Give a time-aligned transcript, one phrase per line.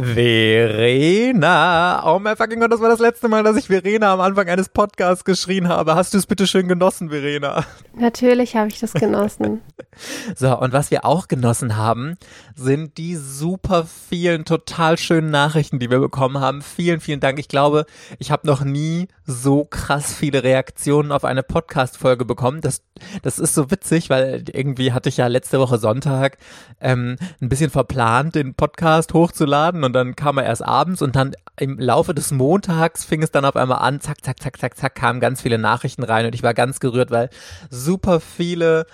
[0.00, 2.04] Verena.
[2.06, 4.68] Oh mein fucking Gott, das war das letzte Mal, dass ich Verena am Anfang eines
[4.68, 5.96] Podcasts geschrien habe.
[5.96, 7.64] Hast du es bitte schön genossen, Verena?
[7.96, 9.60] Natürlich habe ich das genossen.
[10.36, 12.14] so, und was wir auch genossen haben,
[12.54, 16.62] sind die super vielen, total schönen Nachrichten, die wir bekommen haben.
[16.62, 17.40] Vielen, vielen Dank.
[17.40, 17.84] Ich glaube,
[18.20, 22.60] ich habe noch nie so krass viele Reaktionen auf eine Podcast-Folge bekommen.
[22.60, 22.82] Das,
[23.22, 26.38] das ist so witzig, weil irgendwie hatte ich ja letzte Woche Sonntag
[26.80, 31.34] ähm, ein bisschen verplant, den Podcast hochzuladen und dann kam er erst abends und dann
[31.58, 34.94] im Laufe des Montags fing es dann auf einmal an, zack, zack, zack, zack, zack,
[34.94, 37.30] kamen ganz viele Nachrichten rein und ich war ganz gerührt, weil
[37.70, 38.86] super viele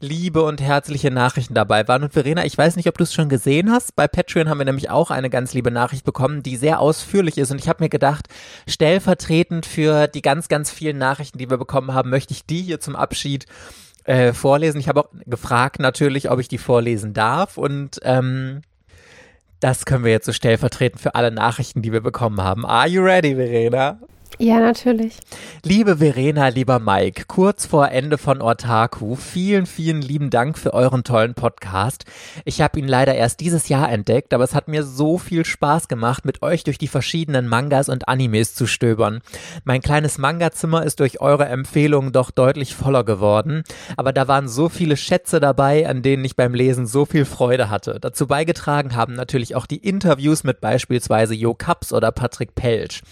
[0.00, 2.02] liebe und herzliche Nachrichten dabei waren.
[2.02, 3.96] Und Verena, ich weiß nicht, ob du es schon gesehen hast.
[3.96, 7.50] Bei Patreon haben wir nämlich auch eine ganz liebe Nachricht bekommen, die sehr ausführlich ist.
[7.52, 8.26] Und ich habe mir gedacht,
[8.66, 12.80] stellvertretend für die ganz, ganz vielen Nachrichten, die wir bekommen haben, möchte ich die hier
[12.80, 13.46] zum Abschied
[14.04, 14.80] äh, vorlesen.
[14.80, 17.58] Ich habe auch gefragt natürlich, ob ich die vorlesen darf.
[17.58, 18.62] Und ähm,
[19.60, 22.66] das können wir jetzt so stellvertretend für alle Nachrichten, die wir bekommen haben.
[22.66, 23.98] Are you ready, Verena?
[24.42, 25.18] Ja, natürlich.
[25.64, 31.04] Liebe Verena, lieber Mike, kurz vor Ende von Ortaku, vielen, vielen lieben Dank für euren
[31.04, 32.06] tollen Podcast.
[32.46, 35.88] Ich habe ihn leider erst dieses Jahr entdeckt, aber es hat mir so viel Spaß
[35.88, 39.20] gemacht, mit euch durch die verschiedenen Mangas und Animes zu stöbern.
[39.64, 43.62] Mein kleines Manga-Zimmer ist durch eure Empfehlungen doch deutlich voller geworden,
[43.98, 47.68] aber da waren so viele Schätze dabei, an denen ich beim Lesen so viel Freude
[47.68, 47.98] hatte.
[48.00, 53.02] Dazu beigetragen haben natürlich auch die Interviews mit beispielsweise Jo Kaps oder Patrick Pelsch.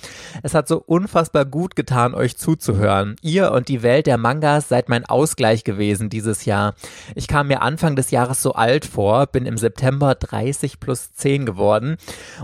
[0.42, 3.16] Es hat so unfassbar unfassbar gut getan, euch zuzuhören.
[3.22, 6.74] Ihr und die Welt der Mangas seid mein Ausgleich gewesen dieses Jahr.
[7.16, 11.44] Ich kam mir Anfang des Jahres so alt vor, bin im September 30 plus 10
[11.44, 11.96] geworden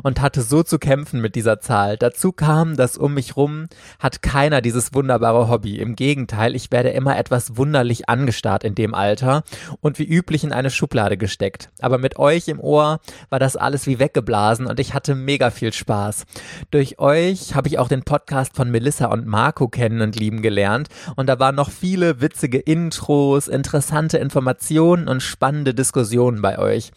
[0.02, 1.96] und hatte so zu kämpfen mit dieser Zahl.
[1.96, 3.68] Dazu kam, dass um mich rum
[4.00, 5.78] hat keiner dieses wunderbare Hobby.
[5.78, 9.44] Im Gegenteil, ich werde immer etwas wunderlich angestarrt in dem Alter
[9.82, 11.70] und wie üblich in eine Schublade gesteckt.
[11.80, 12.98] Aber mit euch im Ohr
[13.30, 16.24] war das alles wie weggeblasen und ich hatte mega viel Spaß.
[16.72, 20.40] Durch euch habe ich auch den Podcast von von Melissa und Marco kennen und lieben
[20.40, 26.90] gelernt und da waren noch viele witzige Intros, interessante Informationen und spannende Diskussionen bei euch.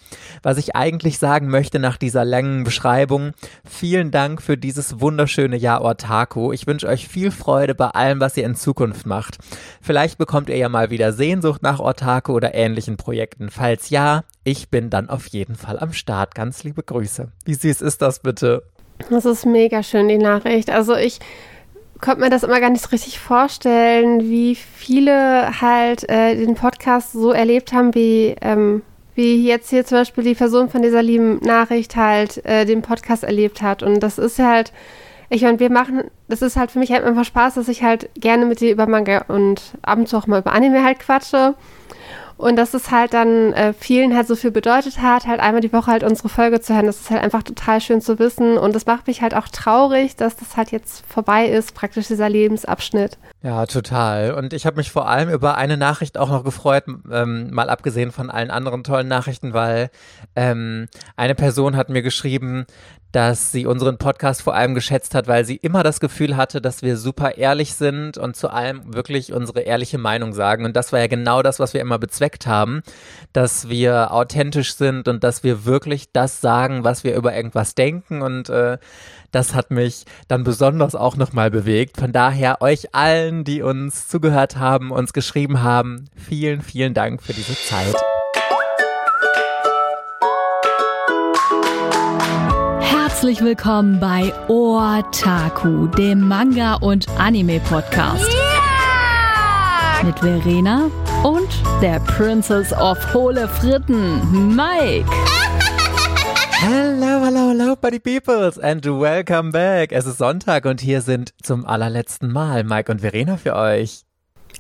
[0.44, 3.34] Was ich eigentlich sagen möchte nach dieser langen Beschreibung,
[3.66, 6.54] vielen Dank für dieses wunderschöne Jahr Ortaku.
[6.54, 9.38] Ich wünsche euch viel Freude bei allem, was ihr in Zukunft macht.
[9.82, 13.50] Vielleicht bekommt ihr ja mal wieder Sehnsucht nach Ortaku oder ähnlichen Projekten.
[13.50, 16.34] Falls ja, ich bin dann auf jeden Fall am Start.
[16.34, 17.28] Ganz liebe Grüße.
[17.44, 18.64] Wie süß ist das bitte?
[19.10, 20.70] Das ist mega schön, die Nachricht.
[20.70, 21.20] Also ich
[22.02, 27.12] konnte mir das immer gar nicht so richtig vorstellen, wie viele halt äh, den Podcast
[27.12, 28.82] so erlebt haben, wie, ähm,
[29.16, 33.24] wie jetzt hier zum Beispiel die Person von dieser lieben Nachricht halt äh, den Podcast
[33.24, 33.84] erlebt hat.
[33.84, 34.72] Und das ist halt,
[35.30, 38.10] ich meine, wir machen, das ist halt für mich halt einfach Spaß, dass ich halt
[38.16, 41.56] gerne mit dir über Manga und ab und zu auch mal über Anime halt quatsche.
[42.38, 45.74] Und dass es halt dann äh, vielen halt so viel bedeutet hat, halt einmal die
[45.74, 46.86] Woche halt unsere Folge zu hören.
[46.86, 48.58] Das ist halt einfach total schön zu wissen.
[48.58, 52.30] Und das macht mich halt auch traurig, dass das halt jetzt vorbei ist, praktisch dieser
[52.30, 53.18] Lebensabschnitt.
[53.42, 54.34] Ja, total.
[54.34, 58.12] Und ich habe mich vor allem über eine Nachricht auch noch gefreut, ähm, mal abgesehen
[58.12, 59.90] von allen anderen tollen Nachrichten, weil
[60.36, 62.66] ähm, eine Person hat mir geschrieben,
[63.12, 66.82] dass sie unseren Podcast vor allem geschätzt hat, weil sie immer das Gefühl hatte, dass
[66.82, 70.66] wir super ehrlich sind und zu allem wirklich unsere ehrliche Meinung sagen.
[70.66, 72.82] Und das war ja genau das, was wir immer bezweckt haben,
[73.34, 78.22] dass wir authentisch sind und dass wir wirklich das sagen, was wir über irgendwas denken.
[78.22, 78.78] Und äh,
[79.32, 81.98] das hat mich dann besonders auch nochmal bewegt.
[81.98, 87.34] Von daher euch allen, die uns zugehört haben, uns geschrieben haben, vielen, vielen Dank für
[87.34, 87.96] diese Zeit.
[93.18, 98.32] Herzlich willkommen bei Otaku, dem Manga- und Anime-Podcast.
[98.32, 100.04] Yeah!
[100.04, 100.92] Mit Verena
[101.24, 101.50] und
[101.82, 105.10] der Princess of Hohle Fritten, Mike.
[106.60, 109.92] Hello, hello, hello, Buddy Peoples and welcome back.
[109.92, 114.04] Es ist Sonntag und hier sind zum allerletzten Mal Mike und Verena für euch.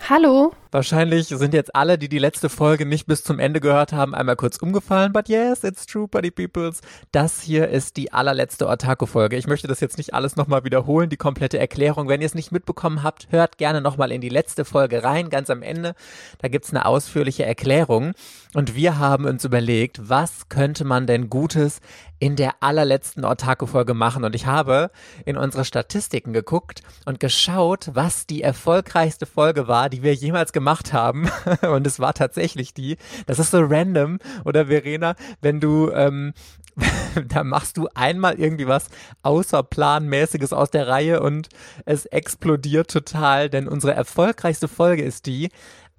[0.09, 0.51] Hallo.
[0.71, 4.35] Wahrscheinlich sind jetzt alle, die die letzte Folge nicht bis zum Ende gehört haben, einmal
[4.35, 5.13] kurz umgefallen.
[5.13, 6.81] But yes, it's true, Buddy Peoples.
[7.11, 9.37] Das hier ist die allerletzte Otaku-Folge.
[9.37, 12.09] Ich möchte das jetzt nicht alles nochmal wiederholen, die komplette Erklärung.
[12.09, 15.49] Wenn ihr es nicht mitbekommen habt, hört gerne nochmal in die letzte Folge rein, ganz
[15.49, 15.95] am Ende.
[16.39, 18.13] Da gibt's eine ausführliche Erklärung.
[18.53, 21.79] Und wir haben uns überlegt, was könnte man denn Gutes
[22.19, 24.23] in der allerletzten Otaku-Folge machen.
[24.23, 24.91] Und ich habe
[25.25, 30.91] in unsere Statistiken geguckt und geschaut, was die erfolgreichste Folge war, die wir jemals gemacht
[30.91, 31.29] haben.
[31.61, 32.97] Und es war tatsächlich die.
[33.27, 36.33] Das ist so random, oder Verena, wenn du, ähm,
[37.27, 38.89] da machst du einmal irgendwie was
[39.21, 41.49] außerplanmäßiges aus der Reihe und
[41.85, 45.49] es explodiert total, denn unsere erfolgreichste Folge ist die,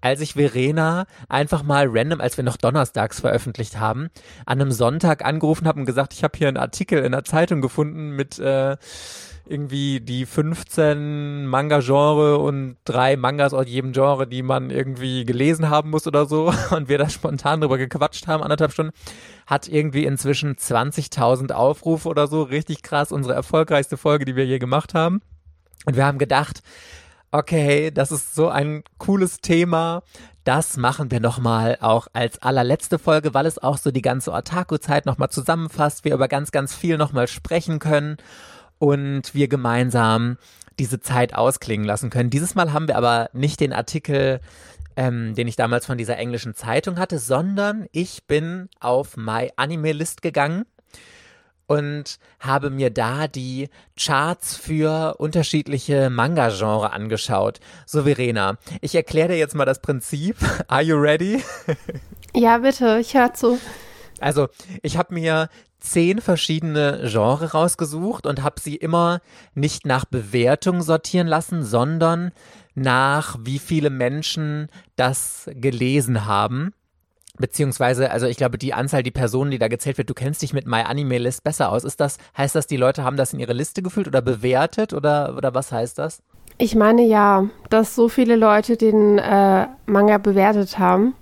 [0.00, 4.10] als ich Verena einfach mal random, als wir noch donnerstags veröffentlicht haben,
[4.44, 7.60] an einem Sonntag angerufen habe und gesagt, ich habe hier einen Artikel in der Zeitung
[7.60, 8.76] gefunden mit äh,
[9.48, 15.90] irgendwie die 15 Manga-Genre und drei Mangas aus jedem Genre, die man irgendwie gelesen haben
[15.90, 18.92] muss oder so und wir da spontan drüber gequatscht haben, anderthalb Stunden,
[19.46, 24.58] hat irgendwie inzwischen 20.000 Aufrufe oder so, richtig krass, unsere erfolgreichste Folge, die wir je
[24.58, 25.20] gemacht haben.
[25.86, 26.62] Und wir haben gedacht,
[27.30, 30.02] okay, das ist so ein cooles Thema.
[30.44, 35.06] Das machen wir nochmal auch als allerletzte Folge, weil es auch so die ganze Otaku-Zeit
[35.06, 38.16] nochmal zusammenfasst, wir über ganz, ganz viel nochmal sprechen können
[38.78, 40.36] und wir gemeinsam
[40.78, 42.30] diese Zeit ausklingen lassen können.
[42.30, 44.40] Dieses Mal haben wir aber nicht den Artikel,
[44.96, 49.92] ähm, den ich damals von dieser englischen Zeitung hatte, sondern ich bin auf My Anime
[49.92, 50.66] List gegangen
[51.68, 57.60] und habe mir da die Charts für unterschiedliche Manga-Genre angeschaut.
[57.86, 60.36] So, Verena, ich erkläre dir jetzt mal das Prinzip.
[60.68, 61.42] Are you ready?
[62.34, 63.58] Ja, bitte, ich höre zu.
[64.20, 64.48] Also,
[64.82, 65.48] ich habe mir
[65.80, 69.20] zehn verschiedene Genre rausgesucht und habe sie immer
[69.54, 72.32] nicht nach Bewertung sortieren lassen, sondern
[72.74, 76.72] nach wie viele Menschen das gelesen haben.
[77.38, 80.52] Beziehungsweise, also ich glaube, die Anzahl, die Personen, die da gezählt wird, du kennst dich
[80.52, 81.84] mit My Anime List besser aus.
[81.84, 85.36] Ist das, heißt das, die Leute haben das in ihre Liste gefühlt oder bewertet oder,
[85.36, 86.22] oder was heißt das?
[86.58, 91.14] Ich meine ja, dass so viele Leute den äh, Manga bewertet haben.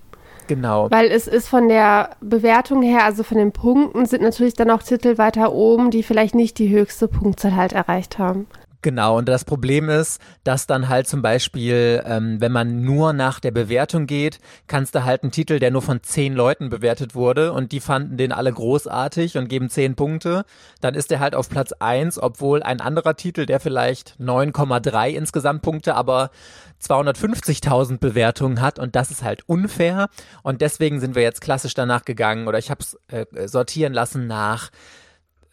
[0.47, 0.89] Genau.
[0.91, 4.81] Weil es ist von der Bewertung her, also von den Punkten, sind natürlich dann auch
[4.81, 8.47] Titel weiter oben, die vielleicht nicht die höchste Punktzahl halt erreicht haben.
[8.83, 13.39] Genau, und das Problem ist, dass dann halt zum Beispiel, ähm, wenn man nur nach
[13.39, 17.53] der Bewertung geht, kannst du halt einen Titel, der nur von zehn Leuten bewertet wurde
[17.53, 20.45] und die fanden den alle großartig und geben zehn Punkte,
[20.79, 25.63] dann ist der halt auf Platz eins, obwohl ein anderer Titel, der vielleicht 9,3 insgesamt
[25.63, 26.29] Punkte, aber
[26.81, 30.09] 250.000 Bewertungen hat und das ist halt unfair
[30.43, 34.27] und deswegen sind wir jetzt klassisch danach gegangen oder ich habe es äh, sortieren lassen
[34.27, 34.69] nach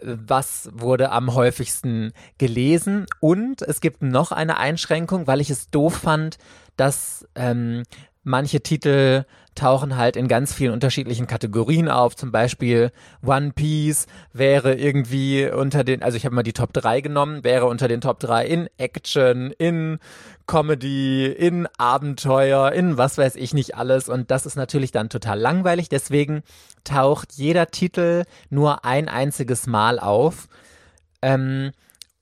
[0.05, 3.06] was wurde am häufigsten gelesen.
[3.21, 6.38] Und es gibt noch eine Einschränkung, weil ich es doof fand,
[6.76, 7.85] dass ähm,
[8.25, 9.25] manche Titel
[9.55, 12.17] tauchen halt in ganz vielen unterschiedlichen Kategorien auf.
[12.17, 12.91] Zum Beispiel
[13.25, 17.67] One Piece wäre irgendwie unter den, also ich habe mal die Top 3 genommen, wäre
[17.67, 19.99] unter den Top 3 in Action, in
[20.47, 24.09] Comedy, in Abenteuer, in was weiß ich nicht alles.
[24.09, 25.88] Und das ist natürlich dann total langweilig.
[25.88, 26.43] Deswegen
[26.82, 30.49] taucht jeder Titel nur ein einziges Mal auf.
[31.23, 31.71] Ähm,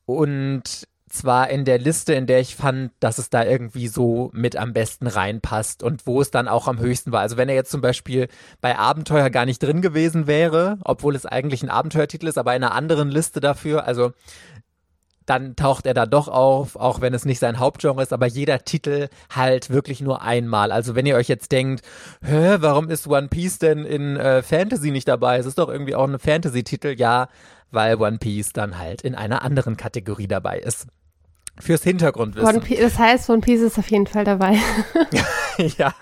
[0.05, 4.57] und zwar in der Liste, in der ich fand, dass es da irgendwie so mit
[4.57, 7.21] am besten reinpasst und wo es dann auch am höchsten war.
[7.21, 8.29] Also wenn er jetzt zum Beispiel
[8.61, 12.65] bei Abenteuer gar nicht drin gewesen wäre, obwohl es eigentlich ein Abenteuertitel ist, aber in
[12.65, 14.13] einer anderen Liste dafür, also
[15.27, 18.61] dann taucht er da doch auf, auch wenn es nicht sein Hauptgenre ist, aber jeder
[18.61, 20.73] Titel halt wirklich nur einmal.
[20.73, 21.85] Also wenn ihr euch jetzt denkt,
[22.25, 25.39] hä, warum ist One Piece denn in äh, Fantasy nicht dabei?
[25.39, 27.29] Es ist doch irgendwie auch ein Fantasy-Titel, ja,
[27.71, 30.87] weil One Piece dann halt in einer anderen Kategorie dabei ist.
[31.59, 32.63] Fürs Hintergrundwissen.
[32.81, 34.57] das heißt, One Piece ist auf jeden Fall dabei.
[35.79, 35.95] ja,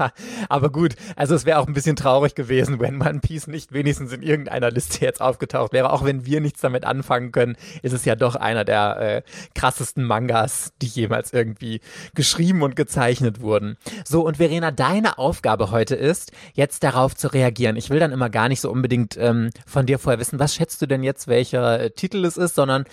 [0.49, 0.94] aber gut.
[1.17, 4.70] Also es wäre auch ein bisschen traurig gewesen, wenn One Piece nicht wenigstens in irgendeiner
[4.70, 5.93] Liste jetzt aufgetaucht wäre.
[5.93, 9.23] Auch wenn wir nichts damit anfangen können, ist es ja doch einer der äh,
[9.55, 11.81] krassesten Mangas, die jemals irgendwie
[12.14, 13.76] geschrieben und gezeichnet wurden.
[14.05, 17.75] So, und Verena, deine Aufgabe heute ist, jetzt darauf zu reagieren.
[17.75, 20.81] Ich will dann immer gar nicht so unbedingt ähm, von dir vorher wissen, was schätzt
[20.81, 22.85] du denn jetzt, welcher äh, Titel es ist, sondern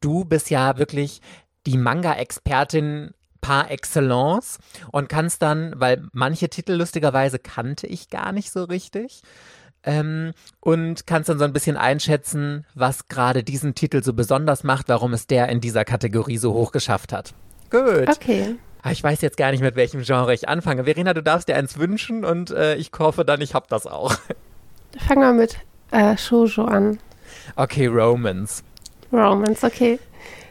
[0.00, 1.20] du bist ja wirklich
[1.66, 4.58] die Manga-Expertin par excellence
[4.90, 9.22] und kannst dann, weil manche Titel lustigerweise kannte ich gar nicht so richtig,
[9.84, 14.88] ähm, und kannst dann so ein bisschen einschätzen, was gerade diesen Titel so besonders macht,
[14.88, 17.32] warum es der in dieser Kategorie so hoch geschafft hat.
[17.70, 18.08] Gut.
[18.08, 18.56] Okay.
[18.82, 20.84] Ah, ich weiß jetzt gar nicht, mit welchem Genre ich anfange.
[20.84, 24.14] Verena, du darfst dir eins wünschen und äh, ich hoffe dann, ich hab das auch.
[25.06, 25.58] Fangen wir mit
[25.90, 26.98] äh, Shoujo an.
[27.56, 28.62] Okay, Romance.
[29.12, 29.98] Romance, okay.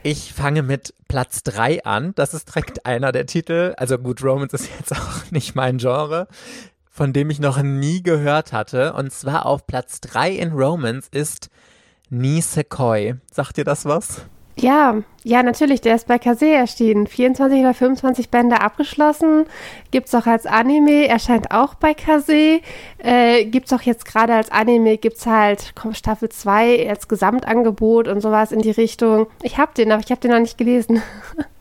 [0.03, 2.13] Ich fange mit Platz 3 an.
[2.15, 3.73] Das ist direkt einer der Titel.
[3.77, 6.27] Also gut, Romance ist jetzt auch nicht mein Genre,
[6.89, 8.93] von dem ich noch nie gehört hatte.
[8.93, 11.49] Und zwar auf Platz 3 in Romance ist
[12.09, 13.15] Nisekoi.
[13.31, 14.21] Sagt dir das was?
[14.59, 15.81] Ja, ja, natürlich.
[15.81, 17.05] Der ist bei Kase erschienen.
[17.05, 19.45] 24 oder 25 Bände abgeschlossen.
[19.91, 21.07] Gibt es auch als Anime.
[21.07, 22.61] Erscheint auch bei Kase.
[22.97, 24.97] Äh, Gibt es auch jetzt gerade als Anime.
[24.97, 29.27] Gibt es halt Staffel 2 als Gesamtangebot und sowas in die Richtung.
[29.43, 31.01] Ich habe den, aber ich habe den noch nicht gelesen.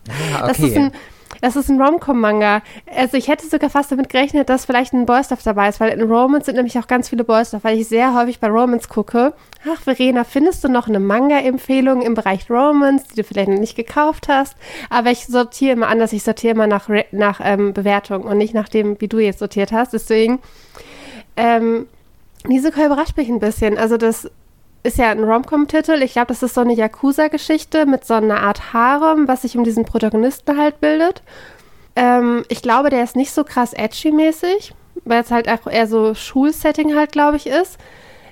[0.09, 0.47] Ah, okay.
[0.47, 0.93] Das ist ein
[1.40, 2.62] Es ist ein Rom-Com-Manga.
[2.95, 5.90] Also ich hätte sogar fast damit gerechnet, dass vielleicht ein Boy Stuff dabei ist, weil
[5.90, 8.88] in Romans sind nämlich auch ganz viele Boy Stuff, weil ich sehr häufig bei Romans
[8.88, 9.33] gucke.
[9.69, 13.76] Ach, Verena, findest du noch eine Manga-Empfehlung im Bereich Romans, die du vielleicht noch nicht
[13.76, 14.57] gekauft hast?
[14.90, 16.12] Aber ich sortiere immer anders.
[16.12, 19.73] Ich sortiere immer nach, nach ähm, Bewertung und nicht nach dem, wie du jetzt sortiert
[19.73, 19.93] hast.
[19.93, 20.40] Deswegen,
[21.37, 21.87] ähm,
[22.47, 23.78] Nisekoi überrascht mich ein bisschen.
[23.78, 24.31] Also das
[24.87, 26.00] ist ja ein Rom-Com-Titel.
[26.02, 29.64] Ich glaube, das ist so eine Yakuza-Geschichte mit so einer Art Harem, was sich um
[29.64, 31.23] diesen Protagonisten halt bildet.
[31.97, 34.73] Ähm, ich glaube, der ist nicht so krass edgy-mäßig,
[35.05, 37.78] weil es halt auch eher so Schulsetting halt, glaube ich, ist.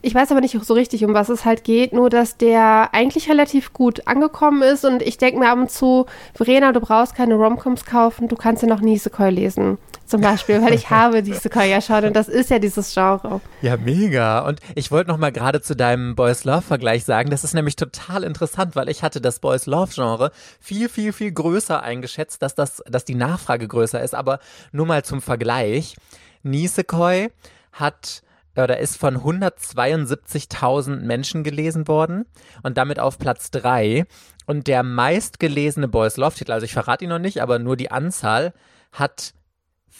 [0.02, 3.30] Ich weiß aber nicht so richtig, um was es halt geht, nur dass der eigentlich
[3.30, 7.36] relativ gut angekommen ist und ich denke mir ab und zu, Verena, du brauchst keine
[7.36, 9.78] Romcoms kaufen, du kannst ja noch Nisekoi lesen.
[10.06, 13.40] Zum Beispiel, weil ich habe Nisekoi ja schon und das ist ja dieses Genre.
[13.62, 14.40] Ja, mega.
[14.40, 17.76] Und ich wollte noch mal gerade zu deinem Boys Love Vergleich sagen, das ist nämlich
[17.76, 20.30] total interessant, weil ich hatte das Boys Love Genre
[20.60, 24.14] viel, viel, viel größer eingeschätzt, dass das, dass die Nachfrage größer ist.
[24.14, 24.40] Aber
[24.72, 25.96] nur mal zum Vergleich.
[26.42, 27.30] Nisekoi
[27.72, 28.22] hat
[28.56, 32.26] oder ist von 172.000 Menschen gelesen worden
[32.62, 34.06] und damit auf Platz 3.
[34.46, 37.90] Und der meistgelesene Boys Love Titel, also ich verrate ihn noch nicht, aber nur die
[37.90, 38.52] Anzahl,
[38.92, 39.34] hat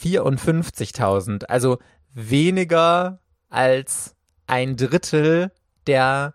[0.05, 1.45] 54.000.
[1.47, 1.79] Also
[2.13, 4.15] weniger als
[4.47, 5.51] ein Drittel
[5.87, 6.35] der,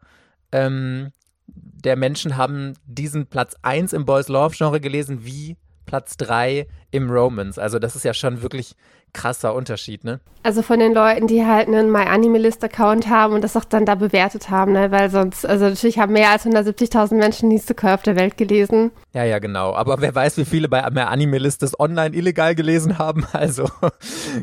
[0.52, 1.12] ähm,
[1.48, 5.58] der Menschen haben diesen Platz 1 im Boys Love Genre gelesen wie
[5.90, 7.58] Platz 3 im Romance.
[7.58, 8.76] Also das ist ja schon wirklich
[9.12, 10.20] krasser Unterschied, ne?
[10.44, 14.52] Also von den Leuten, die halt einen MyAnimalist-Account haben und das auch dann da bewertet
[14.52, 14.92] haben, ne?
[14.92, 18.92] Weil sonst, also natürlich haben mehr als 170.000 Menschen Nisekoi auf der Welt gelesen.
[19.14, 19.74] Ja, ja, genau.
[19.74, 23.26] Aber wer weiß, wie viele bei MyAnimalist das online illegal gelesen haben.
[23.34, 23.70] Also,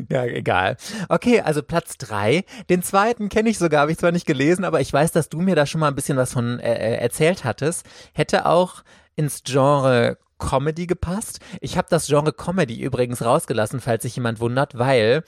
[0.09, 0.75] ja, egal.
[1.07, 2.43] Okay, also Platz 3.
[2.69, 5.39] Den zweiten kenne ich sogar, habe ich zwar nicht gelesen, aber ich weiß, dass du
[5.39, 7.85] mir da schon mal ein bisschen was von äh, äh erzählt hattest.
[8.13, 8.83] Hätte auch
[9.15, 11.39] ins Genre Comedy gepasst.
[11.61, 15.23] Ich habe das Genre Comedy übrigens rausgelassen, falls sich jemand wundert, weil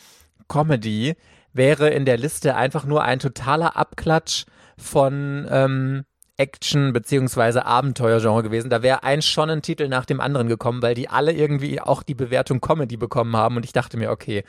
[0.47, 1.15] Comedy
[1.53, 4.45] wäre in der Liste einfach nur ein totaler Abklatsch
[4.77, 6.05] von ähm,
[6.39, 8.69] Action- beziehungsweise Abenteuergenre gewesen.
[8.69, 12.61] Da wäre ein Shonen-Titel nach dem anderen gekommen, weil die alle irgendwie auch die Bewertung
[12.61, 13.57] Comedy bekommen haben.
[13.57, 14.43] Und ich dachte mir, okay,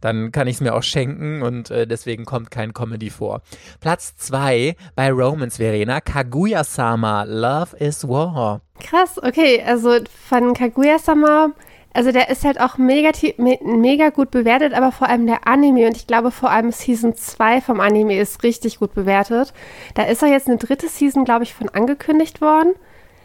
[0.00, 3.42] dann kann ich es mir auch schenken und äh, deswegen kommt kein Comedy vor.
[3.80, 8.60] Platz zwei bei Romance Verena, Kaguya-sama, Love is War.
[8.80, 9.98] Krass, okay, also
[10.28, 11.52] von Kaguya-sama
[11.96, 15.96] also der ist halt auch mega, mega gut bewertet, aber vor allem der Anime und
[15.96, 19.54] ich glaube vor allem Season 2 vom Anime ist richtig gut bewertet.
[19.94, 22.74] Da ist auch jetzt eine dritte Season, glaube ich, von angekündigt worden.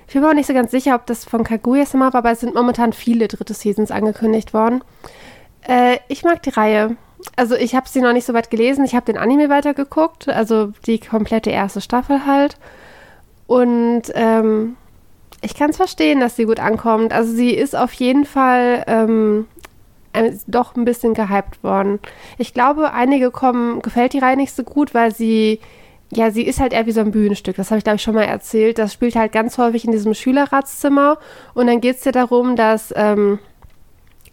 [0.07, 2.39] Ich bin mir auch nicht so ganz sicher, ob das von Kaguya-sama war, aber es
[2.39, 4.85] sind momentan viele dritte Seasons angekündigt worden.
[5.67, 6.95] Äh, ich mag die Reihe.
[7.35, 8.85] Also ich habe sie noch nicht so weit gelesen.
[8.85, 12.55] Ich habe den Anime weitergeguckt, also die komplette erste Staffel halt.
[13.47, 14.77] Und ähm,
[15.41, 17.13] ich kann es verstehen, dass sie gut ankommt.
[17.13, 19.47] Also sie ist auf jeden Fall ähm,
[20.47, 21.99] doch ein bisschen gehypt worden.
[22.37, 25.59] Ich glaube, einige kommen, gefällt die Reihe nicht so gut, weil sie,
[26.11, 27.55] ja, sie ist halt eher wie so ein Bühnenstück.
[27.55, 28.77] Das habe ich, glaube ich, schon mal erzählt.
[28.77, 31.17] Das spielt halt ganz häufig in diesem Schülerratszimmer.
[31.53, 33.39] Und dann geht es ja darum, dass ähm,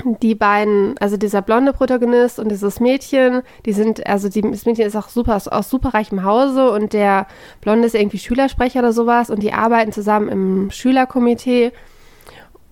[0.05, 4.87] die beiden, also dieser blonde Protagonist und dieses Mädchen, die sind, also die, das Mädchen
[4.87, 7.27] ist auch super aus, aus superreichem Hause und der
[7.61, 11.73] Blonde ist irgendwie Schülersprecher oder sowas und die arbeiten zusammen im Schülerkomitee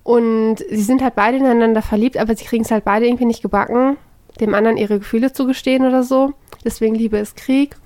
[0.06, 3.42] und sie sind halt beide ineinander verliebt, aber sie kriegen es halt beide irgendwie nicht
[3.42, 3.96] gebacken,
[4.38, 6.32] dem anderen ihre Gefühle zu gestehen oder so.
[6.64, 7.76] Deswegen Liebe ist Krieg.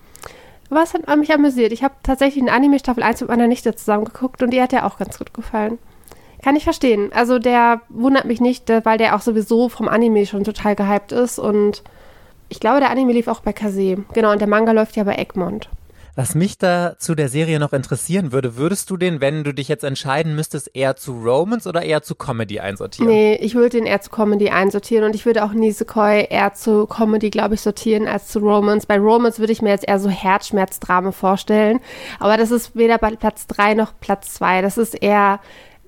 [0.69, 1.73] Aber es hat mich amüsiert.
[1.73, 4.73] Ich habe tatsächlich in Anime Staffel 1 mit meiner Nichte zusammen geguckt und die hat
[4.73, 5.79] ja auch ganz gut gefallen.
[6.43, 7.13] Kann ich verstehen.
[7.13, 11.39] Also der wundert mich nicht, weil der auch sowieso vom Anime schon total gehypt ist
[11.39, 11.83] und
[12.49, 14.05] ich glaube, der Anime lief auch bei Kase.
[14.13, 15.69] Genau, und der Manga läuft ja bei Egmont.
[16.17, 19.69] Was mich da zu der Serie noch interessieren würde, würdest du den, wenn du dich
[19.69, 23.09] jetzt entscheiden müsstest, eher zu Romance oder eher zu Comedy einsortieren?
[23.09, 26.87] Nee, ich würde den eher zu Comedy einsortieren und ich würde auch Nisekoi eher zu
[26.87, 28.87] Comedy, glaube ich, sortieren als zu Romance.
[28.87, 31.79] Bei Romance würde ich mir jetzt eher so Herzschmerzdrame vorstellen,
[32.19, 34.63] aber das ist weder bei Platz 3 noch Platz 2.
[34.63, 35.39] Das ist eher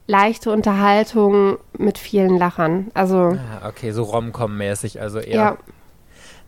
[0.07, 2.91] leichte Unterhaltung mit vielen Lachern.
[2.95, 3.17] Also.
[3.17, 5.35] Ah, okay, so Rom-Com-mäßig, also eher.
[5.35, 5.59] Ja.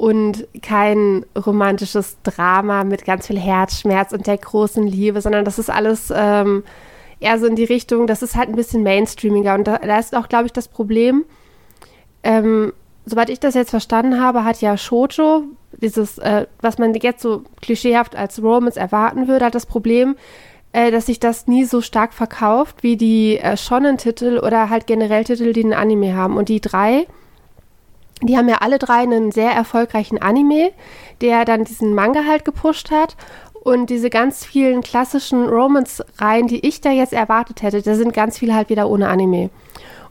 [0.00, 5.68] und kein romantisches Drama mit ganz viel Herzschmerz und der großen Liebe, sondern das ist
[5.68, 6.64] alles ähm,
[7.20, 9.54] eher so in die Richtung, das ist halt ein bisschen mainstreamiger.
[9.54, 11.26] Und da, da ist auch, glaube ich, das Problem,
[12.22, 12.72] ähm,
[13.04, 15.42] soweit ich das jetzt verstanden habe, hat ja Shoujo,
[15.82, 20.16] dieses, äh, was man jetzt so klischeehaft als Romance erwarten würde, hat das Problem,
[20.72, 25.24] äh, dass sich das nie so stark verkauft wie die äh, Shonen-Titel oder halt generell
[25.24, 26.38] Titel, die einen Anime haben.
[26.38, 27.06] Und die drei
[28.22, 30.72] die haben ja alle drei einen sehr erfolgreichen Anime,
[31.20, 33.16] der dann diesen Manga halt gepusht hat.
[33.62, 38.38] Und diese ganz vielen klassischen Romance-Reihen, die ich da jetzt erwartet hätte, da sind ganz
[38.38, 39.50] viele halt wieder ohne Anime.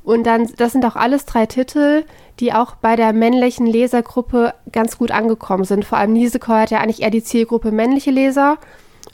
[0.04, 2.04] Und dann, das sind auch alles drei Titel,
[2.40, 5.84] die auch bei der männlichen Lesergruppe ganz gut angekommen sind.
[5.84, 8.58] Vor allem Nisekoi hat ja eigentlich eher die Zielgruppe männliche Leser.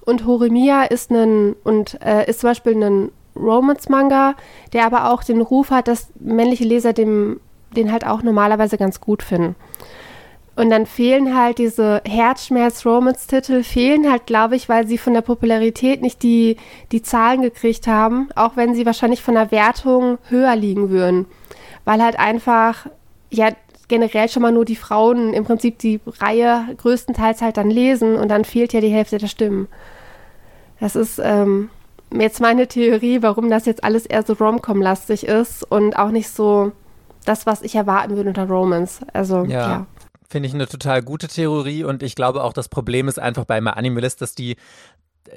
[0.06, 4.36] Und Horimiya ist ein, und äh, ist zum Beispiel ein Romance-Manga,
[4.74, 7.40] der aber auch den Ruf hat, dass männliche Leser dem
[7.76, 9.56] den halt auch normalerweise ganz gut finden.
[10.56, 16.02] Und dann fehlen halt diese Herzschmerz-Romance-Titel, fehlen halt, glaube ich, weil sie von der Popularität
[16.02, 16.56] nicht die,
[16.94, 21.26] die Zahlen gekriegt haben, auch wenn sie wahrscheinlich von der Wertung höher liegen würden.
[21.84, 22.88] Weil halt einfach,
[23.30, 23.50] ja,
[23.90, 28.30] generell schon mal nur die Frauen im Prinzip die Reihe größtenteils halt dann lesen und
[28.30, 29.68] dann fehlt ja die Hälfte der Stimmen.
[30.80, 31.70] Das ist ähm,
[32.12, 36.72] jetzt meine Theorie, warum das jetzt alles eher so Rom-Com-lastig ist und auch nicht so
[37.26, 39.06] das, was ich erwarten würde unter Romance.
[39.14, 39.70] Also, ja.
[39.70, 39.88] ja.
[40.28, 43.58] Finde ich eine total gute Theorie und ich glaube auch, das Problem ist einfach bei
[43.78, 44.58] Animalist, dass die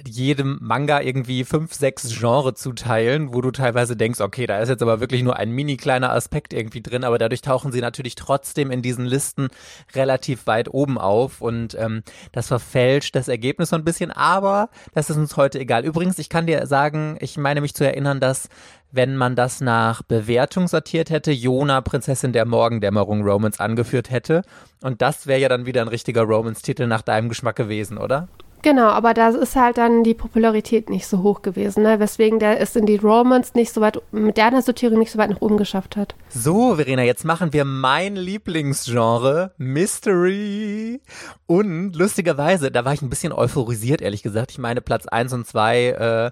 [0.07, 4.83] jedem Manga irgendwie fünf, sechs Genre zuteilen, wo du teilweise denkst, okay, da ist jetzt
[4.83, 8.71] aber wirklich nur ein mini kleiner Aspekt irgendwie drin, aber dadurch tauchen sie natürlich trotzdem
[8.71, 9.49] in diesen Listen
[9.95, 15.11] relativ weit oben auf und ähm, das verfälscht das Ergebnis so ein bisschen, aber das
[15.11, 15.85] ist uns heute egal.
[15.85, 18.49] Übrigens, ich kann dir sagen, ich meine mich zu erinnern, dass
[18.91, 24.43] wenn man das nach Bewertung sortiert hätte, Jona, Prinzessin der Morgendämmerung Romans angeführt hätte.
[24.83, 28.29] Und das wäre ja dann wieder ein richtiger Romans-Titel nach deinem Geschmack gewesen, oder?
[28.63, 32.01] Genau, aber da ist halt dann die Popularität nicht so hoch gewesen, ne?
[32.01, 35.31] weswegen der es in die Romans nicht so weit, mit der Sortierung nicht so weit
[35.31, 36.15] nach oben geschafft hat.
[36.29, 41.01] So, Verena, jetzt machen wir mein Lieblingsgenre, Mystery.
[41.47, 44.51] Und lustigerweise, da war ich ein bisschen euphorisiert, ehrlich gesagt.
[44.51, 46.31] Ich meine, Platz 1 und 2 äh,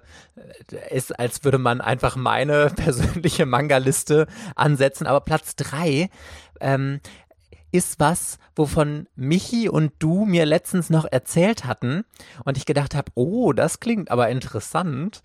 [0.93, 5.07] ist, als würde man einfach meine persönliche Manga-Liste ansetzen.
[5.07, 6.09] Aber Platz 3
[6.59, 6.99] ähm,
[7.71, 12.03] ist was, wovon Michi und du mir letztens noch erzählt hatten
[12.45, 15.21] und ich gedacht habe, oh, das klingt aber interessant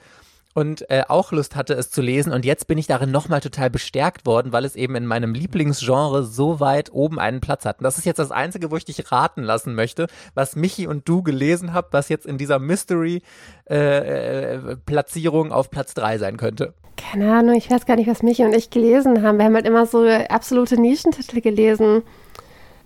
[0.54, 2.30] und äh, auch Lust hatte, es zu lesen.
[2.32, 6.24] Und jetzt bin ich darin nochmal total bestärkt worden, weil es eben in meinem Lieblingsgenre
[6.24, 7.78] so weit oben einen Platz hat.
[7.78, 11.08] Und das ist jetzt das Einzige, wo ich dich raten lassen möchte, was Michi und
[11.08, 16.74] du gelesen habt, was jetzt in dieser Mystery-Platzierung äh, äh, auf Platz 3 sein könnte.
[16.96, 19.38] Keine Ahnung, ich weiß gar nicht, was Michi und ich gelesen haben.
[19.38, 22.02] Wir haben halt immer so absolute Nischentitel gelesen.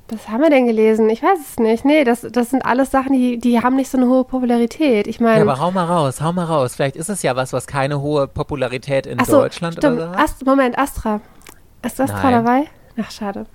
[0.09, 1.11] Was haben wir denn gelesen?
[1.11, 1.85] Ich weiß es nicht.
[1.85, 5.09] Nee, das, das sind alles Sachen, die, die haben nicht so eine hohe Popularität.
[5.09, 5.45] Ich meine.
[5.45, 6.77] Ja, aber hau mal raus, hau mal raus.
[6.77, 9.97] Vielleicht ist es ja was, was keine hohe Popularität in so, Deutschland stimmt.
[9.97, 10.21] oder so hat.
[10.21, 11.21] Ast Moment, Astra.
[11.83, 12.45] Ist Astra Nein.
[12.45, 12.65] dabei?
[13.01, 13.47] Ach, schade.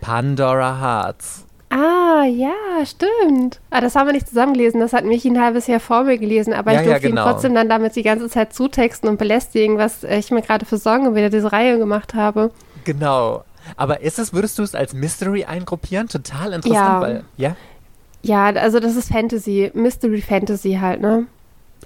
[0.00, 1.44] Pandora Hearts.
[1.70, 2.54] Ah, ja,
[2.86, 3.60] stimmt.
[3.68, 4.80] Ah, das haben wir nicht zusammen gelesen.
[4.80, 6.54] Das hat mich ein halbes Jahr vor mir gelesen.
[6.54, 7.22] Aber ja, ich durfte ja, genau.
[7.22, 10.78] ihn trotzdem dann damit die ganze Zeit zutexten und belästigen, was ich mir gerade für
[10.78, 12.50] Sorgen wieder diese Reihe gemacht habe.
[12.84, 13.44] Genau.
[13.76, 16.08] Aber ist es, würdest du es als Mystery eingruppieren?
[16.08, 17.00] Total interessant, ja.
[17.00, 17.56] weil, ja?
[18.22, 21.26] Ja, also das ist Fantasy, Mystery Fantasy halt, ne?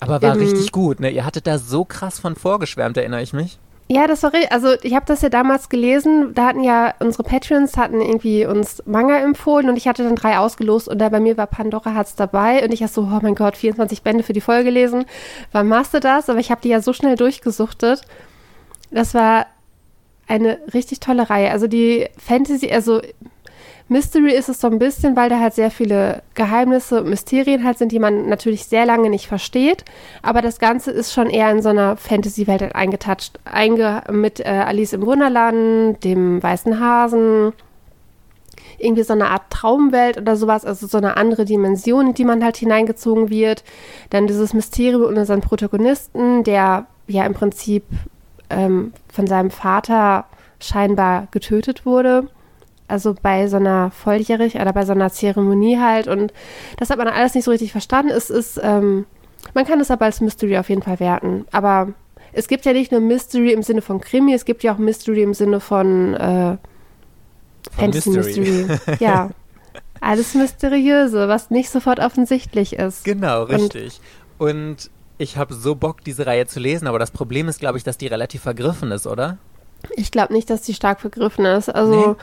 [0.01, 1.11] Aber war Im, richtig gut, ne?
[1.11, 3.59] Ihr hattet da so krass von vorgeschwärmt, erinnere ich mich.
[3.89, 4.53] Ja, das war richtig.
[4.53, 6.33] Also ich habe das ja damals gelesen.
[6.35, 10.39] Da hatten ja unsere Patrons hatten irgendwie uns Manga empfohlen und ich hatte dann drei
[10.39, 13.35] ausgelost und da bei mir war Pandora Herz dabei und ich habe so, oh mein
[13.35, 15.05] Gott, 24 Bände für die Folge gelesen.
[15.53, 16.31] Wann machst du das?
[16.31, 18.01] Aber ich habe die ja so schnell durchgesuchtet.
[18.91, 19.47] Das war
[20.29, 21.51] eine richtig tolle Reihe.
[21.51, 23.01] Also die Fantasy, also
[23.89, 27.79] Mystery ist es so ein bisschen, weil da halt sehr viele Geheimnisse und Mysterien halt
[27.79, 29.85] sind, die man natürlich sehr lange nicht versteht.
[30.23, 33.39] Aber das Ganze ist schon eher in so einer Fantasy-Welt halt eingetatscht.
[33.45, 37.53] Einge mit äh, Alice im Wunderland, dem weißen Hasen,
[38.79, 42.43] irgendwie so eine Art Traumwelt oder sowas, also so eine andere Dimension, in die man
[42.43, 43.63] halt hineingezogen wird.
[44.11, 47.85] Dann dieses Mysterium unter seinen Protagonisten, der ja im Prinzip
[48.53, 50.27] ähm, von seinem Vater
[50.61, 52.29] scheinbar getötet wurde
[52.93, 56.09] also bei so einer volljährig oder bei so einer Zeremonie halt.
[56.09, 56.33] Und
[56.77, 58.13] das hat man alles nicht so richtig verstanden.
[58.13, 59.07] Es ist, ähm,
[59.55, 61.47] man kann es aber als Mystery auf jeden Fall werten.
[61.53, 61.95] Aber
[62.35, 65.23] es gibt ja nicht nur Mystery im Sinne von Krimi, es gibt ja auch Mystery
[65.23, 66.57] im Sinne von, äh,
[67.73, 68.67] Fantasy Mystery.
[68.67, 68.97] Mystery.
[69.01, 69.31] ja.
[70.03, 73.05] Alles Mysteriöse, was nicht sofort offensichtlich ist.
[73.05, 74.01] Genau, richtig.
[74.37, 74.91] Und, Und
[75.23, 77.99] ich habe so Bock, diese Reihe zu lesen, aber das Problem ist, glaube ich, dass
[77.99, 79.39] die relativ vergriffen ist, oder?
[79.97, 81.69] Ich glaube nicht, dass die stark vergriffen ist.
[81.69, 82.15] Also nee.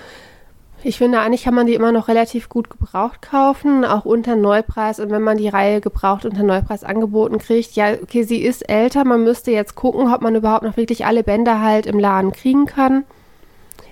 [0.81, 5.01] Ich finde, eigentlich kann man die immer noch relativ gut gebraucht kaufen, auch unter Neupreis.
[5.01, 9.03] Und wenn man die Reihe gebraucht unter Neupreis angeboten kriegt, ja, okay, sie ist älter,
[9.03, 12.65] man müsste jetzt gucken, ob man überhaupt noch wirklich alle Bänder halt im Laden kriegen
[12.65, 13.03] kann.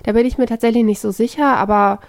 [0.04, 2.00] Da bin ich mir tatsächlich nicht so sicher, aber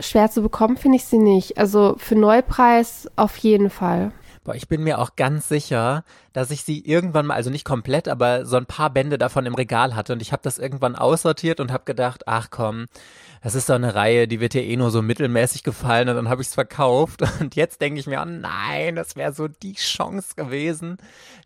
[0.00, 1.56] schwer zu bekommen finde ich sie nicht.
[1.56, 4.10] Also für Neupreis auf jeden Fall.
[4.48, 8.08] Boah, ich bin mir auch ganz sicher, dass ich sie irgendwann mal, also nicht komplett,
[8.08, 11.60] aber so ein paar Bände davon im Regal hatte und ich habe das irgendwann aussortiert
[11.60, 12.86] und habe gedacht, ach komm,
[13.42, 16.30] das ist so eine Reihe, die wird dir eh nur so mittelmäßig gefallen und dann
[16.30, 17.20] habe ich es verkauft.
[17.40, 20.96] Und jetzt denke ich mir, oh nein, das wäre so die Chance gewesen,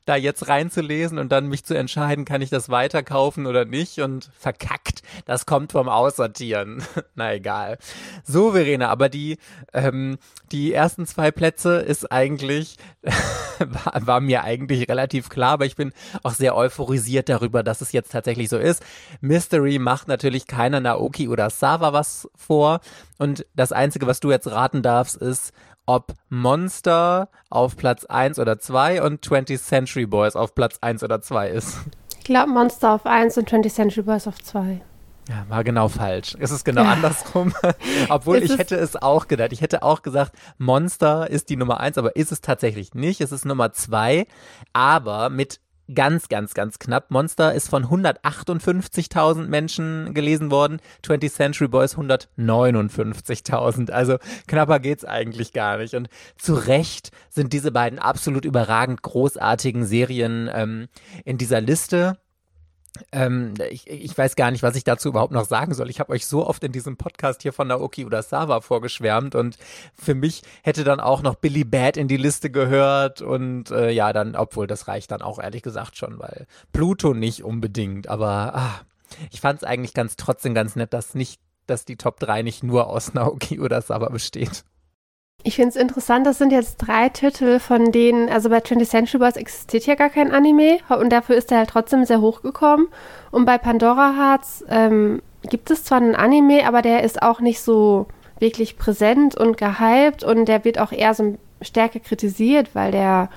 [0.04, 4.30] da jetzt reinzulesen und dann mich zu entscheiden, kann ich das weiterkaufen oder nicht und
[4.38, 5.02] verkackt.
[5.26, 6.82] Das kommt vom Aussortieren.
[7.14, 7.78] Na egal.
[8.24, 9.38] So, Verena, aber die,
[9.72, 10.18] ähm,
[10.50, 12.76] die ersten zwei Plätze ist eigentlich,
[13.58, 17.92] war, war mir eigentlich relativ klar, aber ich bin auch sehr euphorisiert darüber, dass es
[17.92, 18.82] jetzt tatsächlich so ist.
[19.20, 22.80] Mystery macht natürlich keiner Naoki oder Sava was vor
[23.18, 25.52] und das Einzige, was du jetzt raten darfst, ist,
[25.86, 31.20] ob Monster auf Platz 1 oder 2 und 20th Century Boys auf Platz 1 oder
[31.20, 31.78] 2 ist.
[32.18, 34.80] Ich glaube Monster auf 1 und 20th Century Boys auf 2.
[35.28, 36.36] Ja, war genau falsch.
[36.40, 36.92] Es ist genau ja.
[36.92, 37.54] andersrum.
[38.08, 39.52] Obwohl ist ich hätte es auch gedacht.
[39.52, 43.20] Ich hätte auch gesagt, Monster ist die Nummer 1, aber ist es tatsächlich nicht.
[43.20, 44.26] Es ist Nummer 2,
[44.72, 45.60] aber mit
[45.94, 47.10] ganz, ganz, ganz knapp.
[47.10, 53.90] Monster ist von 158.000 Menschen gelesen worden, 20th Century Boys 159.000.
[53.90, 55.94] Also knapper geht's eigentlich gar nicht.
[55.94, 60.88] Und zu Recht sind diese beiden absolut überragend großartigen Serien ähm,
[61.24, 62.18] in dieser Liste.
[63.10, 65.88] Ähm, ich, ich, weiß gar nicht, was ich dazu überhaupt noch sagen soll.
[65.88, 69.56] Ich habe euch so oft in diesem Podcast hier von Naoki Urasawa vorgeschwärmt und
[69.94, 74.12] für mich hätte dann auch noch Billy Bad in die Liste gehört und äh, ja,
[74.12, 78.80] dann, obwohl das reicht dann auch ehrlich gesagt schon, weil Pluto nicht unbedingt, aber ah,
[79.30, 82.62] ich fand es eigentlich ganz trotzdem ganz nett, dass nicht, dass die Top 3 nicht
[82.62, 84.64] nur aus Naoki Urasawa besteht.
[85.44, 89.18] Ich finde es interessant, das sind jetzt drei Titel, von denen, also bei 20th Century
[89.18, 92.86] Boys existiert ja gar kein Anime und dafür ist er halt trotzdem sehr hochgekommen.
[93.32, 97.60] Und bei Pandora Hearts ähm, gibt es zwar einen Anime, aber der ist auch nicht
[97.60, 98.06] so
[98.38, 103.28] wirklich präsent und gehypt und der wird auch eher so stärker kritisiert, weil der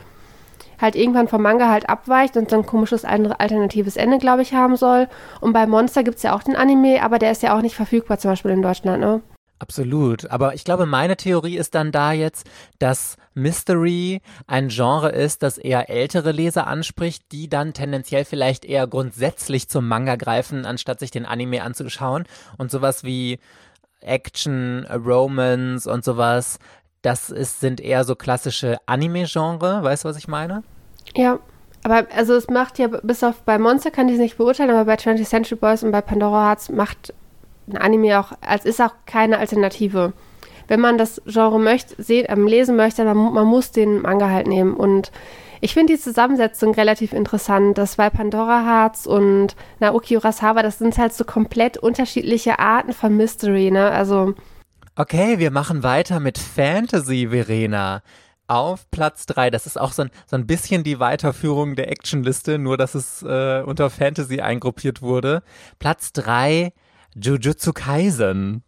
[0.79, 4.75] halt irgendwann vom Manga halt abweicht und so ein komisches alternatives Ende, glaube ich, haben
[4.75, 5.07] soll.
[5.41, 7.75] Und bei Monster gibt es ja auch den Anime, aber der ist ja auch nicht
[7.75, 9.21] verfügbar, zum Beispiel in Deutschland, ne?
[9.59, 10.29] Absolut.
[10.31, 12.45] Aber ich glaube, meine Theorie ist dann da jetzt,
[12.79, 18.85] dass Mystery ein Genre ist, das eher ältere Leser anspricht, die dann tendenziell vielleicht eher
[18.85, 22.25] grundsätzlich zum Manga greifen, anstatt sich den Anime anzuschauen.
[22.57, 23.39] Und sowas wie
[24.01, 26.59] Action, Romance und sowas,
[27.01, 29.83] das ist, sind eher so klassische Anime-Genre.
[29.83, 30.63] Weißt du, was ich meine?
[31.15, 31.39] Ja.
[31.83, 34.85] Aber also es macht ja, bis auf bei Monster kann ich es nicht beurteilen, aber
[34.85, 37.13] bei 20th Century Boys und bei Pandora Hearts macht
[37.67, 40.13] ein Anime auch, als ist auch keine Alternative.
[40.67, 44.47] Wenn man das Genre möchte, sehen, ähm, lesen möchte, dann man muss den Manga halt
[44.47, 44.73] nehmen.
[44.75, 45.11] Und
[45.61, 47.77] ich finde die Zusammensetzung relativ interessant.
[47.77, 53.15] Das bei Pandora Hearts und Naoki Urasawa, das sind halt so komplett unterschiedliche Arten von
[53.15, 53.91] Mystery, ne?
[53.91, 54.33] Also.
[54.95, 58.01] Okay, wir machen weiter mit Fantasy, Verena.
[58.47, 62.59] Auf Platz 3, das ist auch so ein, so ein bisschen die Weiterführung der Actionliste,
[62.59, 65.41] nur dass es äh, unter Fantasy eingruppiert wurde.
[65.79, 66.71] Platz 3,
[67.15, 68.63] Jujutsu Kaisen.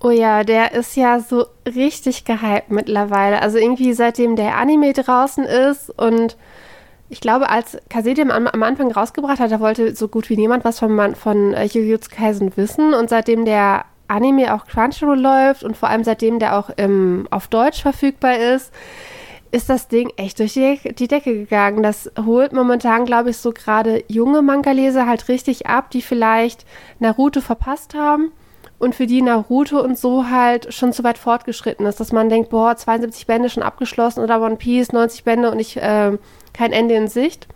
[0.00, 3.40] Oh ja, der ist ja so richtig gehypt mittlerweile.
[3.40, 6.36] Also irgendwie seitdem der Anime draußen ist und
[7.08, 10.64] Ich glaube, als Kasedi am, am, Anfang rausgebracht hat, da wollte so gut wie niemand
[10.64, 12.94] was von, von äh, Jujutsu Kaisen wissen.
[12.94, 17.48] Und seitdem der Anime auch Crunchyroll läuft und vor allem seitdem der auch im, auf
[17.48, 18.72] Deutsch verfügbar ist,
[19.52, 21.82] ist das Ding echt durch die, die Decke gegangen.
[21.82, 26.64] Das holt momentan, glaube ich, so gerade junge Manga-Leser halt richtig ab, die vielleicht
[26.98, 28.32] Naruto verpasst haben
[28.78, 32.48] und für die Naruto und so halt schon zu weit fortgeschritten ist, dass man denkt,
[32.48, 36.16] boah, 72 Bände schon abgeschlossen oder One Piece, 90 Bände und ich äh,
[36.54, 37.46] kein Ende in Sicht.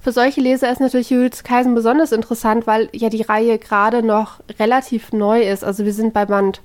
[0.00, 4.40] Für solche Leser ist natürlich Jujutsu Kaisen besonders interessant, weil ja die Reihe gerade noch
[4.58, 5.64] relativ neu ist.
[5.64, 6.60] Also wir sind bei Band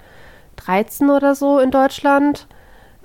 [0.57, 2.47] 13 oder so in Deutschland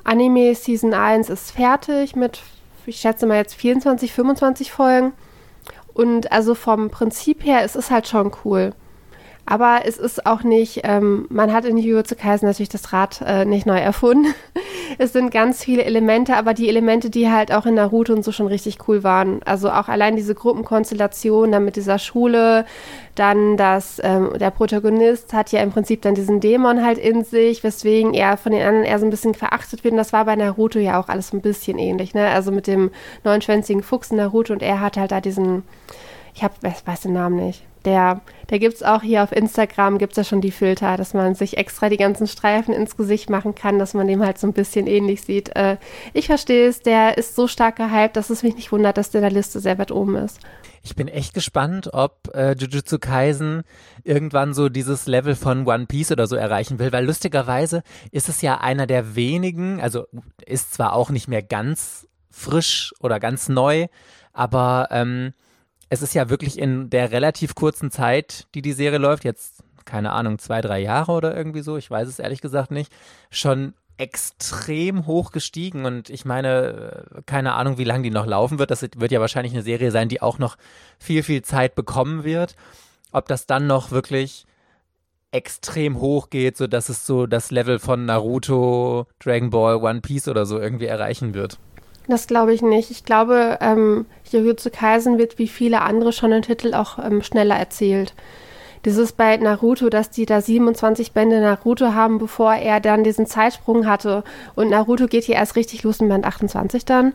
[0.08, 2.40] Anime Season 1 ist fertig mit,
[2.86, 5.12] ich schätze mal jetzt 24, 25 Folgen.
[5.92, 8.72] Und also vom Prinzip her, es ist halt schon cool.
[9.50, 13.46] Aber es ist auch nicht, ähm, man hat in Jujutsu Kaisen natürlich das Rad äh,
[13.46, 14.34] nicht neu erfunden.
[14.98, 18.30] es sind ganz viele Elemente, aber die Elemente, die halt auch in Naruto und so
[18.30, 19.42] schon richtig cool waren.
[19.44, 22.66] Also auch allein diese Gruppenkonstellation dann mit dieser Schule,
[23.14, 27.64] dann dass ähm, der Protagonist hat ja im Prinzip dann diesen Dämon halt in sich,
[27.64, 29.92] weswegen er von den anderen eher so ein bisschen verachtet wird.
[29.92, 32.28] Und das war bei Naruto ja auch alles ein bisschen ähnlich, ne?
[32.28, 32.90] Also mit dem
[33.24, 35.62] neunschwänzigen Fuchs in Naruto und er hat halt da diesen,
[36.34, 38.20] ich hab, weiß den Namen nicht der,
[38.50, 41.34] der gibt es auch hier auf Instagram, gibt es ja schon die Filter, dass man
[41.34, 44.52] sich extra die ganzen Streifen ins Gesicht machen kann, dass man dem halt so ein
[44.52, 45.56] bisschen ähnlich sieht.
[45.56, 45.78] Äh,
[46.12, 49.20] ich verstehe es, der ist so stark gehypt, dass es mich nicht wundert, dass der
[49.20, 50.40] in der Liste sehr weit oben ist.
[50.82, 53.62] Ich bin echt gespannt, ob äh, Jujutsu Kaisen
[54.04, 58.42] irgendwann so dieses Level von One Piece oder so erreichen will, weil lustigerweise ist es
[58.42, 60.06] ja einer der wenigen, also
[60.44, 63.86] ist zwar auch nicht mehr ganz frisch oder ganz neu,
[64.32, 65.32] aber ähm,
[65.90, 70.12] es ist ja wirklich in der relativ kurzen Zeit, die die Serie läuft, jetzt keine
[70.12, 72.92] Ahnung, zwei, drei Jahre oder irgendwie so, ich weiß es ehrlich gesagt nicht,
[73.30, 78.58] schon extrem hoch gestiegen und ich meine, äh, keine Ahnung, wie lange die noch laufen
[78.58, 78.70] wird.
[78.70, 80.56] Das wird ja wahrscheinlich eine Serie sein, die auch noch
[80.98, 82.54] viel, viel Zeit bekommen wird.
[83.10, 84.46] Ob das dann noch wirklich
[85.32, 90.28] extrem hoch geht, so dass es so das Level von Naruto, Dragon Ball, One Piece
[90.28, 91.58] oder so irgendwie erreichen wird.
[92.08, 92.90] Das glaube ich nicht.
[92.90, 98.14] Ich glaube, ähm, Jujutsu Kaisen wird wie viele andere schon Titel auch ähm, schneller erzählt.
[98.84, 103.86] Dieses bei Naruto, dass die da 27 Bände Naruto haben, bevor er dann diesen Zeitsprung
[103.86, 104.24] hatte.
[104.54, 107.12] Und Naruto geht hier erst richtig los in Band 28 dann.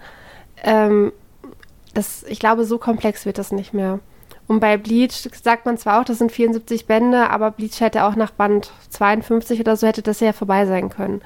[0.63, 1.11] Ähm,
[1.95, 3.99] das, ich glaube, so komplex wird das nicht mehr.
[4.47, 8.15] Und bei Bleach sagt man zwar auch, das sind 74 Bände, aber Bleach hätte auch
[8.15, 11.21] nach Band 52 oder so hätte das ja vorbei sein können.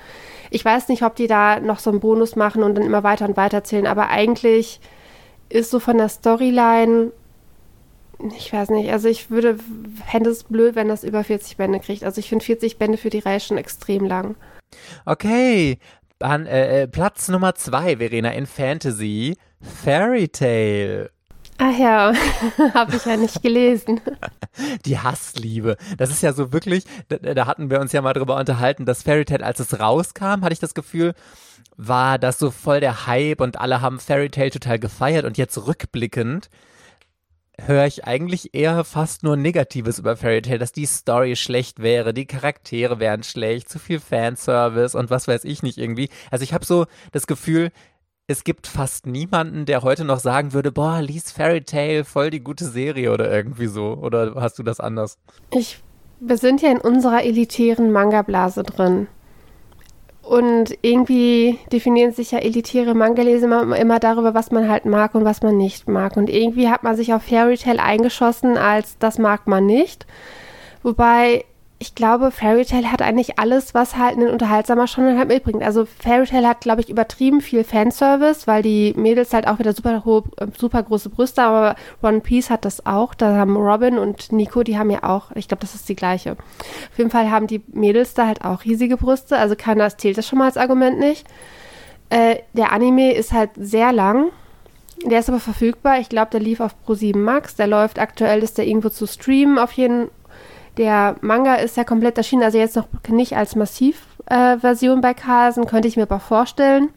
[0.50, 3.26] Ich weiß nicht, ob die da noch so einen Bonus machen und dann immer weiter
[3.26, 4.80] und weiter erzählen, aber eigentlich
[5.50, 7.12] ist so von der Storyline,
[8.36, 9.58] ich weiß nicht, also ich würde,
[10.10, 12.04] fände es blöd, wenn das über 40 Bände kriegt.
[12.04, 14.36] Also ich finde 40 Bände für die Reihe schon extrem lang.
[15.06, 15.78] Okay,
[16.20, 21.12] an, äh, äh, Platz Nummer zwei, Verena, in Fantasy, Fairy Tale.
[21.60, 22.14] Ach ja,
[22.74, 24.00] habe ich ja nicht gelesen.
[24.86, 25.78] Die Hassliebe.
[25.98, 29.04] Das ist ja so wirklich, da, da, hatten wir uns ja mal drüber unterhalten, dass
[29.04, 31.14] Fairy Tail, als es rauskam, hatte ich das Gefühl,
[31.76, 35.58] war das so voll der Hype und alle haben Fairy Tail total gefeiert und jetzt
[35.68, 36.50] rückblickend
[37.60, 42.14] höre ich eigentlich eher fast nur Negatives über Fairy Tail, dass die Story schlecht wäre,
[42.14, 46.10] die Charaktere wären schlecht, zu viel Fanservice und was weiß ich nicht irgendwie.
[46.30, 47.72] Also ich habe so das Gefühl,
[48.28, 52.42] es gibt fast niemanden, der heute noch sagen würde, boah, lies Fairy Tale, voll die
[52.42, 53.94] gute Serie oder irgendwie so.
[53.94, 55.18] Oder hast du das anders?
[55.52, 55.82] Ich,
[56.20, 59.08] wir sind ja in unserer elitären Manga-Blase drin.
[60.24, 65.24] Und irgendwie definieren sich ja elitäre Manga-Leser immer, immer, darüber, was man halt mag und
[65.24, 66.18] was man nicht mag.
[66.18, 70.06] Und irgendwie hat man sich auf Fairy Tale eingeschossen, als das mag man nicht.
[70.84, 71.46] Wobei
[71.80, 75.62] ich glaube, Fairy Tale hat eigentlich alles, was halt ein unterhaltsamer schon halt mitbringt.
[75.62, 79.74] Also Fairy Tale hat, glaube ich, übertrieben viel Fanservice, weil die Mädels halt auch wieder
[79.74, 80.24] super, hohe,
[80.58, 83.14] super große Brüste, aber One Piece hat das auch.
[83.14, 86.32] Da haben Robin und Nico, die haben ja auch, ich glaube, das ist die gleiche.
[86.32, 90.28] Auf jeden Fall haben die Mädels da halt auch riesige Brüste, also keiner zählt das
[90.28, 91.28] schon mal als Argument nicht.
[92.10, 94.32] Äh, der Anime ist halt sehr lang.
[95.06, 96.00] Der ist aber verfügbar.
[96.00, 97.56] Ich glaube, der lief auf Pro7 Max.
[97.56, 100.10] Der läuft aktuell, ist der irgendwo zu streamen auf jeden
[100.78, 105.66] der Manga ist ja komplett erschienen, also jetzt noch nicht als Massivversion äh, bei Carlsen,
[105.66, 106.90] könnte ich mir aber vorstellen.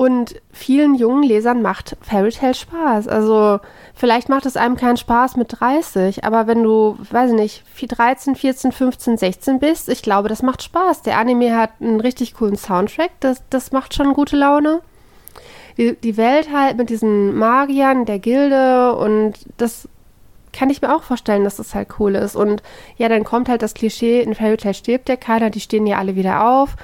[0.00, 3.06] Und vielen jungen Lesern macht Fairy Tail Spaß.
[3.06, 3.60] Also
[3.92, 7.64] vielleicht macht es einem keinen Spaß mit 30, aber wenn du, weiß ich nicht,
[7.98, 11.02] 13, 14, 15, 16 bist, ich glaube, das macht Spaß.
[11.02, 14.80] Der Anime hat einen richtig coolen Soundtrack, das, das macht schon gute Laune.
[15.76, 19.86] Die, die Welt halt mit diesen Magiern, der Gilde und das
[20.52, 22.36] kann ich mir auch vorstellen, dass das halt cool ist.
[22.36, 22.62] Und
[22.96, 25.98] ja, dann kommt halt das Klischee, in Fairy Tale stirbt ja keiner, die stehen ja
[25.98, 26.76] alle wieder auf.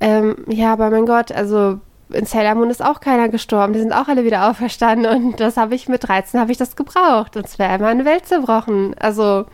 [0.00, 1.80] Ähm, ja, aber mein Gott, also
[2.10, 5.56] in Sailor Moon ist auch keiner gestorben, die sind auch alle wieder auferstanden und das
[5.56, 8.94] habe ich mit 13 habe ich das gebraucht und es wäre immer eine Welt zerbrochen.
[8.98, 9.46] Also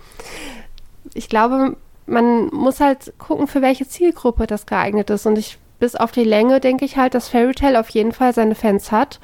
[1.15, 1.77] ich glaube,
[2.07, 6.25] man muss halt gucken, für welche Zielgruppe das geeignet ist und ich bis auf die
[6.25, 9.21] Länge denke ich halt, dass Fairy Tail auf jeden Fall seine Fans hat,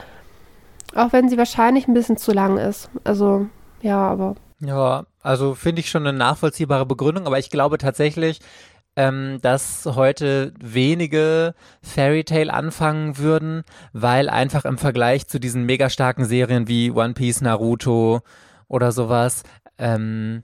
[0.95, 2.91] auch wenn sie wahrscheinlich ein bisschen zu lang ist.
[3.05, 3.47] Also
[3.83, 8.41] ja, aber ja, also finde ich schon eine nachvollziehbare Begründung, aber ich glaube tatsächlich,
[8.97, 13.63] ähm, dass heute wenige Fairy Tale anfangen würden,
[13.93, 18.21] weil einfach im Vergleich zu diesen mega starken Serien wie One Piece, Naruto
[18.69, 19.45] oder sowas,
[19.79, 20.43] ähm,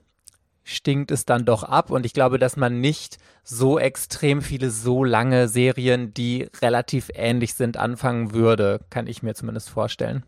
[0.63, 5.03] stinkt es dann doch ab und ich glaube, dass man nicht so extrem viele so
[5.03, 10.23] lange Serien, die relativ ähnlich sind, anfangen würde, kann ich mir zumindest vorstellen.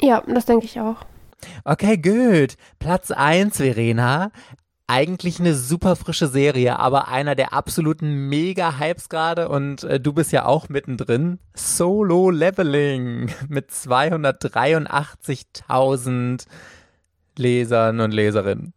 [0.00, 1.06] Ja, das denke ich auch.
[1.64, 2.54] Okay, gut.
[2.78, 4.30] Platz 1, Verena
[4.88, 10.32] eigentlich eine super frische Serie, aber einer der absoluten Mega-Hypes gerade und äh, du bist
[10.32, 11.38] ja auch mittendrin.
[11.54, 16.46] Solo Leveling mit 283.000
[17.36, 18.72] Lesern und Leserinnen.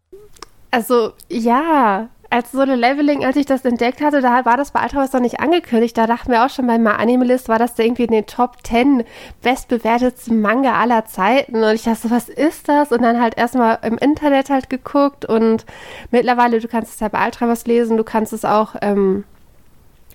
[0.70, 5.18] Also ja, als Solo Leveling, als ich das entdeckt hatte, da war das bei Ultraverse
[5.18, 5.98] noch nicht angekündigt.
[5.98, 8.66] Da dachten wir auch schon bei My Animalist, war das da irgendwie in den Top
[8.66, 9.04] 10
[9.42, 11.62] bestbewertetsten Manga aller Zeiten.
[11.62, 12.94] Und ich dachte so, was ist das?
[12.94, 15.66] Und dann halt erstmal im Internet halt geguckt und
[16.10, 19.26] mittlerweile, du kannst es ja bei Ultraverse lesen, du kannst es auch ähm,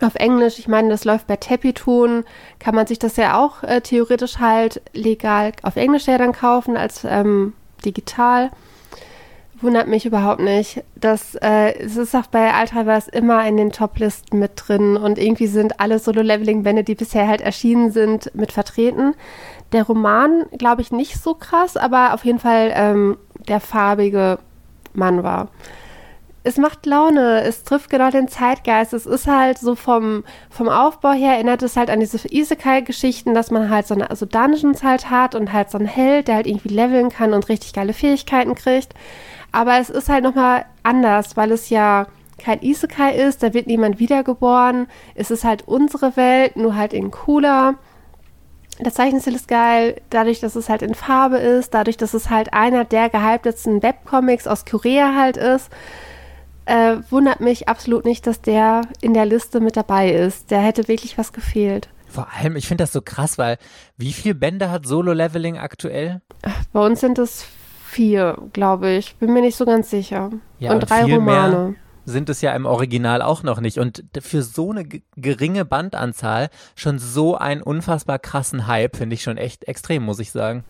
[0.01, 2.25] auf Englisch, ich meine, das läuft bei Tepitun,
[2.59, 6.79] kann man sich das ja auch äh, theoretisch halt legal auf Englisch ja dann kaufen
[6.79, 7.53] als ähm,
[7.85, 8.51] digital
[9.61, 10.83] wundert mich überhaupt nicht.
[10.95, 15.47] Das, äh, es ist auch bei Ultraverse immer in den Top-Listen mit drin und irgendwie
[15.47, 19.15] sind alle Solo-Leveling-Bände, die bisher halt erschienen sind, mit vertreten.
[19.73, 24.39] Der Roman, glaube ich, nicht so krass, aber auf jeden Fall ähm, der farbige
[24.93, 25.49] Mann war.
[26.43, 28.93] Es macht Laune, es trifft genau den Zeitgeist.
[28.93, 33.51] Es ist halt so vom, vom Aufbau her erinnert es halt an diese Isekai-Geschichten, dass
[33.51, 36.47] man halt so, eine, so Dungeons halt hat und halt so einen Held, der halt
[36.47, 38.95] irgendwie leveln kann und richtig geile Fähigkeiten kriegt.
[39.57, 43.99] Aber es ist halt nochmal anders, weil es ja kein Isekai ist, da wird niemand
[43.99, 44.87] wiedergeboren.
[45.15, 47.77] Es ist halt unsere Welt, nur halt in cooler.
[48.81, 52.53] Das Zeichenstil ist geil, dadurch, dass es halt in Farbe ist, dadurch, dass es halt
[52.53, 55.71] einer der gehyptesten Webcomics aus Korea halt ist.
[56.67, 60.51] Äh, wundert mich absolut nicht, dass der in der Liste mit dabei ist.
[60.51, 61.89] Der hätte wirklich was gefehlt.
[62.07, 63.57] Vor allem, ich finde das so krass, weil
[63.97, 66.21] wie viele Bände hat Solo Leveling aktuell?
[66.75, 67.47] Bei uns sind es
[67.97, 69.17] vier, glaube ich.
[69.17, 70.31] Bin mir nicht so ganz sicher.
[70.59, 71.75] Ja, und, und drei Romane.
[72.05, 73.79] sind es ja im Original auch noch nicht.
[73.79, 74.85] Und für so eine
[75.17, 80.31] geringe Bandanzahl schon so einen unfassbar krassen Hype finde ich schon echt extrem, muss ich
[80.31, 80.65] sagen.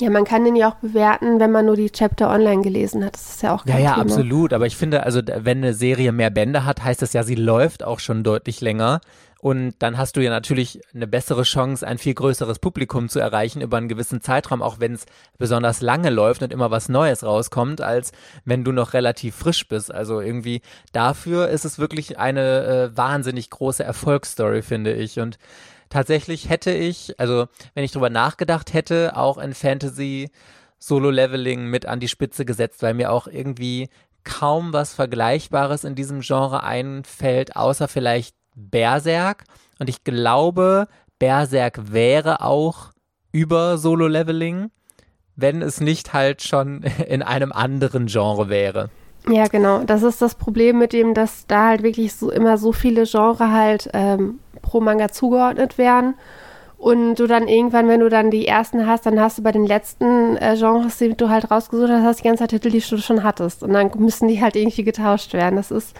[0.00, 3.14] Ja, man kann den ja auch bewerten, wenn man nur die Chapter online gelesen hat.
[3.14, 4.02] Das ist ja auch kein Ja, ja, Thema.
[4.02, 4.52] absolut.
[4.52, 7.82] Aber ich finde, also wenn eine Serie mehr Bände hat, heißt das ja, sie läuft
[7.82, 9.00] auch schon deutlich länger.
[9.40, 13.60] Und dann hast du ja natürlich eine bessere Chance, ein viel größeres Publikum zu erreichen
[13.60, 15.06] über einen gewissen Zeitraum, auch wenn es
[15.38, 18.10] besonders lange läuft und immer was Neues rauskommt, als
[18.44, 19.94] wenn du noch relativ frisch bist.
[19.94, 20.60] Also irgendwie
[20.92, 25.20] dafür ist es wirklich eine äh, wahnsinnig große Erfolgsstory, finde ich.
[25.20, 25.38] Und
[25.88, 30.30] tatsächlich hätte ich, also wenn ich drüber nachgedacht hätte, auch in Fantasy
[30.80, 33.88] Solo-Leveling mit an die Spitze gesetzt, weil mir auch irgendwie
[34.24, 39.44] kaum was Vergleichbares in diesem Genre einfällt, außer vielleicht Berserk.
[39.78, 42.90] Und ich glaube, Berserk wäre auch
[43.32, 44.70] über Solo-Leveling,
[45.36, 48.90] wenn es nicht halt schon in einem anderen Genre wäre.
[49.28, 49.82] Ja, genau.
[49.84, 53.52] Das ist das Problem mit dem, dass da halt wirklich so immer so viele Genre
[53.52, 56.14] halt ähm, pro Manga zugeordnet werden.
[56.78, 59.66] Und du dann irgendwann, wenn du dann die ersten hast, dann hast du bei den
[59.66, 62.98] letzten äh, Genres, die du halt rausgesucht hast, hast die ganze Zeit Titel, die du
[62.98, 63.64] schon hattest.
[63.64, 65.56] Und dann müssen die halt irgendwie getauscht werden.
[65.56, 65.96] Das ist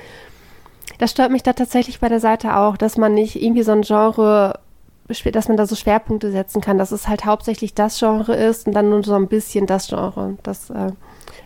[0.98, 3.82] das stört mich da tatsächlich bei der Seite auch, dass man nicht irgendwie so ein
[3.82, 4.60] Genre,
[5.06, 8.74] dass man da so Schwerpunkte setzen kann, dass es halt hauptsächlich das Genre ist und
[8.74, 10.36] dann nur so ein bisschen das Genre.
[10.42, 10.92] Das äh,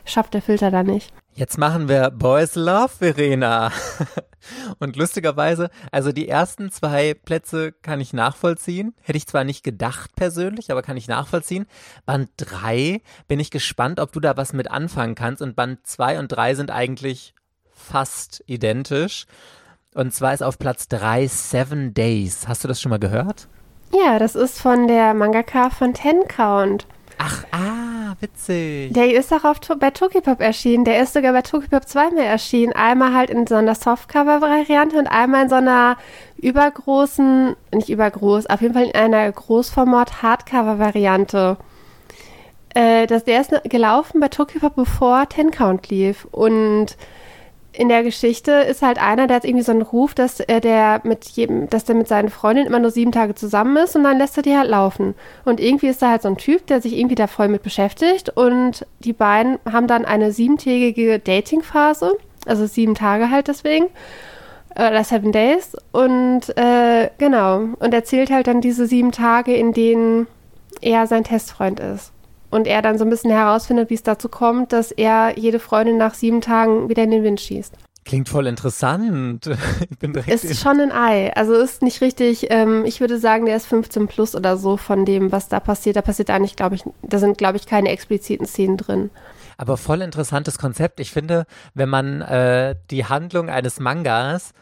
[0.04, 1.12] schafft der Filter da nicht.
[1.34, 3.72] Jetzt machen wir Boys Love, Verena.
[4.78, 8.94] Und lustigerweise, also die ersten zwei Plätze kann ich nachvollziehen.
[9.00, 11.66] Hätte ich zwar nicht gedacht persönlich, aber kann ich nachvollziehen.
[12.04, 15.40] Band 3 bin ich gespannt, ob du da was mit anfangen kannst.
[15.40, 17.34] Und Band 2 und 3 sind eigentlich
[17.82, 19.26] fast identisch.
[19.94, 22.48] Und zwar ist auf Platz 3 Seven Days.
[22.48, 23.48] Hast du das schon mal gehört?
[23.92, 26.86] Ja, das ist von der Mangaka von Ten Count.
[27.18, 28.94] Ach, ah, witzig.
[28.94, 30.84] Der ist auch auf, bei Tokipop erschienen.
[30.84, 32.72] Der ist sogar bei Tokipop zweimal erschienen.
[32.72, 35.98] Einmal halt in so einer Softcover-Variante und einmal in so einer
[36.38, 41.58] übergroßen, nicht übergroß, auf jeden Fall in einer Großformat-Hardcover-Variante.
[42.74, 46.26] Äh, der ist gelaufen bei Tokipop, bevor Ten Count lief.
[46.30, 46.96] Und
[47.72, 51.00] in der Geschichte ist halt einer, der hat irgendwie so einen Ruf, dass er der
[51.04, 54.18] mit jedem, dass der mit seinen Freundinnen immer nur sieben Tage zusammen ist und dann
[54.18, 55.14] lässt er die halt laufen.
[55.44, 58.28] Und irgendwie ist da halt so ein Typ, der sich irgendwie da voll mit beschäftigt
[58.28, 62.12] und die beiden haben dann eine siebentägige Datingphase,
[62.46, 63.86] also sieben Tage halt deswegen
[64.74, 70.26] oder Seven Days und äh, genau und erzählt halt dann diese sieben Tage, in denen
[70.80, 72.11] er sein Testfreund ist
[72.52, 75.96] und er dann so ein bisschen herausfindet, wie es dazu kommt, dass er jede Freundin
[75.96, 77.74] nach sieben Tagen wieder in den Wind schießt.
[78.04, 79.48] Klingt voll interessant.
[79.90, 81.32] Ich bin direkt ist schon ein Ei.
[81.34, 85.06] Also ist nicht richtig, ähm, ich würde sagen, der ist 15 plus oder so von
[85.06, 85.96] dem, was da passiert.
[85.96, 89.10] Da passiert eigentlich, glaube ich, da sind, glaube ich, keine expliziten Szenen drin.
[89.56, 91.00] Aber voll interessantes Konzept.
[91.00, 94.52] Ich finde, wenn man äh, die Handlung eines Mangas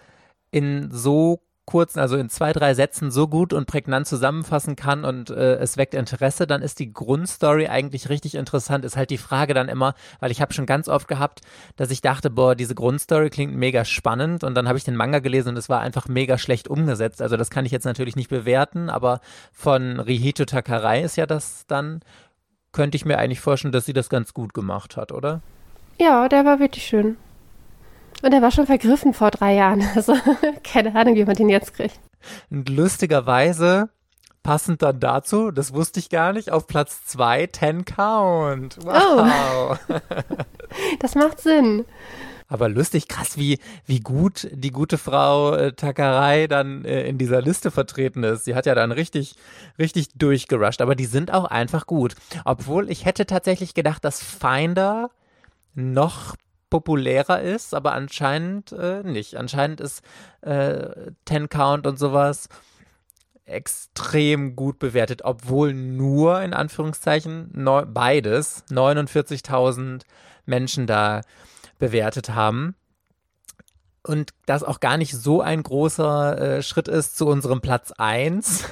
[0.53, 1.41] in so
[1.71, 5.77] kurzen, also in zwei, drei Sätzen so gut und prägnant zusammenfassen kann und äh, es
[5.77, 8.85] weckt Interesse, dann ist die Grundstory eigentlich richtig interessant.
[8.85, 11.43] Ist halt die Frage dann immer, weil ich habe schon ganz oft gehabt,
[11.77, 15.21] dass ich dachte, boah, diese Grundstory klingt mega spannend und dann habe ich den Manga
[15.21, 17.23] gelesen und es war einfach mega schlecht umgesetzt.
[17.23, 19.21] Also das kann ich jetzt natürlich nicht bewerten, aber
[19.53, 22.01] von Rihito Takarei ist ja das dann,
[22.73, 25.41] könnte ich mir eigentlich vorstellen, dass sie das ganz gut gemacht hat, oder?
[26.01, 27.17] Ja, der war wirklich schön.
[28.23, 29.83] Und er war schon vergriffen vor drei Jahren.
[29.95, 30.15] Also
[30.63, 31.99] keine Ahnung, wie man den jetzt kriegt.
[32.51, 33.91] Und lustigerweise,
[34.43, 38.79] passend dann dazu, das wusste ich gar nicht, auf Platz zwei Ten Count.
[38.83, 39.79] Wow.
[39.89, 39.95] Oh.
[41.01, 41.85] das macht Sinn.
[42.51, 47.41] Aber lustig, krass, wie, wie gut die gute Frau äh, Takarei dann äh, in dieser
[47.41, 48.45] Liste vertreten ist.
[48.45, 49.37] Sie hat ja dann richtig,
[49.79, 50.83] richtig durchgerusht.
[50.83, 52.17] Aber die sind auch einfach gut.
[52.45, 55.11] Obwohl ich hätte tatsächlich gedacht, dass Finder
[55.75, 56.35] noch
[56.71, 59.37] populärer ist, aber anscheinend äh, nicht.
[59.37, 60.03] Anscheinend ist
[60.41, 62.49] äh, Ten Count und sowas
[63.45, 70.03] extrem gut bewertet, obwohl nur in Anführungszeichen neu, beides 49.000
[70.47, 71.23] Menschen da
[71.79, 72.77] bewertet haben.
[74.03, 78.65] Und das auch gar nicht so ein großer äh, Schritt ist zu unserem Platz 1.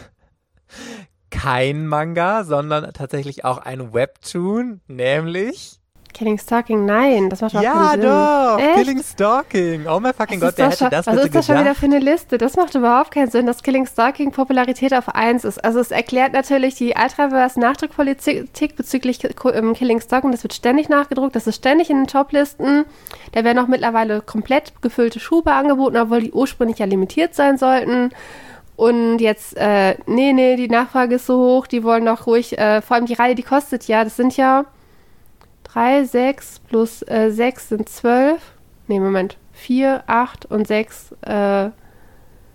[1.30, 5.80] Kein Manga, sondern tatsächlich auch ein Webtoon, nämlich
[6.14, 8.10] Killing Stalking, nein, das macht überhaupt ja, keinen Sinn.
[8.10, 8.74] Ja, doch, Echt?
[8.74, 9.86] Killing Stalking.
[9.86, 12.38] Oh mein fucking Gott, wer hätte das Was ist das schon wieder für eine Liste?
[12.38, 15.64] Das macht überhaupt keinen Sinn, dass Killing Stalking Popularität auf 1 ist.
[15.64, 19.20] Also es erklärt natürlich die ultraverse Nachdruckpolitik bezüglich
[19.52, 20.32] ähm, Killing Stalking.
[20.32, 22.84] Das wird ständig nachgedruckt, das ist ständig in den Toplisten.
[23.32, 28.10] Da werden auch mittlerweile komplett gefüllte Schuhe angeboten, obwohl die ursprünglich ja limitiert sein sollten.
[28.78, 32.80] Und jetzt, äh, nee, nee, die Nachfrage ist so hoch, die wollen doch ruhig, äh,
[32.80, 34.66] vor allem die Reihe, die kostet ja, das sind ja
[35.72, 38.40] 3, 6 plus äh, 6 sind 12.
[38.86, 39.36] Nee, Moment.
[39.52, 41.70] 4, 8 und 6, äh,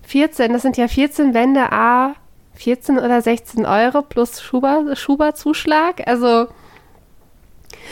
[0.03, 0.53] 14.
[0.53, 2.15] Das sind ja 14 Wände A,
[2.55, 6.07] 14 oder 16 Euro plus Schuber-Zuschlag.
[6.07, 6.47] Also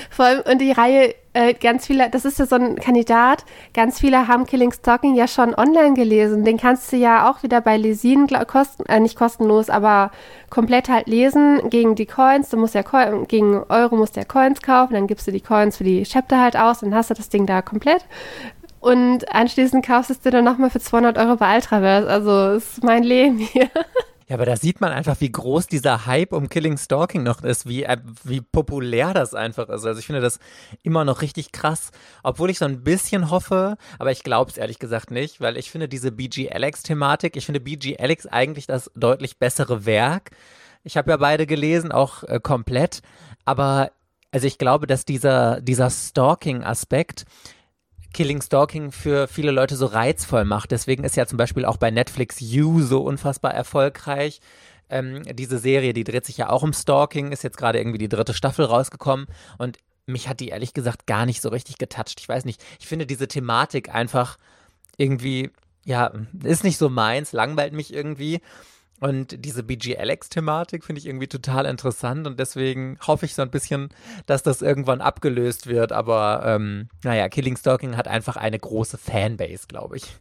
[0.09, 3.99] vor allem, und die Reihe, äh, ganz viele, das ist ja so ein Kandidat, ganz
[3.99, 6.43] viele haben Killing Stalking ja schon online gelesen.
[6.43, 10.11] Den kannst du ja auch wieder bei Lesin kosten, äh, nicht kostenlos, aber
[10.49, 12.49] komplett halt lesen gegen die Coins.
[12.49, 15.41] Du musst ja Co gegen Euro musst du ja Coins kaufen, dann gibst du die
[15.41, 18.05] Coins für die Chapter halt aus, dann hast du das Ding da komplett.
[18.81, 22.09] Und anschließend kaufst du es dir dann nochmal für 200 Euro bei Ultraverse.
[22.09, 23.69] Also, ist mein Leben hier.
[24.31, 27.67] Ja, aber da sieht man einfach, wie groß dieser Hype um Killing Stalking noch ist,
[27.67, 29.85] wie, äh, wie populär das einfach ist.
[29.85, 30.39] Also ich finde das
[30.83, 31.91] immer noch richtig krass,
[32.23, 35.69] obwohl ich so ein bisschen hoffe, aber ich glaube es ehrlich gesagt nicht, weil ich
[35.69, 40.31] finde diese BG Alex-Thematik, ich finde BG Alex eigentlich das deutlich bessere Werk.
[40.85, 43.01] Ich habe ja beide gelesen, auch äh, komplett,
[43.43, 43.91] aber
[44.31, 47.25] also ich glaube, dass dieser, dieser Stalking-Aspekt,
[48.13, 50.71] Killing Stalking für viele Leute so reizvoll macht.
[50.71, 54.41] Deswegen ist ja zum Beispiel auch bei Netflix You so unfassbar erfolgreich.
[54.89, 58.09] Ähm, diese Serie, die dreht sich ja auch um Stalking, ist jetzt gerade irgendwie die
[58.09, 62.19] dritte Staffel rausgekommen und mich hat die ehrlich gesagt gar nicht so richtig getoucht.
[62.19, 64.37] Ich weiß nicht, ich finde diese Thematik einfach
[64.97, 65.51] irgendwie,
[65.85, 66.11] ja,
[66.43, 68.41] ist nicht so meins, langweilt mich irgendwie.
[69.01, 73.49] Und diese BG Alex-Thematik finde ich irgendwie total interessant und deswegen hoffe ich so ein
[73.49, 73.89] bisschen,
[74.27, 75.91] dass das irgendwann abgelöst wird.
[75.91, 80.17] Aber ähm, naja, Killing Stalking hat einfach eine große Fanbase, glaube ich.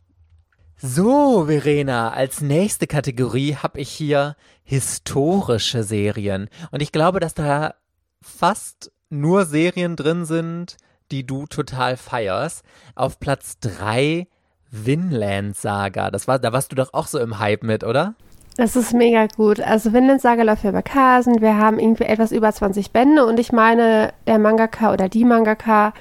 [0.78, 6.49] So, Verena, als nächste Kategorie habe ich hier historische Serien.
[6.70, 7.74] Und ich glaube, dass da
[8.22, 10.78] fast nur Serien drin sind,
[11.11, 12.64] die du total feierst.
[12.95, 14.26] Auf Platz 3
[14.70, 16.11] Vinland Saga.
[16.11, 18.14] Das war, da warst du doch auch so im Hype mit, oder?
[18.61, 19.58] Das ist mega gut.
[19.58, 21.40] Also Vinland Saga läuft bei Kasen.
[21.40, 25.94] Wir haben irgendwie etwas über 20 Bände und ich meine, der Mangaka oder die Mangaka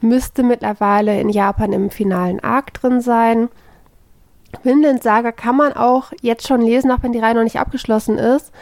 [0.00, 3.48] müsste mittlerweile in Japan im finalen Arc drin sein.
[4.62, 8.16] Vinland Saga kann man auch jetzt schon lesen, auch wenn die Reihe noch nicht abgeschlossen
[8.16, 8.52] ist.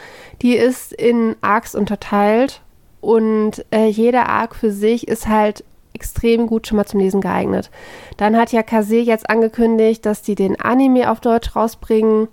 [0.41, 2.61] Die ist in Arcs unterteilt
[3.01, 7.69] und äh, jeder Arc für sich ist halt extrem gut schon mal zum Lesen geeignet.
[8.17, 12.29] Dann hat ja Kase jetzt angekündigt, dass die den Anime auf Deutsch rausbringen.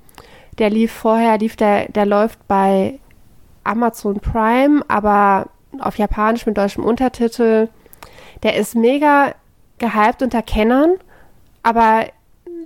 [0.60, 3.00] Der lief vorher, lief der, der läuft bei
[3.64, 5.48] Amazon Prime, aber
[5.80, 7.68] auf Japanisch mit deutschem Untertitel.
[8.42, 9.34] Der ist mega
[9.78, 10.96] gehypt unter Kennern,
[11.62, 12.04] aber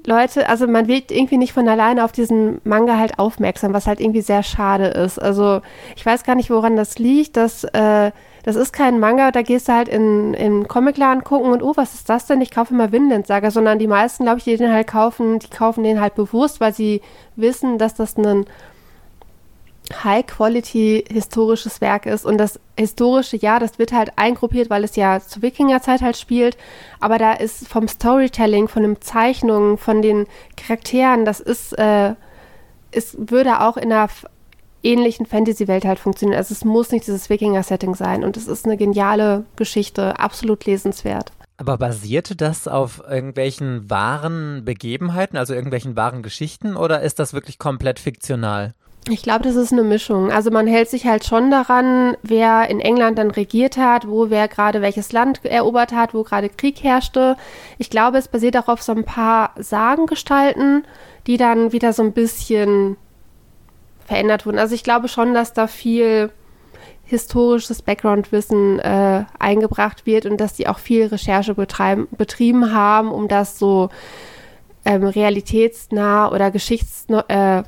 [0.06, 4.00] Leute, also man wird irgendwie nicht von alleine auf diesen Manga halt aufmerksam, was halt
[4.00, 5.18] irgendwie sehr schade ist.
[5.18, 5.62] Also
[5.96, 8.10] ich weiß gar nicht, woran das liegt, dass äh,
[8.44, 11.94] das ist kein Manga, da gehst du halt in, in Comicladen gucken und oh, was
[11.94, 12.42] ist das denn?
[12.42, 15.48] Ich kaufe immer Vinland Saga, sondern die meisten, glaube ich, die den halt kaufen, die
[15.48, 17.00] kaufen den halt bewusst, weil sie
[17.36, 18.44] wissen, dass das ein
[19.92, 22.26] High-Quality historisches Werk ist.
[22.26, 26.58] Und das historische, ja, das wird halt eingruppiert, weil es ja zur Wikingerzeit halt spielt.
[27.00, 30.26] Aber da ist vom Storytelling, von den Zeichnungen, von den
[30.56, 32.14] Charakteren, das ist, äh,
[32.90, 34.08] es würde auch in einer
[34.84, 36.38] ähnlichen Fantasy-Welt halt funktionieren.
[36.38, 38.24] Also es muss nicht dieses Wikinger-Setting sein.
[38.24, 41.32] Und es ist eine geniale Geschichte, absolut lesenswert.
[41.56, 47.58] Aber basierte das auf irgendwelchen wahren Begebenheiten, also irgendwelchen wahren Geschichten, oder ist das wirklich
[47.58, 48.74] komplett fiktional?
[49.08, 50.32] Ich glaube, das ist eine Mischung.
[50.32, 54.48] Also man hält sich halt schon daran, wer in England dann regiert hat, wo wer
[54.48, 57.36] gerade welches Land erobert hat, wo gerade Krieg herrschte.
[57.76, 60.84] Ich glaube, es basiert auch auf so ein paar Sagengestalten,
[61.26, 62.96] die dann wieder so ein bisschen
[64.04, 64.58] verändert wurden.
[64.58, 66.30] Also ich glaube schon, dass da viel
[67.04, 73.58] historisches Background-Wissen äh, eingebracht wird und dass die auch viel Recherche betrieben haben, um das
[73.58, 73.90] so
[74.84, 77.62] ähm, realitätsnah oder geschichtsnah äh,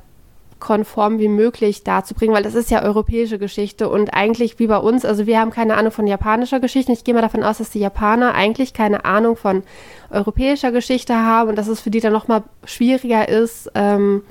[0.59, 5.27] wie möglich darzubringen, weil das ist ja europäische Geschichte und eigentlich wie bei uns, also
[5.27, 6.93] wir haben keine Ahnung von japanischer Geschichte.
[6.93, 9.63] Ich gehe mal davon aus, dass die Japaner eigentlich keine Ahnung von
[10.11, 14.23] europäischer Geschichte haben und dass es für die dann nochmal schwieriger ist, ähm,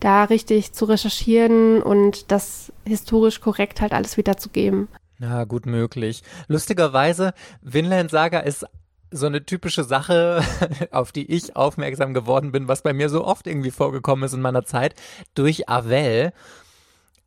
[0.00, 4.88] da richtig zu recherchieren und das historisch korrekt halt alles wiederzugeben.
[5.20, 6.22] Ja, gut möglich.
[6.46, 8.64] Lustigerweise, Vinland Saga ist
[9.10, 10.42] so eine typische Sache,
[10.90, 14.40] auf die ich aufmerksam geworden bin, was bei mir so oft irgendwie vorgekommen ist in
[14.40, 14.94] meiner Zeit,
[15.34, 16.32] durch Avel.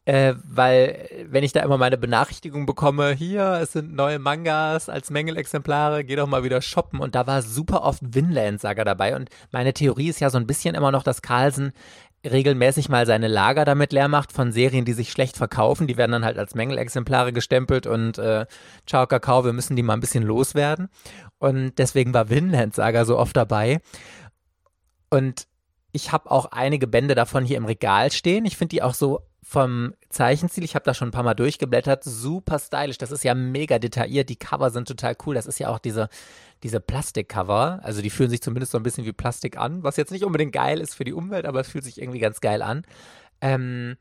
[0.05, 5.11] Äh, weil, wenn ich da immer meine Benachrichtigung bekomme, hier, es sind neue Mangas als
[5.11, 6.99] Mängelexemplare, geh doch mal wieder shoppen.
[6.99, 9.15] Und da war super oft Vinland Saga dabei.
[9.15, 11.71] Und meine Theorie ist ja so ein bisschen immer noch, dass Carlsen
[12.25, 15.87] regelmäßig mal seine Lager damit leer macht von Serien, die sich schlecht verkaufen.
[15.87, 18.45] Die werden dann halt als Mängelexemplare gestempelt und äh,
[18.85, 20.89] ciao Kakao, wir müssen die mal ein bisschen loswerden.
[21.39, 23.79] Und deswegen war Vinland Saga so oft dabei.
[25.09, 25.47] Und
[25.91, 28.45] ich habe auch einige Bände davon hier im Regal stehen.
[28.45, 32.03] Ich finde die auch so vom Zeichenstil, ich habe da schon ein paar Mal durchgeblättert,
[32.03, 32.99] super stylisch.
[32.99, 34.29] Das ist ja mega detailliert.
[34.29, 35.35] Die Cover sind total cool.
[35.35, 36.07] Das ist ja auch diese,
[36.63, 37.79] diese Plastikcover.
[37.83, 40.53] Also die fühlen sich zumindest so ein bisschen wie Plastik an, was jetzt nicht unbedingt
[40.53, 42.83] geil ist für die Umwelt, aber es fühlt sich irgendwie ganz geil an.
[43.41, 43.97] Ähm,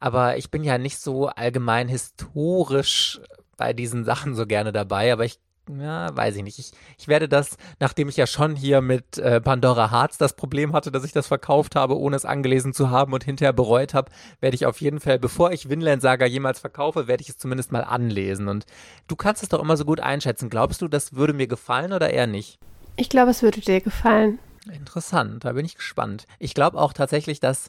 [0.00, 3.20] aber ich bin ja nicht so allgemein historisch
[3.56, 5.38] bei diesen Sachen so gerne dabei, aber ich
[5.68, 6.58] ja, weiß ich nicht.
[6.58, 10.72] Ich, ich werde das, nachdem ich ja schon hier mit äh, Pandora Hearts das Problem
[10.72, 14.10] hatte, dass ich das verkauft habe, ohne es angelesen zu haben und hinterher bereut habe,
[14.40, 17.70] werde ich auf jeden Fall, bevor ich Winland Saga jemals verkaufe, werde ich es zumindest
[17.70, 18.48] mal anlesen.
[18.48, 18.66] Und
[19.06, 20.50] du kannst es doch immer so gut einschätzen.
[20.50, 22.58] Glaubst du, das würde mir gefallen oder eher nicht?
[22.96, 24.38] Ich glaube, es würde dir gefallen.
[24.70, 26.26] Interessant, da bin ich gespannt.
[26.38, 27.68] Ich glaube auch tatsächlich, dass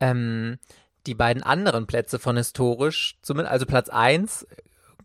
[0.00, 0.58] ähm,
[1.06, 4.46] die beiden anderen Plätze von historisch, zumindest, also Platz 1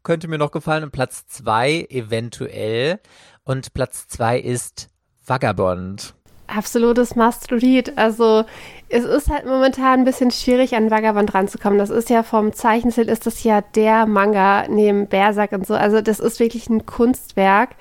[0.08, 3.02] könnte mir noch gefallen und Platz zwei eventuell.
[3.44, 4.90] Und Platz zwei ist
[5.26, 6.14] Vagabond.
[6.48, 7.98] Absolutes Must-Read.
[7.98, 8.46] Also
[8.88, 11.78] es ist halt momentan ein bisschen schwierig, an Vagabond ranzukommen.
[11.78, 15.74] Das ist ja vom Zeichenstil ist das ja der Manga neben Berserk und so.
[15.74, 17.72] Also das ist wirklich ein Kunstwerk.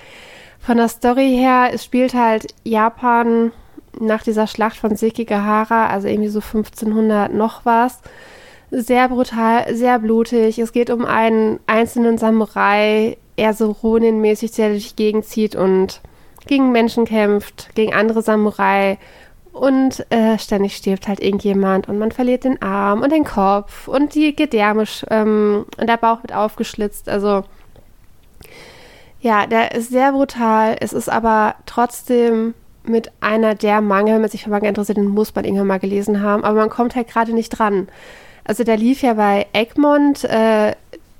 [0.58, 3.52] Von der Story her, es spielt halt Japan
[4.00, 8.00] nach dieser Schlacht von Sekigahara, also irgendwie so 1500 noch was
[8.82, 10.58] sehr brutal, sehr blutig.
[10.58, 16.02] Es geht um einen einzelnen Samurai, eher so Ronin-mäßig, der durch die Gegend zieht und
[16.46, 18.98] gegen Menschen kämpft, gegen andere Samurai.
[19.52, 24.14] Und äh, ständig stirbt halt irgendjemand und man verliert den Arm und den Kopf und
[24.14, 27.08] die Gedärme ähm, und der Bauch wird aufgeschlitzt.
[27.08, 27.44] Also
[29.20, 30.76] ja, der ist sehr brutal.
[30.78, 32.52] Es ist aber trotzdem
[32.84, 35.80] mit einer der Manga, wenn man sich für Manga interessiert, den muss man irgendwann mal
[35.80, 36.44] gelesen haben.
[36.44, 37.88] Aber man kommt halt gerade nicht dran.
[38.46, 40.24] Also der lief ja bei Egmont.
[40.24, 40.72] Äh,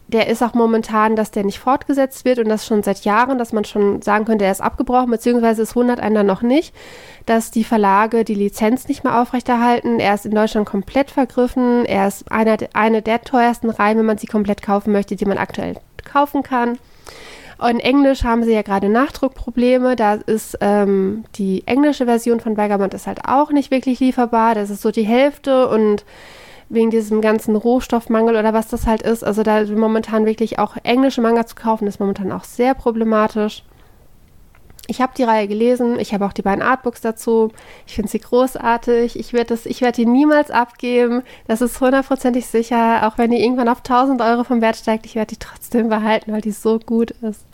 [0.09, 3.53] der ist auch momentan, dass der nicht fortgesetzt wird und das schon seit Jahren, dass
[3.53, 6.72] man schon sagen könnte, er ist abgebrochen, beziehungsweise es wundert einer noch nicht,
[7.27, 9.99] dass die Verlage die Lizenz nicht mehr aufrechterhalten.
[9.99, 11.85] Er ist in Deutschland komplett vergriffen.
[11.87, 15.39] Er ist einer, eine der teuersten Reihen, wenn man sie komplett kaufen möchte, die man
[15.39, 15.74] aktuell
[16.05, 16.79] kaufen kann.
[17.68, 19.97] In Englisch haben sie ja gerade Nachdruckprobleme.
[19.97, 24.55] Da ist ähm, die englische Version von Vagabond ist halt auch nicht wirklich lieferbar.
[24.55, 26.05] Das ist so die Hälfte und
[26.68, 29.24] wegen diesem ganzen Rohstoffmangel oder was das halt ist.
[29.24, 33.62] Also da momentan wirklich auch englische Manga zu kaufen, ist momentan auch sehr problematisch.
[34.88, 37.50] ich habe die Reihe gelesen, ich habe auch die beiden Artbooks dazu.
[37.86, 39.18] Ich finde sie großartig.
[39.18, 41.22] Ich werde werd die niemals abgeben.
[41.46, 43.06] Das ist hundertprozentig sicher.
[43.06, 46.32] Auch wenn die irgendwann auf 1000 Euro vom Wert steigt, ich werde die trotzdem behalten,
[46.32, 47.44] weil die so gut ist.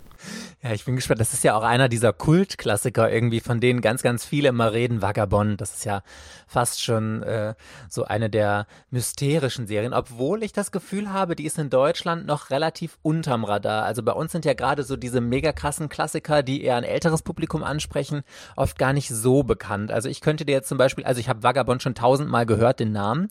[0.61, 1.19] Ja, ich bin gespannt.
[1.19, 5.01] Das ist ja auch einer dieser Kultklassiker irgendwie, von denen ganz, ganz viele immer reden.
[5.01, 6.03] Vagabond, das ist ja
[6.47, 7.55] fast schon äh,
[7.89, 12.49] so eine der mysterischen Serien, obwohl ich das Gefühl habe, die ist in Deutschland noch
[12.49, 13.83] relativ unterm Radar.
[13.83, 17.21] Also bei uns sind ja gerade so diese mega krassen Klassiker, die eher ein älteres
[17.21, 18.21] Publikum ansprechen,
[18.55, 19.91] oft gar nicht so bekannt.
[19.91, 22.91] Also ich könnte dir jetzt zum Beispiel, also ich habe Vagabond schon tausendmal gehört, den
[22.91, 23.29] Namen,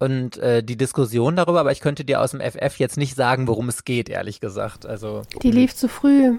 [0.00, 3.46] und äh, die Diskussion darüber, aber ich könnte dir aus dem FF jetzt nicht sagen,
[3.46, 4.86] worum es geht, ehrlich gesagt.
[4.86, 6.38] Also die lief zu früh.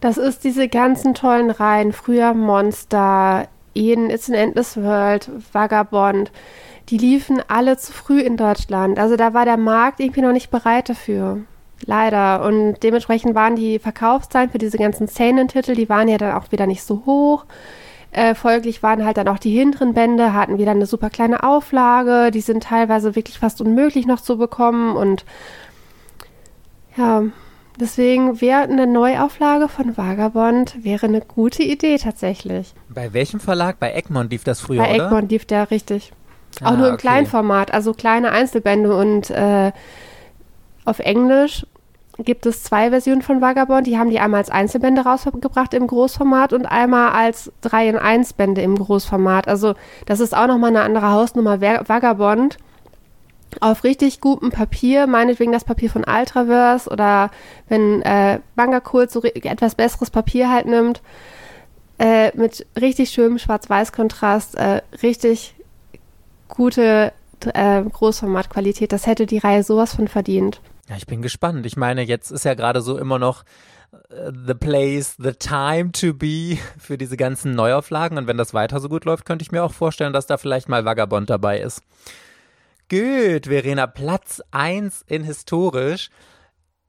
[0.00, 1.92] Das ist diese ganzen tollen Reihen.
[1.92, 6.30] Früher Monster, Eden It's an Endless World, Vagabond.
[6.90, 8.98] Die liefen alle zu früh in Deutschland.
[8.98, 11.38] Also da war der Markt irgendwie noch nicht bereit dafür.
[11.86, 12.44] Leider.
[12.44, 16.66] Und dementsprechend waren die Verkaufszahlen für diese ganzen Szenentitel, die waren ja dann auch wieder
[16.66, 17.46] nicht so hoch.
[18.12, 22.30] Äh, folglich waren halt dann auch die hinteren Bände, hatten wieder eine super kleine Auflage.
[22.30, 24.96] Die sind teilweise wirklich fast unmöglich noch zu bekommen.
[24.96, 25.24] Und
[26.96, 27.22] ja,
[27.80, 32.74] Deswegen wäre eine Neuauflage von Vagabond wäre eine gute Idee tatsächlich.
[32.90, 33.78] Bei welchem Verlag?
[33.78, 34.98] Bei Egmont lief das früher, Bei oder?
[34.98, 36.12] Bei Egmont lief der richtig.
[36.60, 37.00] Ah, Auch nur im okay.
[37.02, 39.72] Kleinformat, also kleine Einzelbände und äh,
[40.84, 41.66] auf Englisch
[42.24, 43.86] gibt es zwei Versionen von Vagabond.
[43.86, 48.34] Die haben die einmal als Einzelbände rausgebracht im Großformat und einmal als 3 in 1
[48.34, 49.48] Bände im Großformat.
[49.48, 49.74] Also
[50.06, 51.60] das ist auch nochmal eine andere Hausnummer.
[51.60, 52.58] Vagabond
[53.60, 57.30] auf richtig gutem Papier, meinetwegen das Papier von Ultraverse oder
[57.68, 61.02] wenn äh, Bangakult so etwas besseres Papier halt nimmt,
[61.98, 65.54] äh, mit richtig schönem Schwarz-Weiß-Kontrast, äh, richtig
[66.48, 67.12] gute
[67.52, 68.92] äh, Großformatqualität.
[68.92, 70.60] Das hätte die Reihe sowas von verdient.
[70.90, 71.66] Ja, ich bin gespannt.
[71.66, 73.44] Ich meine, jetzt ist ja gerade so immer noch
[73.92, 78.18] äh, the place, the time to be für diese ganzen Neuauflagen.
[78.18, 80.68] Und wenn das weiter so gut läuft, könnte ich mir auch vorstellen, dass da vielleicht
[80.68, 81.82] mal Vagabond dabei ist.
[82.90, 86.10] Gut, Verena, Platz 1 in historisch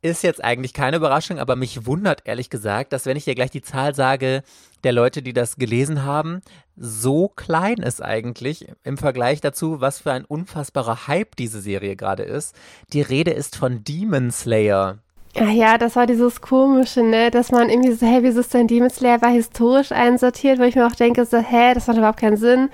[0.01, 3.51] ist jetzt eigentlich keine Überraschung, aber mich wundert ehrlich gesagt, dass wenn ich dir gleich
[3.51, 4.41] die Zahl sage,
[4.83, 6.41] der Leute, die das gelesen haben,
[6.81, 12.23] so klein ist eigentlich im Vergleich dazu, was für ein unfassbarer Hype diese Serie gerade
[12.23, 12.55] ist.
[12.91, 14.97] Die Rede ist von Demon Slayer.
[15.39, 18.67] Ach ja, das war dieses komische, ne, dass man irgendwie so, hey, wieso ist denn
[18.67, 22.19] Demon Slayer war historisch einsortiert, wo ich mir auch denke, so, hä, das macht überhaupt
[22.19, 22.69] keinen Sinn.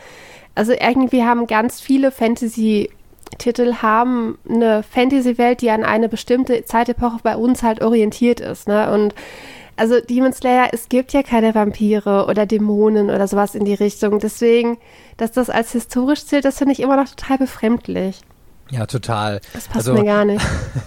[0.55, 2.89] Also irgendwie haben ganz viele Fantasy
[3.37, 8.67] Titel haben eine Fantasy-Welt, die an eine bestimmte Zeitepoche bei uns halt orientiert ist.
[8.67, 8.91] Ne?
[8.91, 9.13] Und
[9.78, 14.19] also Demon Slayer, es gibt ja keine Vampire oder Dämonen oder sowas in die Richtung.
[14.19, 14.78] Deswegen,
[15.17, 18.21] dass das als historisch zählt, das finde ich immer noch total befremdlich.
[18.69, 19.39] Ja, total.
[19.53, 20.45] Das passt also, mir gar nicht.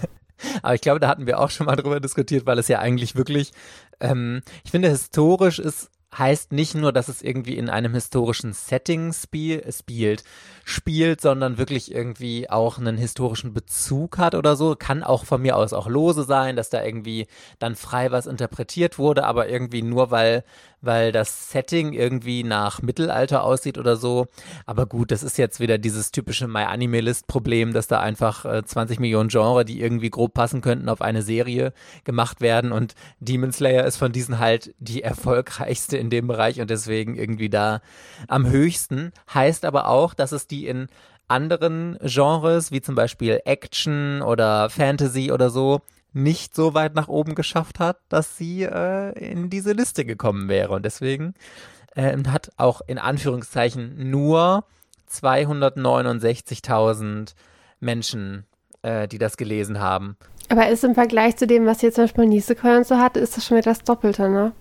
[0.62, 3.14] Aber ich glaube, da hatten wir auch schon mal drüber diskutiert, weil es ja eigentlich
[3.14, 3.53] wirklich,
[4.01, 9.12] ähm, ich finde, historisch ist heißt nicht nur, dass es irgendwie in einem historischen Setting
[9.12, 10.24] spiel, spielt,
[10.64, 14.74] spielt, sondern wirklich irgendwie auch einen historischen Bezug hat oder so.
[14.74, 17.26] Kann auch von mir aus auch lose sein, dass da irgendwie
[17.58, 20.44] dann frei was interpretiert wurde, aber irgendwie nur weil
[20.83, 24.26] weil das Setting irgendwie nach Mittelalter aussieht oder so.
[24.66, 28.45] Aber gut, das ist jetzt wieder dieses typische My Anime List Problem, dass da einfach
[28.45, 31.72] äh, 20 Millionen Genre, die irgendwie grob passen könnten, auf eine Serie
[32.05, 36.70] gemacht werden und Demon Slayer ist von diesen halt die erfolgreichste in dem Bereich und
[36.70, 37.81] deswegen irgendwie da
[38.28, 39.12] am höchsten.
[39.33, 40.89] Heißt aber auch, dass es die in
[41.28, 45.81] anderen Genres, wie zum Beispiel Action oder Fantasy oder so,
[46.12, 50.74] nicht so weit nach oben geschafft hat, dass sie äh, in diese Liste gekommen wäre.
[50.74, 51.34] Und deswegen
[51.94, 54.64] äh, hat auch in Anführungszeichen nur
[55.11, 57.34] 269.000
[57.80, 58.44] Menschen,
[58.82, 60.16] äh, die das gelesen haben.
[60.48, 63.36] Aber ist im Vergleich zu dem, was jetzt zum Beispiel Nisekoi und so hatte, ist
[63.36, 64.52] das schon wieder das Doppelte, ne?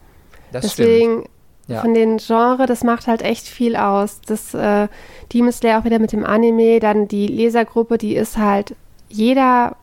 [0.52, 1.30] Das Deswegen stimmt.
[1.68, 1.82] Ja.
[1.82, 4.22] von den Genre, das macht halt echt viel aus.
[4.26, 4.88] Das äh,
[5.34, 8.76] Demon Slayer auch wieder mit dem Anime, dann die Lesergruppe, die ist halt
[9.10, 9.76] jeder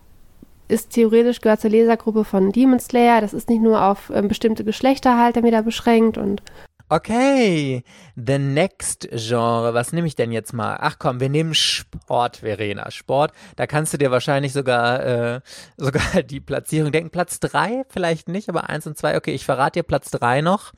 [0.68, 3.20] ist theoretisch gehört zur Lesergruppe von Demon Slayer.
[3.20, 6.42] Das ist nicht nur auf ähm, bestimmte Geschlechter halt wieder beschränkt und
[6.88, 7.82] Okay,
[8.14, 10.76] the next Genre, was nehme ich denn jetzt mal?
[10.80, 12.92] Ach komm, wir nehmen Sport, Verena.
[12.92, 15.40] Sport, da kannst du dir wahrscheinlich sogar, äh,
[15.76, 17.10] sogar die Platzierung denken.
[17.10, 19.16] Platz drei vielleicht nicht, aber eins und zwei.
[19.16, 20.74] Okay, ich verrate dir Platz drei noch.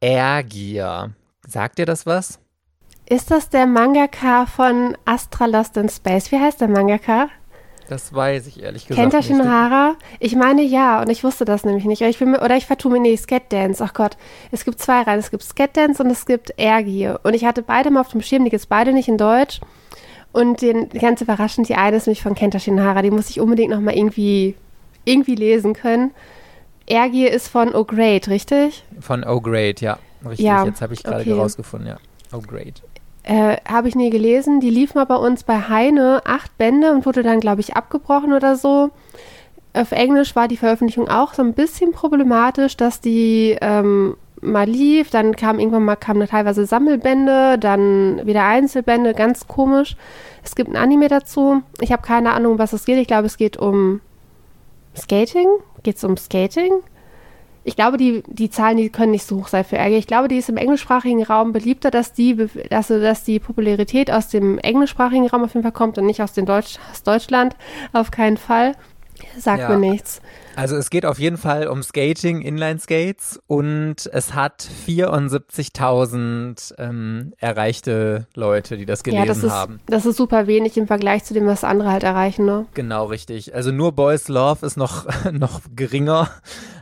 [0.00, 1.14] Ergier.
[1.46, 2.40] Sagt dir das was?
[3.04, 6.32] Ist das der Mangaka von Astra Lost in Space?
[6.32, 7.28] Wie heißt der Mangaka?
[7.88, 9.96] Das weiß ich ehrlich gesagt Kennt er Shinohara?
[10.20, 12.02] Ich meine ja, und ich wusste das nämlich nicht.
[12.02, 13.82] Oder ich, bin, oder ich vertue mir, nee, Sketdance.
[13.82, 14.16] Ach Gott,
[14.50, 15.18] es gibt zwei Reihen.
[15.18, 17.20] Es gibt Sketdance und es gibt Ergier.
[17.22, 19.60] Und ich hatte beide mal auf dem Schirm, die gibt es beide nicht in Deutsch.
[20.32, 23.00] Und den, ganz überraschend, die eine ist nämlich von Kenta Shinohara.
[23.00, 24.54] Die muss ich unbedingt nochmal irgendwie,
[25.04, 26.10] irgendwie lesen können.
[26.86, 28.84] Ergie ist von Oh Great, richtig?
[29.00, 29.98] Von Oh Great, ja.
[30.26, 31.32] Richtig, ja, jetzt habe ich gerade okay.
[31.32, 31.96] rausgefunden, ja.
[32.32, 32.82] Oh Great.
[33.28, 34.58] Äh, habe ich nie gelesen.
[34.58, 38.32] Die lief mal bei uns bei Heine, acht Bände und wurde dann, glaube ich, abgebrochen
[38.32, 38.90] oder so.
[39.74, 45.10] Auf Englisch war die Veröffentlichung auch so ein bisschen problematisch, dass die ähm, mal lief,
[45.10, 49.96] dann kam irgendwann mal kamen teilweise Sammelbände, dann wieder Einzelbände, ganz komisch.
[50.42, 51.62] Es gibt ein Anime dazu.
[51.82, 52.96] Ich habe keine Ahnung, was es geht.
[52.96, 54.00] Ich glaube, es geht um
[54.96, 55.48] Skating.
[55.82, 56.72] Geht es um Skating?
[57.68, 59.98] Ich glaube, die, die Zahlen, die können nicht so hoch sein für Ärger.
[59.98, 64.28] Ich glaube, die ist im englischsprachigen Raum beliebter, dass die, also, dass die Popularität aus
[64.28, 67.56] dem englischsprachigen Raum auf jeden Fall kommt und nicht aus, den Deutsch, aus Deutschland.
[67.92, 68.72] Auf keinen Fall.
[69.38, 69.68] Sagt ja.
[69.68, 70.20] mir nichts.
[70.56, 78.26] Also es geht auf jeden Fall um Skating, Inline-Skates und es hat 74.000 ähm, erreichte
[78.34, 79.80] Leute, die das gelesen ja, das ist, haben.
[79.86, 82.66] Das ist super wenig im Vergleich zu dem, was andere halt erreichen, ne?
[82.74, 83.54] Genau, richtig.
[83.54, 86.30] Also nur Boys Love ist noch, noch geringer,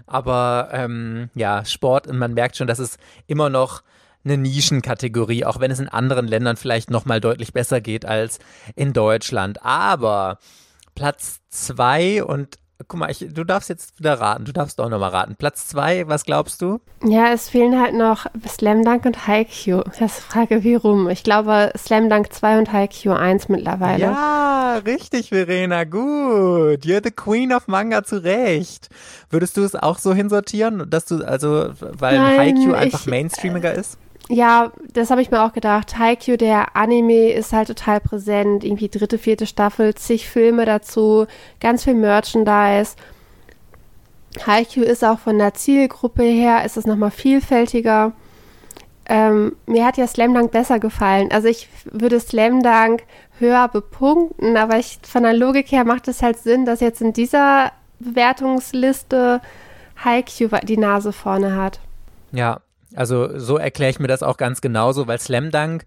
[0.06, 3.82] aber ähm, ja, Sport, und man merkt schon, dass es immer noch
[4.26, 8.38] eine Nischenkategorie, auch wenn es in anderen Ländern vielleicht noch mal deutlich besser geht als
[8.74, 9.64] in Deutschland.
[9.64, 10.38] Aber
[10.96, 14.44] Platz zwei und guck mal, ich, du darfst jetzt wieder raten.
[14.44, 15.36] Du darfst auch nochmal raten.
[15.36, 16.80] Platz zwei, was glaubst du?
[17.04, 19.82] Ja, es fehlen halt noch Slam Dunk und Haikyuu.
[19.98, 21.08] Das frage, wie rum.
[21.08, 24.02] Ich glaube Slam Dunk 2 und Haikyuu 1 mittlerweile.
[24.02, 25.84] Ja, richtig, Verena.
[25.84, 26.84] Gut.
[26.84, 28.88] You're the Queen of Manga zu Recht.
[29.30, 33.74] Würdest du es auch so hinsortieren, dass du, also, weil Nein, Haikyuu einfach ich, mainstreamiger
[33.74, 33.98] ist?
[34.28, 35.98] Ja, das habe ich mir auch gedacht.
[35.98, 38.64] Haikyuu, der Anime, ist halt total präsent.
[38.64, 41.26] Irgendwie dritte, vierte Staffel, zig Filme dazu,
[41.60, 42.96] ganz viel Merchandise.
[44.44, 48.12] Haikyuu ist auch von der Zielgruppe her, ist es nochmal vielfältiger.
[49.08, 51.30] Ähm, mir hat ja Slam Dunk besser gefallen.
[51.30, 53.04] Also ich würde Slam Dunk
[53.38, 57.12] höher bepunkten, aber ich, von der Logik her macht es halt Sinn, dass jetzt in
[57.12, 57.70] dieser
[58.00, 59.40] Bewertungsliste
[60.04, 61.78] Haikyuu die Nase vorne hat.
[62.32, 62.60] Ja,
[62.96, 65.84] also so erkläre ich mir das auch ganz genauso, weil Slam Dunk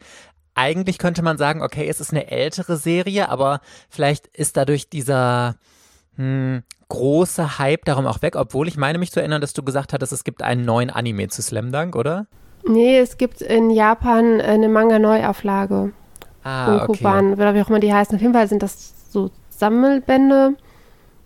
[0.55, 5.55] eigentlich könnte man sagen, okay, es ist eine ältere Serie, aber vielleicht ist dadurch dieser
[6.15, 9.93] hm, große Hype darum auch weg, obwohl ich meine mich zu erinnern, dass du gesagt
[9.93, 12.27] hattest, es gibt einen neuen Anime zu Slam Dunk, oder?
[12.67, 15.93] Nee, es gibt in Japan eine Manga-Neuauflage.
[16.43, 17.41] Ah, Unkoban, okay.
[17.41, 18.15] oder wie auch immer die heißen.
[18.15, 20.55] Auf jeden Fall sind das so Sammelbände.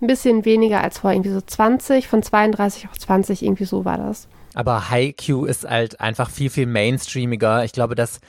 [0.02, 3.98] Ein bisschen weniger als vor, irgendwie so 20, von 32 auf 20, irgendwie so war
[3.98, 4.28] das.
[4.54, 7.64] Aber Haikyuu ist halt einfach viel, viel mainstreamiger.
[7.64, 8.20] Ich glaube, das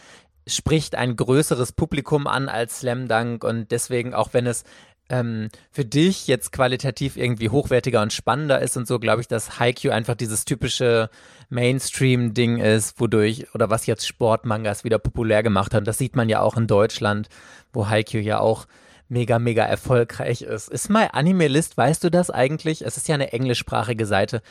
[0.47, 4.65] spricht ein größeres Publikum an als Slam Dunk und deswegen, auch wenn es
[5.11, 9.59] ähm, für dich jetzt qualitativ irgendwie hochwertiger und spannender ist und so, glaube ich, dass
[9.59, 11.11] Haikyuu einfach dieses typische
[11.51, 15.87] Mainstream-Ding ist, wodurch, oder was jetzt Sportmangas wieder populär gemacht hat.
[15.87, 17.29] Das sieht man ja auch in Deutschland,
[17.73, 18.67] wo Haikyuu ja auch
[19.09, 20.71] mega, mega erfolgreich ist.
[20.71, 22.83] Ist My Anime List, weißt du das eigentlich?
[22.83, 24.43] Es ist ja eine englischsprachige Seite.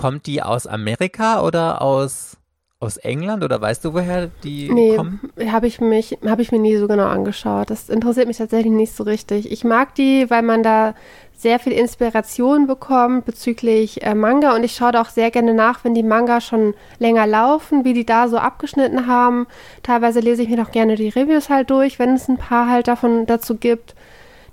[0.00, 2.38] Kommt die aus Amerika oder aus,
[2.78, 5.20] aus England oder weißt du, woher die nee, kommen?
[5.52, 7.68] Habe ich, hab ich mir nie so genau angeschaut.
[7.68, 9.52] Das interessiert mich tatsächlich nicht so richtig.
[9.52, 10.94] Ich mag die, weil man da
[11.36, 15.84] sehr viel Inspiration bekommt bezüglich äh, Manga und ich schaue da auch sehr gerne nach,
[15.84, 19.48] wenn die Manga schon länger laufen, wie die da so abgeschnitten haben.
[19.82, 22.88] Teilweise lese ich mir doch gerne die Reviews halt durch, wenn es ein paar halt
[22.88, 23.94] davon dazu gibt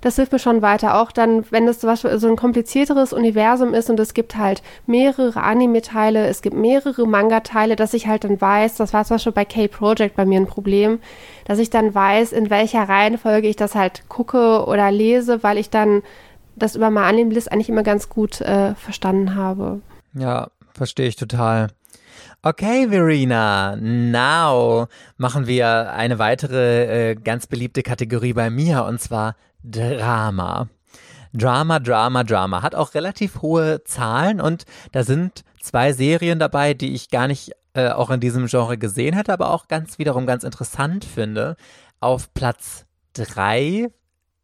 [0.00, 1.00] das hilft mir schon weiter.
[1.00, 6.26] Auch dann, wenn es so ein komplizierteres Universum ist und es gibt halt mehrere Anime-Teile,
[6.26, 10.16] es gibt mehrere Manga-Teile, dass ich halt dann weiß, das war zum Beispiel bei K-Project
[10.16, 11.00] bei mir ein Problem,
[11.44, 15.70] dass ich dann weiß, in welcher Reihenfolge ich das halt gucke oder lese, weil ich
[15.70, 16.02] dann
[16.56, 19.80] das über meine Anime-List eigentlich immer ganz gut äh, verstanden habe.
[20.14, 21.68] Ja, verstehe ich total.
[22.42, 24.86] Okay, Verena, now
[25.16, 30.68] machen wir eine weitere äh, ganz beliebte Kategorie bei mir und zwar Drama.
[31.34, 32.62] Drama, Drama, Drama.
[32.62, 37.52] Hat auch relativ hohe Zahlen und da sind zwei Serien dabei, die ich gar nicht
[37.74, 41.56] äh, auch in diesem Genre gesehen hätte, aber auch ganz wiederum ganz interessant finde.
[42.00, 43.90] Auf Platz drei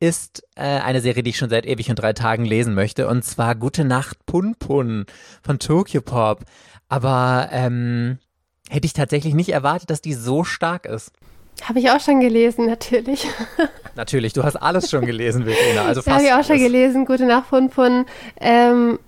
[0.00, 3.24] ist äh, eine Serie, die ich schon seit ewig und drei Tagen lesen möchte, und
[3.24, 5.06] zwar Gute Nacht Pun Pun
[5.42, 6.44] von Tokyo Pop.
[6.88, 8.18] Aber ähm,
[8.68, 11.12] hätte ich tatsächlich nicht erwartet, dass die so stark ist.
[11.62, 13.26] Habe ich auch schon gelesen, natürlich.
[13.96, 15.82] Natürlich, du hast alles schon gelesen, Verena.
[15.82, 18.06] Also fast Habe ich auch schon gelesen, Gute Nacht, Pun Pun.
[18.40, 18.98] Ähm,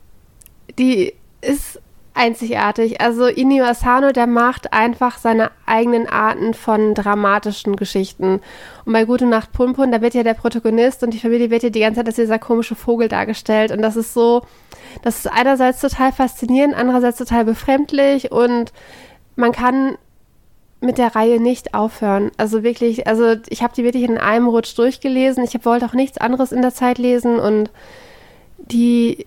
[0.79, 1.81] die ist
[2.15, 3.01] einzigartig.
[3.01, 8.41] Also Inio Asano, der macht einfach seine eigenen Arten von dramatischen Geschichten.
[8.85, 11.63] Und bei Gute Nacht Pun Pun, da wird ja der Protagonist und die Familie wird
[11.63, 13.71] ja die ganze Zeit als dieser komische Vogel dargestellt.
[13.71, 14.43] Und das ist so,
[15.03, 18.73] das ist einerseits total faszinierend, andererseits total befremdlich und
[19.37, 19.99] man kann
[20.87, 22.31] mit der Reihe nicht aufhören.
[22.37, 25.45] Also wirklich, also ich habe die wirklich in einem Rutsch durchgelesen.
[25.45, 27.71] Ich wollte auch nichts anderes in der Zeit lesen und
[28.59, 29.27] die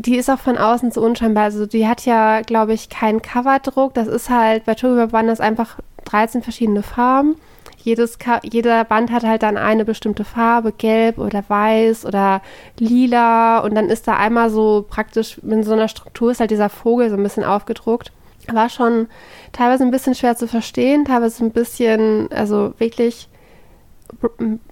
[0.00, 1.44] die ist auch von außen so unscheinbar.
[1.44, 3.92] Also die hat ja, glaube ich, keinen Coverdruck.
[3.92, 7.36] Das ist halt, bei Tobi waren das einfach 13 verschiedene Farben.
[7.82, 12.40] Jedes, jeder Band hat halt dann eine bestimmte Farbe, gelb oder weiß oder
[12.78, 13.58] lila.
[13.58, 17.10] Und dann ist da einmal so praktisch in so einer Struktur ist halt dieser Vogel
[17.10, 18.10] so ein bisschen aufgedruckt.
[18.48, 19.08] War schon
[19.52, 23.28] teilweise ein bisschen schwer zu verstehen, teilweise ein bisschen, also wirklich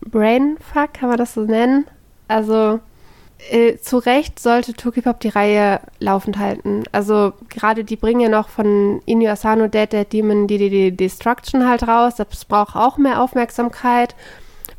[0.00, 1.86] Brainfuck, kann man das so nennen?
[2.26, 2.80] Also
[3.50, 6.84] äh, zu Recht sollte Tokipop die Reihe laufend halten.
[6.92, 11.86] Also gerade die bringen ja noch von Inyo Asano Dead Dead Demon die Destruction halt
[11.86, 12.16] raus.
[12.16, 14.14] Das braucht auch mehr Aufmerksamkeit.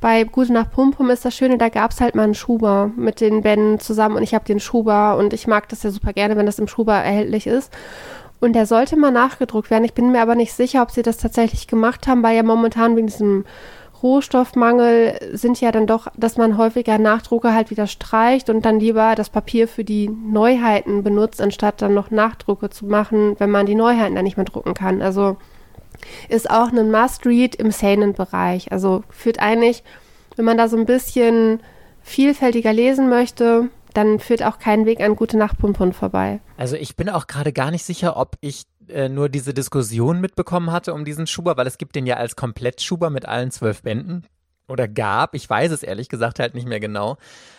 [0.02, 2.92] Bei Gute nach Pum Pum ist das Schöne, da gab es halt mal einen Schuber
[2.96, 6.14] mit den Bänden zusammen und ich habe den Schuber und ich mag das ja super
[6.14, 7.74] gerne, wenn das im Schuber erhältlich ist.
[8.40, 9.84] Und der sollte mal nachgedruckt werden.
[9.84, 12.96] Ich bin mir aber nicht sicher, ob sie das tatsächlich gemacht haben, weil ja momentan
[12.96, 13.46] wegen diesem
[14.02, 19.16] Rohstoffmangel sind ja dann doch, dass man häufiger Nachdrucke halt wieder streicht und dann lieber
[19.16, 23.76] das Papier für die Neuheiten benutzt, anstatt dann noch Nachdrucke zu machen, wenn man die
[23.76, 25.02] Neuheiten dann nicht mehr drucken kann.
[25.02, 25.36] Also
[26.30, 28.72] ist auch ein Must-Read im Seinen-Bereich.
[28.72, 29.84] Also führt eigentlich,
[30.38, 31.60] wenn man da so ein bisschen
[32.02, 36.40] vielfältiger lesen möchte, dann führt auch kein Weg an Gute Nacht Pumpun vorbei.
[36.58, 40.72] Also ich bin auch gerade gar nicht sicher, ob ich äh, nur diese Diskussion mitbekommen
[40.72, 44.26] hatte um diesen Schuber, weil es gibt den ja als Komplettschuber mit allen zwölf Bänden
[44.68, 45.36] oder gab.
[45.36, 47.18] Ich weiß es ehrlich gesagt halt nicht mehr genau.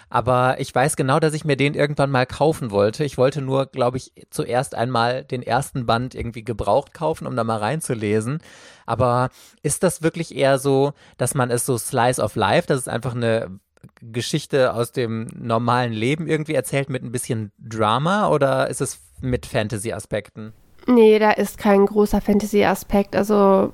[0.08, 3.04] Aber ich weiß genau, dass ich mir den irgendwann mal kaufen wollte.
[3.04, 7.44] Ich wollte nur, glaube ich, zuerst einmal den ersten Band irgendwie gebraucht kaufen, um da
[7.44, 8.40] mal reinzulesen.
[8.86, 9.30] Aber
[9.62, 13.14] ist das wirklich eher so, dass man es so Slice of Life, dass es einfach
[13.14, 13.60] eine
[14.00, 19.46] Geschichte aus dem normalen Leben irgendwie erzählt mit ein bisschen Drama oder ist es mit
[19.46, 20.52] Fantasy-Aspekten?
[20.86, 23.14] Nee, da ist kein großer Fantasy-Aspekt.
[23.14, 23.72] Also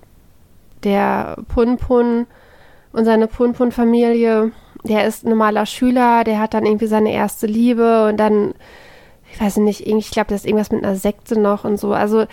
[0.83, 2.27] der Pun-Pun
[2.93, 4.53] und seine Pun-Pun-Familie,
[4.85, 8.55] der ist ein normaler Schüler, der hat dann irgendwie seine erste Liebe und dann,
[9.33, 11.93] ich weiß nicht, ich glaube, das ist irgendwas mit einer Sekte noch und so.
[11.93, 12.27] Also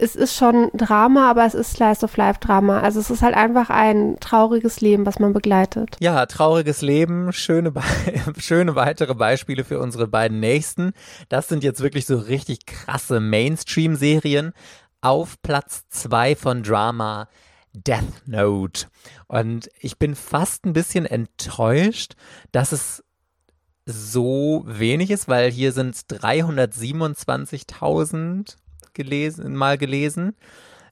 [0.00, 2.80] es ist schon Drama, aber es ist Slice of Life Drama.
[2.80, 5.96] Also es ist halt einfach ein trauriges Leben, was man begleitet.
[6.00, 7.72] Ja, trauriges Leben, schöne,
[8.38, 10.92] schöne weitere Beispiele für unsere beiden nächsten.
[11.28, 14.52] Das sind jetzt wirklich so richtig krasse Mainstream-Serien.
[15.00, 17.28] Auf Platz zwei von Drama
[17.72, 18.86] Death Note.
[19.26, 22.14] Und ich bin fast ein bisschen enttäuscht,
[22.52, 23.04] dass es
[23.86, 28.56] so wenig ist, weil hier sind es 327.000
[28.98, 30.36] gelesen, mal gelesen.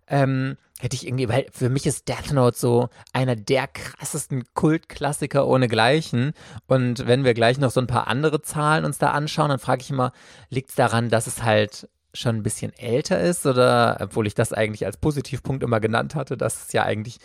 [0.08, 5.46] Ähm, hätte ich irgendwie, weil für mich ist Death Note so einer der krassesten Kultklassiker
[5.46, 6.32] ohnegleichen.
[6.66, 9.82] Und wenn wir gleich noch so ein paar andere Zahlen uns da anschauen, dann frage
[9.82, 10.12] ich immer,
[10.48, 14.52] liegt es daran, dass es halt schon ein bisschen älter ist oder obwohl ich das
[14.52, 17.18] eigentlich als Positivpunkt immer genannt hatte, dass es ja eigentlich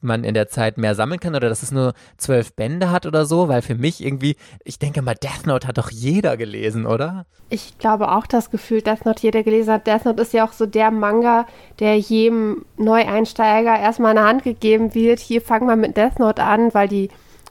[0.00, 3.26] man in der Zeit mehr sammeln kann oder dass es nur zwölf Bände hat oder
[3.26, 7.26] so, weil für mich irgendwie, ich denke mal, Death Note hat doch jeder gelesen, oder?
[7.48, 9.86] Ich glaube auch das Gefühl, Death Note jeder gelesen hat.
[9.86, 11.46] Death Note ist ja auch so der Manga,
[11.78, 15.20] der jedem Neueinsteiger erstmal in der Hand gegeben wird.
[15.20, 17.10] Hier fangen wir mit Death Note an, weil die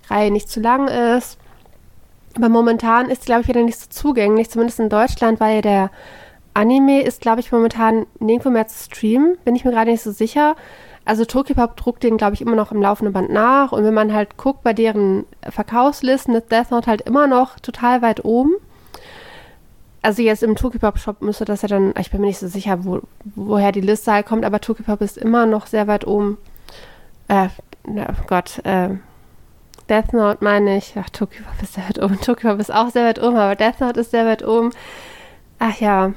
[0.09, 1.37] Reihe nicht zu lang ist.
[2.35, 5.91] Aber momentan ist, glaube ich, wieder nicht so zugänglich, zumindest in Deutschland, weil der
[6.53, 9.37] Anime ist, glaube ich, momentan nirgendwo mehr zu streamen.
[9.45, 10.55] Bin ich mir gerade nicht so sicher.
[11.03, 13.71] Also Tokyopop druckt den, glaube ich, immer noch im laufenden Band nach.
[13.71, 18.01] Und wenn man halt guckt bei deren Verkaufslisten, ist Death Note halt immer noch total
[18.01, 18.53] weit oben.
[20.03, 23.01] Also jetzt im Tokyopop-Shop müsste das ja dann, ich bin mir nicht so sicher, wo,
[23.35, 26.37] woher die Liste halt kommt, aber Tokyopop ist immer noch sehr weit oben.
[27.27, 27.49] Äh,
[27.87, 28.89] oh Gott, äh,
[29.89, 30.93] Death Note meine ich.
[30.97, 32.19] Ach, Tokyopop ist sehr weit oben.
[32.19, 34.71] Tokyopop ist auch sehr weit oben, aber Death Note ist sehr weit oben.
[35.59, 36.13] Ach ja,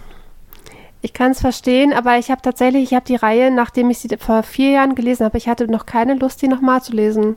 [1.05, 4.09] ich kann es verstehen, aber ich habe tatsächlich, ich habe die Reihe, nachdem ich sie
[4.19, 7.37] vor vier Jahren gelesen habe, ich hatte noch keine Lust, die nochmal zu lesen.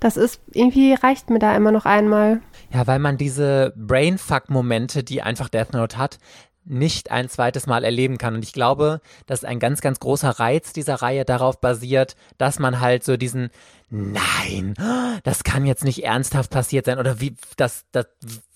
[0.00, 2.40] Das ist, irgendwie reicht mir da immer noch einmal.
[2.74, 6.18] Ja, weil man diese Brainfuck-Momente, die einfach Death Note hat,
[6.64, 8.34] nicht ein zweites Mal erleben kann.
[8.34, 12.80] Und ich glaube, dass ein ganz, ganz großer Reiz dieser Reihe darauf basiert, dass man
[12.80, 13.50] halt so diesen,
[13.88, 14.74] nein,
[15.22, 18.06] das kann jetzt nicht ernsthaft passiert sein oder wie, das, das,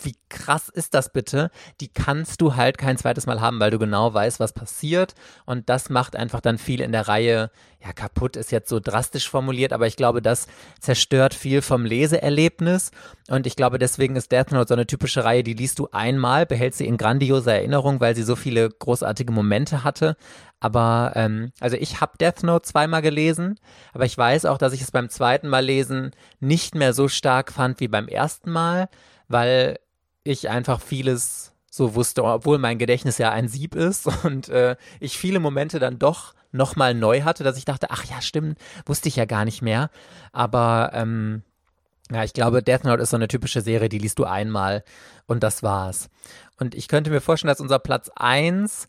[0.00, 1.50] wie krass ist das bitte?
[1.80, 5.14] Die kannst du halt kein zweites Mal haben, weil du genau weißt, was passiert
[5.46, 7.50] und das macht einfach dann viel in der Reihe,
[7.82, 10.46] ja, kaputt ist jetzt so drastisch formuliert, aber ich glaube, das
[10.80, 12.90] zerstört viel vom Leseerlebnis.
[13.28, 16.44] Und ich glaube, deswegen ist Death Note so eine typische Reihe, die liest du einmal,
[16.44, 20.16] behältst sie in grandioser Erinnerung, weil sie so viele großartige Momente hatte,
[20.60, 23.58] aber ähm, also ich habe Death Note zweimal gelesen,
[23.94, 27.50] aber ich weiß auch, dass ich es beim zweiten Mal lesen nicht mehr so stark
[27.50, 28.90] fand wie beim ersten Mal,
[29.26, 29.78] weil
[30.22, 34.06] ich einfach vieles so wusste, obwohl mein Gedächtnis ja ein Sieb ist.
[34.24, 38.20] Und äh, ich viele Momente dann doch nochmal neu hatte, dass ich dachte, ach ja,
[38.20, 39.90] stimmt, wusste ich ja gar nicht mehr.
[40.32, 41.42] Aber ähm,
[42.12, 44.82] Ja, ich glaube, Death Note ist so eine typische Serie, die liest du einmal
[45.26, 46.08] und das war's.
[46.58, 48.88] Und ich könnte mir vorstellen, dass unser Platz 1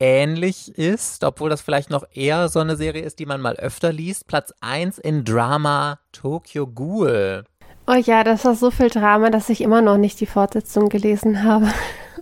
[0.00, 3.92] ähnlich ist, obwohl das vielleicht noch eher so eine Serie ist, die man mal öfter
[3.92, 4.26] liest.
[4.26, 7.44] Platz 1 in Drama Tokyo Ghoul.
[7.86, 11.42] Oh ja, das war so viel Drama, dass ich immer noch nicht die Fortsetzung gelesen
[11.44, 11.68] habe.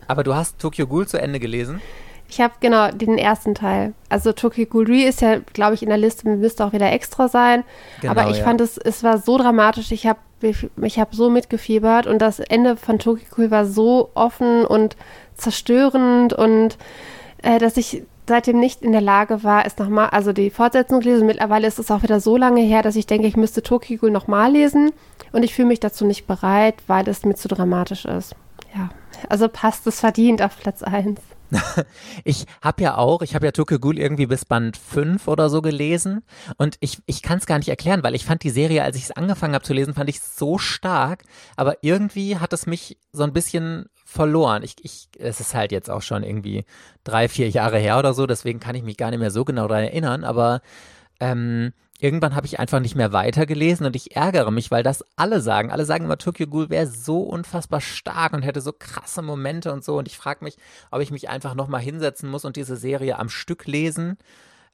[0.08, 1.80] Aber du hast Tokyo Ghoul zu Ende gelesen?
[2.32, 3.92] Ich habe genau den ersten Teil.
[4.08, 7.62] Also Re ist ja, glaube ich, in der Liste, müsste auch wieder extra sein.
[8.00, 8.44] Genau, Aber ich ja.
[8.44, 9.92] fand es, es war so dramatisch.
[9.92, 14.64] Ich habe ich hab so mitgefiebert und das Ende von Tokyo Ghoul war so offen
[14.64, 14.96] und
[15.36, 16.78] zerstörend und
[17.42, 21.10] äh, dass ich seitdem nicht in der Lage war, es nochmal, also die Fortsetzung zu
[21.10, 21.26] lesen.
[21.26, 24.52] Mittlerweile ist es auch wieder so lange her, dass ich denke, ich müsste Ghoul nochmal
[24.52, 24.92] lesen
[25.32, 28.34] und ich fühle mich dazu nicht bereit, weil es mir zu dramatisch ist.
[28.74, 28.88] Ja,
[29.28, 31.20] also passt es verdient auf Platz 1.
[32.24, 36.22] ich habe ja auch, ich habe ja Tokyo irgendwie bis Band 5 oder so gelesen.
[36.56, 39.04] Und ich, ich kann es gar nicht erklären, weil ich fand die Serie, als ich
[39.04, 41.24] es angefangen habe zu lesen, fand ich so stark,
[41.56, 44.62] aber irgendwie hat es mich so ein bisschen verloren.
[44.62, 46.64] Ich, ich, es ist halt jetzt auch schon irgendwie
[47.04, 49.68] drei, vier Jahre her oder so, deswegen kann ich mich gar nicht mehr so genau
[49.68, 50.60] daran erinnern, aber
[51.20, 51.72] ähm,
[52.02, 55.70] irgendwann habe ich einfach nicht mehr weitergelesen und ich ärgere mich, weil das alle sagen.
[55.70, 59.84] Alle sagen immer, Tokyo Ghoul wäre so unfassbar stark und hätte so krasse Momente und
[59.84, 59.96] so.
[59.98, 60.56] Und ich frage mich,
[60.90, 64.18] ob ich mich einfach nochmal hinsetzen muss und diese Serie am Stück lesen.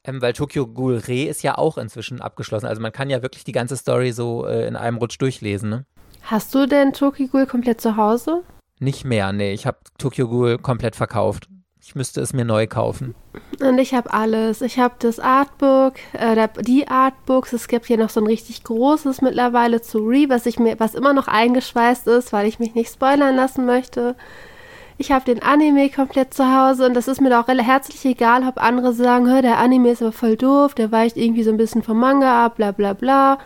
[0.05, 2.67] Ähm, weil Tokyo Ghoul Re ist ja auch inzwischen abgeschlossen.
[2.67, 5.69] Also man kann ja wirklich die ganze Story so äh, in einem Rutsch durchlesen.
[5.69, 5.85] Ne?
[6.23, 8.43] Hast du denn Tokyo Ghoul komplett zu Hause?
[8.79, 9.53] Nicht mehr, nee.
[9.53, 11.49] Ich habe Tokyo Ghoul komplett verkauft.
[11.89, 13.15] Ich müsste es mir neu kaufen.
[13.63, 14.61] Und ich habe alles.
[14.61, 17.55] Ich habe das Artbook, äh, die Artbooks.
[17.55, 20.95] Es gibt hier noch so ein richtig großes mittlerweile zu Re, was ich mir, was
[20.95, 24.17] immer noch eingeschweißt ist, weil ich mich nicht spoilern lassen möchte.
[24.99, 28.63] Ich habe den Anime komplett zu Hause und das ist mir auch herzlich egal, ob
[28.63, 31.99] andere sagen, der Anime ist aber voll doof, der weicht irgendwie so ein bisschen vom
[31.99, 33.39] Manga ab, bla bla bla.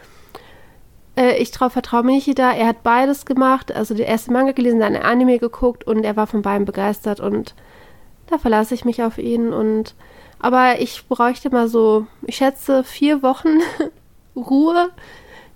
[1.16, 2.50] Äh, ich vertraue da.
[2.50, 6.26] Er hat beides gemacht, also den ersten Manga gelesen, dann Anime geguckt und er war
[6.26, 7.54] von beiden begeistert und
[8.32, 9.94] da verlasse ich mich auf ihn und
[10.38, 13.58] aber ich bräuchte mal so, ich schätze, vier Wochen
[14.36, 14.90] Ruhe,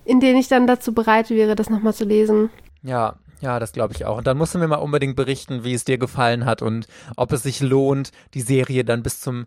[0.04, 2.50] in denen ich dann dazu bereit wäre, das nochmal zu lesen.
[2.82, 4.18] Ja, ja, das glaube ich auch.
[4.18, 7.32] Und dann musst du mir mal unbedingt berichten, wie es dir gefallen hat und ob
[7.32, 9.46] es sich lohnt, die Serie dann bis zum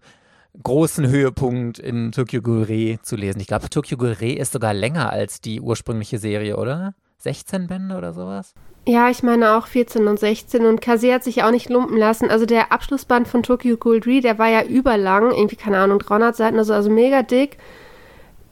[0.61, 3.39] großen Höhepunkt in Tokyo Ghoul zu lesen.
[3.39, 6.95] Ich glaube, Tokyo Ghoul ist sogar länger als die ursprüngliche Serie, oder?
[7.19, 8.53] 16 Bände oder sowas?
[8.89, 12.31] Ja, ich meine auch 14 und 16 und Kase hat sich auch nicht lumpen lassen.
[12.31, 16.57] Also der Abschlussband von Tokyo Ghoul der war ja überlang, irgendwie, keine Ahnung, 300 Seiten,
[16.57, 17.59] also, also mega dick.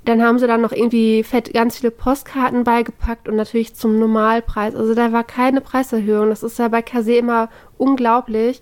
[0.05, 4.75] Dann haben sie dann noch irgendwie fett ganz viele Postkarten beigepackt und natürlich zum Normalpreis.
[4.75, 6.29] Also da war keine Preiserhöhung.
[6.29, 8.61] Das ist ja bei Kase immer unglaublich,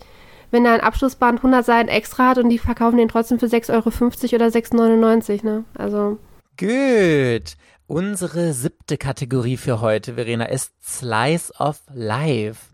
[0.51, 3.73] wenn da ein Abschlussband 100 Seiten extra hat und die verkaufen den trotzdem für 6,50
[3.73, 3.89] Euro
[4.35, 5.63] oder 6,99 Euro, ne?
[5.77, 6.19] Also.
[6.57, 7.57] Gut.
[7.87, 12.73] Unsere siebte Kategorie für heute, Verena, ist Slice of Life.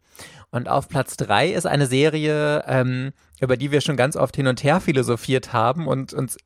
[0.52, 4.48] Und auf Platz drei ist eine Serie, ähm, über die wir schon ganz oft hin
[4.48, 6.38] und her philosophiert haben und uns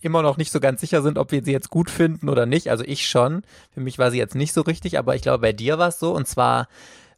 [0.00, 2.70] immer noch nicht so ganz sicher sind, ob wir sie jetzt gut finden oder nicht.
[2.70, 3.42] Also ich schon.
[3.72, 5.98] Für mich war sie jetzt nicht so richtig, aber ich glaube, bei dir war es
[5.98, 6.12] so.
[6.12, 6.68] Und zwar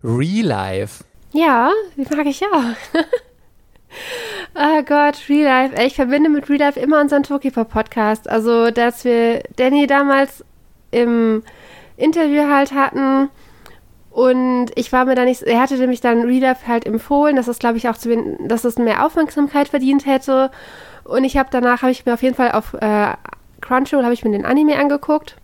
[0.02, 1.04] Real Life.
[1.32, 2.76] Ja, die mag ich auch.
[4.54, 5.82] oh Gott, Real Life.
[5.82, 8.28] Ich verbinde mit Real Life immer unseren Tokipo Podcast.
[8.28, 10.44] Also, dass wir Danny damals
[10.94, 11.42] im
[11.96, 13.28] Interview halt hatten.
[14.10, 17.58] Und ich war mir da nicht, er hatte nämlich dann Reader halt empfohlen, dass es,
[17.58, 20.50] glaube ich, auch zu, dass es mehr Aufmerksamkeit verdient hätte.
[21.02, 23.14] Und ich habe danach, habe ich mir auf jeden Fall auf äh,
[23.60, 25.36] Crunchyroll, habe ich mir den Anime angeguckt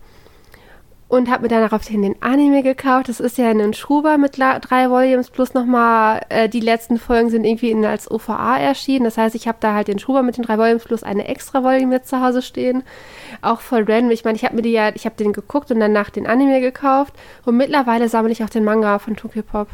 [1.10, 3.08] und habe mir dann daraufhin den Anime gekauft.
[3.08, 7.44] Das ist ja ein Schuber mit drei Volumes plus nochmal äh, die letzten Folgen sind
[7.44, 9.04] irgendwie in, als OVA erschienen.
[9.06, 11.64] Das heißt, ich habe da halt den Schuber mit den drei Volumes plus eine extra
[11.64, 12.84] Volume mit zu Hause stehen.
[13.42, 14.12] Auch voll random.
[14.12, 16.60] Ich meine, ich habe mir die ja, ich habe den geguckt und danach den Anime
[16.60, 17.12] gekauft
[17.44, 19.66] und mittlerweile sammle ich auch den Manga von Tokyo Pop.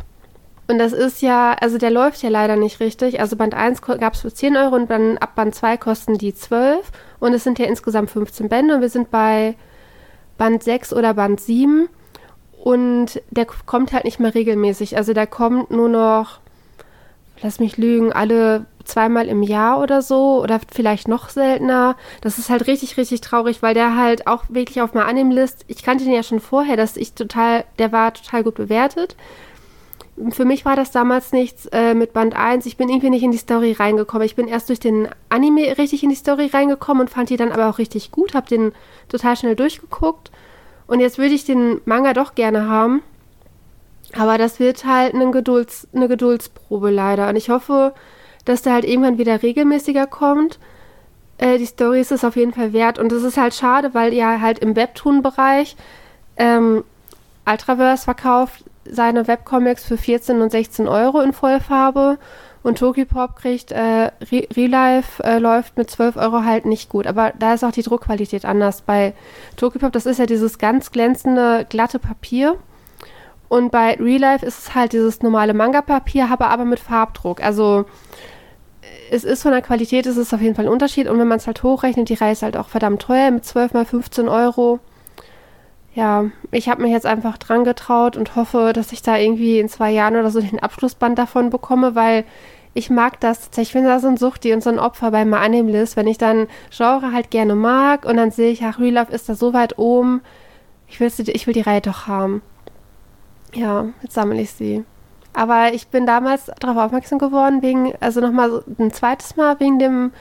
[0.69, 3.21] Und das ist ja, also der läuft ja leider nicht richtig.
[3.21, 6.35] Also Band 1 gab es für 10 Euro und dann ab Band 2 kosten die
[6.35, 6.91] 12.
[7.21, 9.55] Und es sind ja insgesamt 15 Bände und wir sind bei
[10.39, 11.89] Band 6 oder Band 7
[12.63, 14.97] und der kommt halt nicht mehr regelmäßig.
[14.97, 16.41] Also der kommt nur noch,
[17.41, 21.97] lass mich lügen, alle zweimal im Jahr oder so oder vielleicht noch seltener.
[22.21, 25.83] Das ist halt richtig, richtig traurig, weil der halt auch wirklich auf meiner Anime-List, ich
[25.83, 29.17] kannte den ja schon vorher, dass ich total, der war total gut bewertet.
[30.31, 32.65] Für mich war das damals nichts äh, mit Band 1.
[32.65, 34.25] Ich bin irgendwie nicht in die Story reingekommen.
[34.25, 37.53] Ich bin erst durch den Anime richtig in die Story reingekommen und fand die dann
[37.53, 38.35] aber auch richtig gut.
[38.35, 38.73] Hab den
[39.09, 40.31] total schnell durchgeguckt.
[40.87, 43.03] Und jetzt würde ich den Manga doch gerne haben.
[44.17, 47.29] Aber das wird halt eine, Gedulds, eine Geduldsprobe leider.
[47.29, 47.93] Und ich hoffe,
[48.47, 50.59] dass der halt irgendwann wieder regelmäßiger kommt.
[51.37, 52.99] Äh, die Story ist es auf jeden Fall wert.
[52.99, 55.77] Und es ist halt schade, weil ja halt im Webtoon-Bereich
[56.39, 56.85] ähm,
[57.45, 62.19] Ultraverse verkauft seine Webcomics für 14 und 16 Euro in Vollfarbe
[62.63, 64.11] und Tokipop kriegt, äh,
[64.67, 67.07] Life äh, läuft mit 12 Euro halt nicht gut.
[67.07, 68.83] Aber da ist auch die Druckqualität anders.
[68.83, 69.15] Bei
[69.57, 72.57] Tokipop, das ist ja dieses ganz glänzende, glatte Papier.
[73.49, 77.41] Und bei Real Life ist es halt dieses normale Manga-Papier, aber, aber mit Farbdruck.
[77.41, 77.85] Also
[79.13, 81.09] es ist von der Qualität, es ist auf jeden Fall ein Unterschied.
[81.09, 83.75] Und wenn man es halt hochrechnet, die Reihe ist halt auch verdammt teuer mit 12
[83.75, 84.81] mal 15 Euro.
[85.97, 89.71] Ja, ich habe mich jetzt einfach dran getraut und hoffe, dass ich da irgendwie in
[89.71, 92.25] zwei Jahren oder so den Abschlussband davon bekomme, weil
[92.75, 93.69] ich mag das tatsächlich.
[93.71, 96.07] Ich bin da so ein Suchti und so ein Opfer bei My Anime List, wenn
[96.07, 99.35] ich dann Genre halt gerne mag und dann sehe ich, ach, Real Love ist da
[99.35, 100.21] so weit oben.
[100.87, 102.43] Ich ich will die Reihe doch haben.
[103.55, 104.85] Ja, jetzt sammle ich sie.
[105.33, 110.13] Aber ich bin damals darauf aufmerksam geworden, wegen, also nochmal ein zweites Mal wegen dem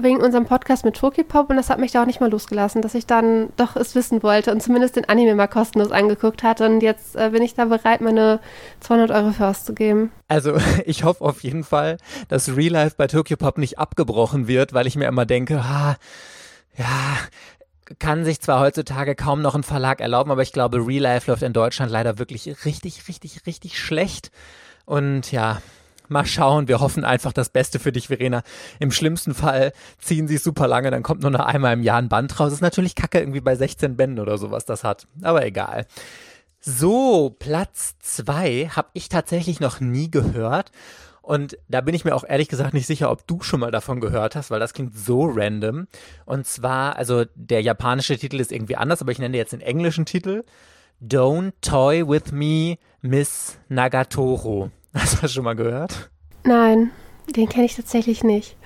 [0.00, 2.94] wegen unserem Podcast mit Tokipop und das hat mich da auch nicht mal losgelassen, dass
[2.94, 6.82] ich dann doch es wissen wollte und zumindest den Anime mal kostenlos angeguckt hatte und
[6.82, 8.40] jetzt äh, bin ich da bereit, meine
[8.80, 10.10] 200 Euro für auszugeben.
[10.28, 10.54] Also
[10.86, 14.96] ich hoffe auf jeden Fall, dass Real Life bei Tokyopop nicht abgebrochen wird, weil ich
[14.96, 15.96] mir immer denke, ah,
[16.76, 17.18] ja,
[17.98, 21.42] kann sich zwar heutzutage kaum noch ein Verlag erlauben, aber ich glaube, Real Life läuft
[21.42, 24.30] in Deutschland leider wirklich richtig, richtig, richtig schlecht.
[24.86, 25.60] Und ja,
[26.12, 28.42] Mal schauen, wir hoffen einfach das Beste für dich, Verena.
[28.78, 32.08] Im schlimmsten Fall ziehen sie super lange, dann kommt nur noch einmal im Jahr ein
[32.08, 32.48] Band raus.
[32.48, 35.06] Das ist natürlich kacke irgendwie bei 16 Bänden oder sowas das hat.
[35.22, 35.86] Aber egal.
[36.60, 40.70] So, Platz zwei habe ich tatsächlich noch nie gehört.
[41.22, 44.00] Und da bin ich mir auch ehrlich gesagt nicht sicher, ob du schon mal davon
[44.00, 45.86] gehört hast, weil das klingt so random.
[46.24, 50.04] Und zwar, also der japanische Titel ist irgendwie anders, aber ich nenne jetzt den englischen
[50.04, 50.44] Titel.
[51.00, 54.70] Don't Toy with Me, Miss Nagatoro.
[54.94, 56.10] Hast du das schon mal gehört?
[56.44, 56.90] Nein,
[57.34, 58.56] den kenne ich tatsächlich nicht.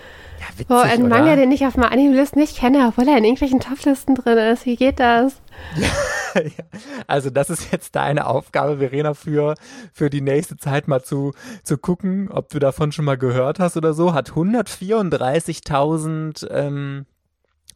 [0.41, 1.09] Ja, witzig, Boah, ein oder?
[1.09, 4.66] Manga, den ich auf meiner Anime-List nicht kenne, obwohl er in irgendwelchen Toplisten drin ist.
[4.66, 5.41] Wie geht das?
[6.35, 6.64] ja,
[7.07, 9.55] also das ist jetzt deine Aufgabe, Verena, für,
[9.93, 13.77] für die nächste Zeit mal zu, zu gucken, ob du davon schon mal gehört hast
[13.77, 14.12] oder so.
[14.12, 17.07] Hat 134.000 ähm,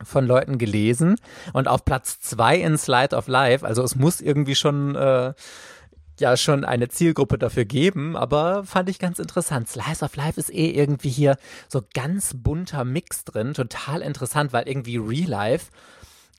[0.03, 1.17] von Leuten gelesen
[1.53, 3.67] und auf Platz zwei in Slide of Life.
[3.67, 5.35] Also es muss irgendwie schon äh,
[6.21, 9.69] ja schon eine Zielgruppe dafür geben, aber fand ich ganz interessant.
[9.69, 11.37] Slice of Life ist eh irgendwie hier
[11.69, 15.71] so ganz bunter Mix drin, total interessant, weil irgendwie Real Life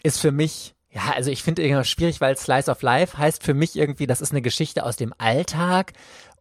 [0.04, 3.54] ist für mich ja, also ich finde irgendwie schwierig, weil Slice of Life heißt für
[3.54, 5.94] mich irgendwie, das ist eine Geschichte aus dem Alltag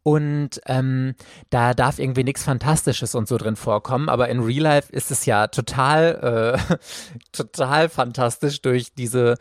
[0.03, 1.15] und ähm,
[1.51, 5.27] da darf irgendwie nichts Fantastisches und so drin vorkommen, aber in Real Life ist es
[5.27, 6.77] ja total, äh,
[7.33, 9.37] total fantastisch durch diese,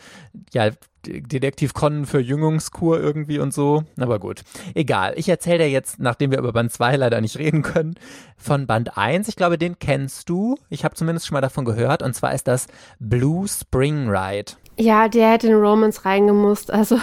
[0.53, 0.69] ja,
[1.05, 3.83] Detektiv Conan Verjüngungskur irgendwie und so.
[3.97, 4.41] Aber gut,
[4.75, 5.13] egal.
[5.15, 7.95] Ich erzähle dir jetzt, nachdem wir über Band 2 leider nicht reden können,
[8.37, 9.27] von Band 1.
[9.27, 10.57] Ich glaube, den kennst du.
[10.69, 12.03] Ich habe zumindest schon mal davon gehört.
[12.03, 12.67] Und zwar ist das
[12.99, 14.53] Blue Spring Ride.
[14.77, 16.71] Ja, der hätte in Romans reingemusst.
[16.71, 16.99] Also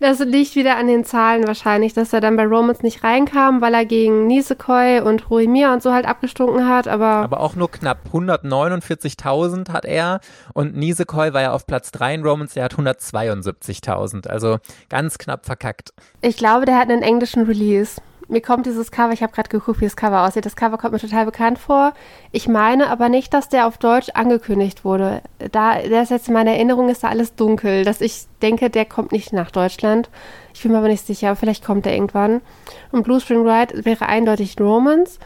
[0.00, 3.74] Das liegt wieder an den Zahlen wahrscheinlich, dass er dann bei Romans nicht reinkam, weil
[3.74, 7.06] er gegen Nisekoi und Ruimir und so halt abgestunken hat, aber.
[7.06, 10.20] Aber auch nur knapp 149.000 hat er
[10.52, 14.28] und Nisekoi war ja auf Platz 3 in Romans, der hat 172.000.
[14.28, 15.92] Also ganz knapp verkackt.
[16.20, 19.80] Ich glaube, der hat einen englischen Release mir kommt dieses Cover, ich habe gerade geguckt,
[19.80, 20.44] wie das Cover aussieht.
[20.44, 21.92] Das Cover kommt mir total bekannt vor.
[22.32, 25.22] Ich meine aber nicht, dass der auf Deutsch angekündigt wurde.
[25.52, 28.84] Da, der ist jetzt in meiner Erinnerung, ist da alles dunkel, dass ich denke, der
[28.84, 30.10] kommt nicht nach Deutschland.
[30.54, 32.40] Ich bin mir aber nicht sicher, vielleicht kommt er irgendwann.
[32.90, 35.20] Und Blue Spring Ride wäre eindeutig Romans.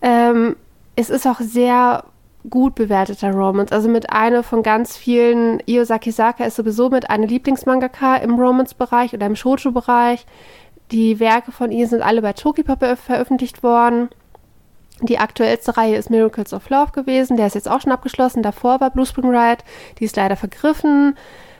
[0.00, 0.56] Ähm,
[0.96, 2.04] es ist auch sehr
[2.48, 3.72] gut bewerteter Romance.
[3.72, 9.12] Also mit einer von ganz vielen, Io Sakisaka ist sowieso mit einer Lieblingsmangaka im Romance-Bereich
[9.12, 10.24] oder im Shoujo-Bereich.
[10.90, 14.08] Die Werke von ihr sind alle bei Tokipop veröffentlicht worden.
[15.02, 17.36] Die aktuellste Reihe ist Miracles of Love gewesen.
[17.36, 18.42] Der ist jetzt auch schon abgeschlossen.
[18.42, 19.62] Davor war Blue Spring Ride.
[19.98, 21.16] Die ist leider vergriffen.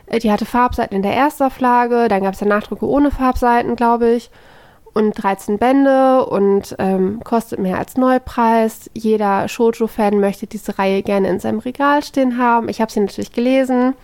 [0.07, 2.09] Äh, die hatte Farbseiten in der Erstauflage.
[2.09, 4.31] Dann gab es ja Nachdrucke ohne Farbseiten, glaube ich.
[4.95, 8.91] Und 13 Bände und ähm, kostet mehr als Neupreis.
[8.95, 12.69] Jeder Shoujo-Fan möchte diese Reihe gerne in seinem Regal stehen haben.
[12.69, 13.95] Ich habe sie natürlich gelesen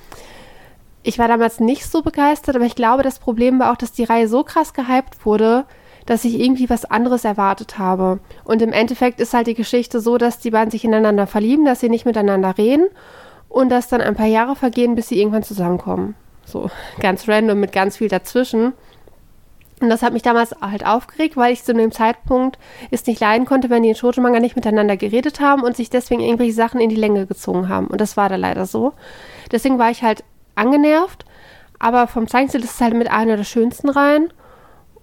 [1.04, 4.04] ich war damals nicht so begeistert, aber ich glaube, das Problem war auch, dass die
[4.04, 5.66] Reihe so krass gehypt wurde,
[6.06, 8.20] dass ich irgendwie was anderes erwartet habe.
[8.42, 11.80] Und im Endeffekt ist halt die Geschichte so, dass die beiden sich ineinander verlieben, dass
[11.80, 12.86] sie nicht miteinander reden
[13.50, 16.14] und dass dann ein paar Jahre vergehen, bis sie irgendwann zusammenkommen.
[16.46, 16.70] So
[17.00, 18.72] ganz random mit ganz viel dazwischen.
[19.80, 22.58] Und das hat mich damals halt aufgeregt, weil ich zu dem Zeitpunkt
[22.90, 26.22] es nicht leiden konnte, wenn die in Shoujo-Manga nicht miteinander geredet haben und sich deswegen
[26.22, 27.88] irgendwelche Sachen in die Länge gezogen haben.
[27.88, 28.94] Und das war da leider so.
[29.52, 30.24] Deswegen war ich halt
[30.54, 31.24] angenervt,
[31.78, 34.32] aber vom Zeichenstil ist es halt mit einer der schönsten Reihen.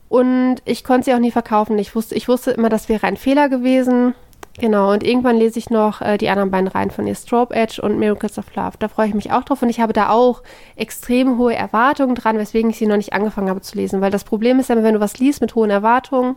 [0.10, 1.80] Und ich konnte sie auch nie verkaufen.
[1.80, 4.14] Ich wusste, ich wusste immer, das wäre ein Fehler gewesen.
[4.60, 7.82] Genau, und irgendwann lese ich noch äh, die anderen beiden Reihen von ihr, Strobe Edge
[7.82, 8.74] und Miracles of Love.
[8.80, 10.44] Da freue ich mich auch drauf und ich habe da auch
[10.76, 14.02] extrem hohe Erwartungen dran, weswegen ich sie noch nicht angefangen habe zu lesen.
[14.02, 16.36] Weil das Problem ist ja, wenn du was liest mit hohen Erwartungen,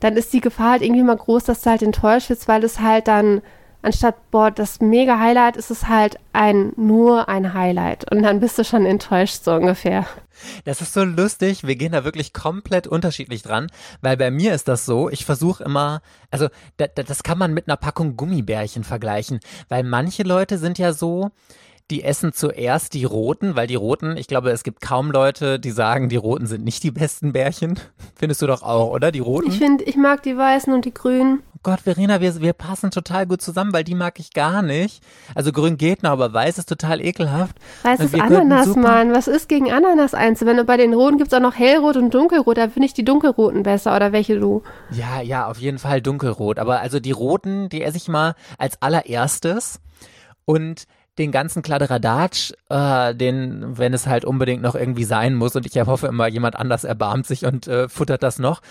[0.00, 2.80] dann ist die Gefahr halt irgendwie mal groß, dass du halt enttäuscht wirst, weil es
[2.80, 3.40] halt dann
[3.82, 8.10] anstatt, boah, das mega Highlight ist es halt ein, nur ein Highlight.
[8.10, 10.06] Und dann bist du schon enttäuscht, so ungefähr.
[10.64, 11.66] Das ist so lustig.
[11.66, 13.68] Wir gehen da wirklich komplett unterschiedlich dran,
[14.00, 16.00] weil bei mir ist das so, ich versuche immer,
[16.30, 16.48] also
[16.78, 20.92] da, da, das kann man mit einer Packung Gummibärchen vergleichen, weil manche Leute sind ja
[20.92, 21.30] so,
[21.92, 25.70] die essen zuerst die roten, weil die roten, ich glaube, es gibt kaum Leute, die
[25.70, 27.78] sagen, die roten sind nicht die besten Bärchen.
[28.16, 29.12] Findest du doch auch, oder?
[29.12, 29.48] Die roten?
[29.48, 31.42] Ich finde, ich mag die weißen und die grünen.
[31.54, 35.04] Oh Gott, Verena, wir, wir passen total gut zusammen, weil die mag ich gar nicht.
[35.34, 37.56] Also grün geht noch, aber weiß ist total ekelhaft.
[37.82, 39.12] Weiß ist Ananas, Mann.
[39.12, 40.44] Was ist gegen Ananas eins?
[40.44, 42.94] Wenn du bei den roten gibt es auch noch hellrot und dunkelrot, da finde ich
[42.94, 44.62] die dunkelroten besser oder welche du?
[44.90, 46.58] Ja, ja, auf jeden Fall dunkelrot.
[46.58, 49.78] Aber also die roten, die esse ich mal als allererstes.
[50.44, 50.86] Und
[51.18, 55.78] den ganzen Kladderadatsch, äh, den, wenn es halt unbedingt noch irgendwie sein muss und ich
[55.78, 58.62] hoffe immer, jemand anders erbarmt sich und äh, futtert das noch.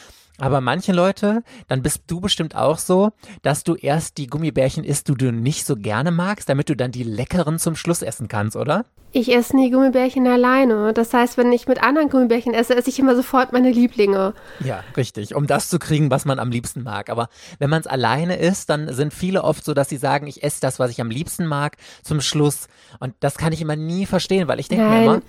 [0.41, 3.11] Aber manche Leute, dann bist du bestimmt auch so,
[3.43, 6.91] dass du erst die Gummibärchen isst, die du nicht so gerne magst, damit du dann
[6.91, 8.85] die leckeren zum Schluss essen kannst, oder?
[9.13, 10.93] Ich esse nie Gummibärchen alleine.
[10.93, 14.34] Das heißt, wenn ich mit anderen Gummibärchen esse, esse ich immer sofort meine Lieblinge.
[14.61, 17.09] Ja, richtig, um das zu kriegen, was man am liebsten mag.
[17.09, 17.27] Aber
[17.59, 20.61] wenn man es alleine isst, dann sind viele oft so, dass sie sagen, ich esse
[20.61, 22.68] das, was ich am liebsten mag, zum Schluss.
[22.99, 25.22] Und das kann ich immer nie verstehen, weil ich denke mir immer.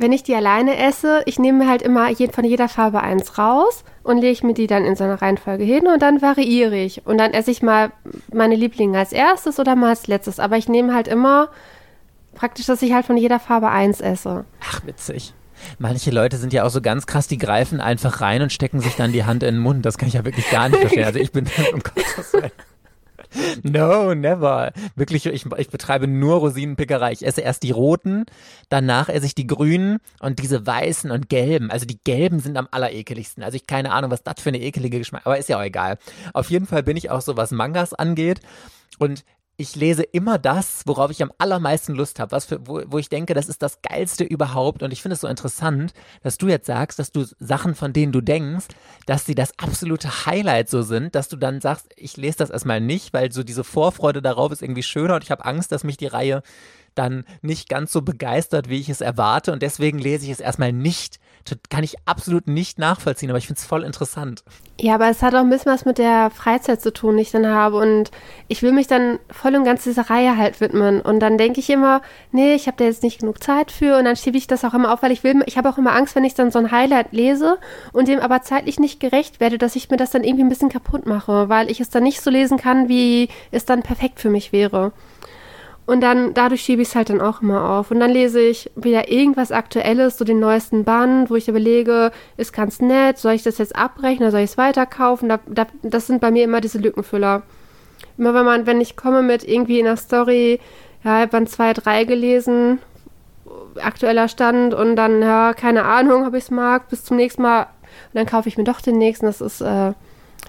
[0.00, 3.84] Wenn ich die alleine esse, ich nehme mir halt immer von jeder Farbe eins raus
[4.02, 7.06] und lege mir die dann in so einer Reihenfolge hin und dann variiere ich.
[7.06, 7.92] Und dann esse ich mal
[8.32, 10.40] meine Lieblinge als erstes oder mal als letztes.
[10.40, 11.50] Aber ich nehme halt immer
[12.34, 14.46] praktisch, dass ich halt von jeder Farbe eins esse.
[14.62, 15.34] Ach, witzig.
[15.78, 18.96] Manche Leute sind ja auch so ganz krass, die greifen einfach rein und stecken sich
[18.96, 19.84] dann die Hand in den Mund.
[19.84, 21.04] Das kann ich ja wirklich gar nicht verstehen.
[21.04, 21.44] Also ich bin,
[21.74, 22.52] um Gottes Willen.
[23.62, 24.72] No, never.
[24.94, 27.12] Wirklich, ich, ich betreibe nur Rosinenpickerei.
[27.12, 28.24] Ich esse erst die roten,
[28.68, 31.70] danach esse ich die grünen und diese weißen und gelben.
[31.70, 33.42] Also die gelben sind am allerekeligsten.
[33.42, 35.98] Also ich keine Ahnung, was das für eine ekelige Geschmack, aber ist ja auch egal.
[36.32, 38.40] Auf jeden Fall bin ich auch so, was Mangas angeht.
[38.98, 39.24] Und
[39.60, 43.10] ich lese immer das, worauf ich am allermeisten Lust habe, was für, wo, wo ich
[43.10, 44.82] denke, das ist das Geilste überhaupt.
[44.82, 45.92] Und ich finde es so interessant,
[46.22, 48.68] dass du jetzt sagst, dass du Sachen, von denen du denkst,
[49.04, 52.80] dass sie das absolute Highlight so sind, dass du dann sagst, ich lese das erstmal
[52.80, 55.98] nicht, weil so diese Vorfreude darauf ist irgendwie schöner und ich habe Angst, dass mich
[55.98, 56.42] die Reihe
[56.94, 59.52] dann nicht ganz so begeistert, wie ich es erwarte.
[59.52, 61.20] Und deswegen lese ich es erstmal nicht.
[61.68, 64.44] Kann ich absolut nicht nachvollziehen, aber ich finde es voll interessant.
[64.80, 67.30] Ja, aber es hat auch ein bisschen was mit der Freizeit zu tun, die ich
[67.30, 67.76] dann habe.
[67.76, 68.10] Und
[68.48, 71.00] ich will mich dann voll und ganz dieser Reihe halt widmen.
[71.00, 72.02] Und dann denke ich immer,
[72.32, 73.98] nee, ich habe da jetzt nicht genug Zeit für.
[73.98, 75.92] Und dann schiebe ich das auch immer auf, weil ich will, ich habe auch immer
[75.92, 77.58] Angst, wenn ich dann so ein Highlight lese
[77.92, 80.68] und dem aber zeitlich nicht gerecht werde, dass ich mir das dann irgendwie ein bisschen
[80.68, 84.30] kaputt mache, weil ich es dann nicht so lesen kann, wie es dann perfekt für
[84.30, 84.92] mich wäre.
[85.90, 87.90] Und dann, dadurch schiebe ich es halt dann auch immer auf.
[87.90, 92.52] Und dann lese ich wieder irgendwas Aktuelles, so den neuesten Band, wo ich überlege, ist
[92.52, 95.28] ganz nett, soll ich das jetzt abbrechen oder soll ich es weiterkaufen?
[95.28, 97.42] Da, da, das sind bei mir immer diese Lückenfüller.
[98.16, 100.60] Immer wenn man, wenn ich komme mit irgendwie in der Story,
[101.02, 102.78] ja, Band 2, 3 gelesen,
[103.82, 107.62] aktueller Stand und dann, ja, keine Ahnung, ob ich es mag, bis zum nächsten Mal.
[107.62, 107.68] Und
[108.14, 109.26] dann kaufe ich mir doch den nächsten.
[109.26, 109.94] Das ist, äh,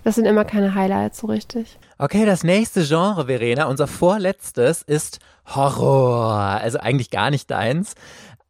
[0.04, 1.78] das sind immer keine Highlights so richtig.
[1.98, 6.36] Okay, das nächste Genre, Verena, unser vorletztes ist Horror.
[6.36, 7.96] Also eigentlich gar nicht deins.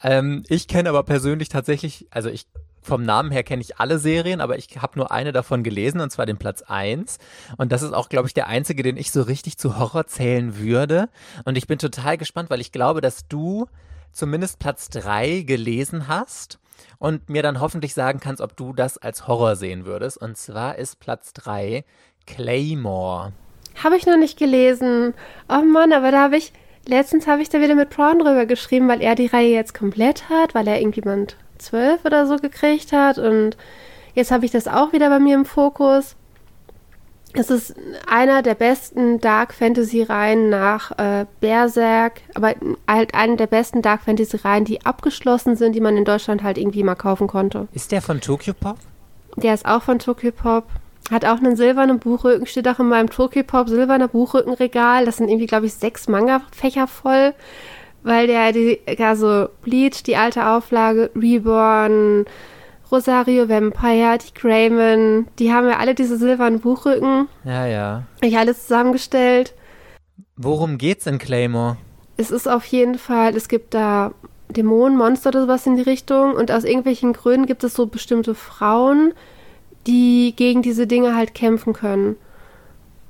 [0.04, 2.48] Ähm, ich kenne aber persönlich tatsächlich, also ich
[2.82, 6.12] vom Namen her kenne ich alle Serien, aber ich habe nur eine davon gelesen, und
[6.12, 7.20] zwar den Platz 1.
[7.58, 10.58] Und das ist auch, glaube ich, der einzige, den ich so richtig zu Horror zählen
[10.58, 11.10] würde.
[11.46, 13.68] Und ich bin total gespannt, weil ich glaube, dass du
[14.12, 16.60] zumindest Platz 3 gelesen hast
[17.00, 20.18] und mir dann hoffentlich sagen kannst, ob du das als Horror sehen würdest.
[20.18, 21.84] Und zwar ist Platz 3
[22.28, 23.34] Claymore.
[23.84, 25.14] Habe ich noch nicht gelesen.
[25.50, 26.54] Oh Mann, aber da habe ich,
[26.88, 30.30] letztens habe ich da wieder mit Prawn drüber geschrieben, weil er die Reihe jetzt komplett
[30.30, 33.56] hat, weil er irgendwie Band 12 oder so gekriegt hat und
[34.14, 36.16] jetzt habe ich das auch wieder bei mir im Fokus.
[37.34, 37.76] Es ist
[38.08, 42.56] einer der besten Dark Fantasy Reihen nach äh, Berserk, aber
[42.88, 46.58] halt eine der besten Dark Fantasy Reihen, die abgeschlossen sind, die man in Deutschland halt
[46.58, 47.68] irgendwie mal kaufen konnte.
[47.74, 48.78] Ist der von Tokyo Pop?
[49.38, 50.66] Der ist auch von Tokyo Pop.
[51.10, 55.06] Hat auch einen silbernen Buchrücken, steht auch in meinem Tokyo-Pop silberner Buchrückenregal.
[55.06, 57.34] Das sind irgendwie, glaube ich, sechs Manga-Fächer voll,
[58.04, 62.26] weil der, die, also Bleach, die alte Auflage, Reborn,
[62.92, 67.28] Rosario Vampire, die Grayman, die haben ja alle diese silbernen Buchrücken.
[67.46, 68.04] Ja, ja.
[68.22, 69.54] Ich alles zusammengestellt.
[70.36, 71.78] Worum geht's in Claymore?
[72.18, 74.12] Es ist auf jeden Fall, es gibt da
[74.50, 78.36] Dämonen, Monster oder sowas in die Richtung und aus irgendwelchen Gründen gibt es so bestimmte
[78.36, 79.14] Frauen,
[79.88, 82.16] die gegen diese Dinge halt kämpfen können.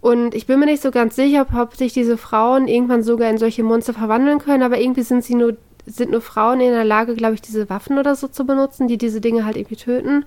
[0.01, 3.37] Und ich bin mir nicht so ganz sicher, ob sich diese Frauen irgendwann sogar in
[3.37, 7.15] solche Monster verwandeln können, aber irgendwie sind sie nur sind nur Frauen in der Lage,
[7.15, 10.25] glaube ich, diese Waffen oder so zu benutzen, die diese Dinge halt irgendwie töten.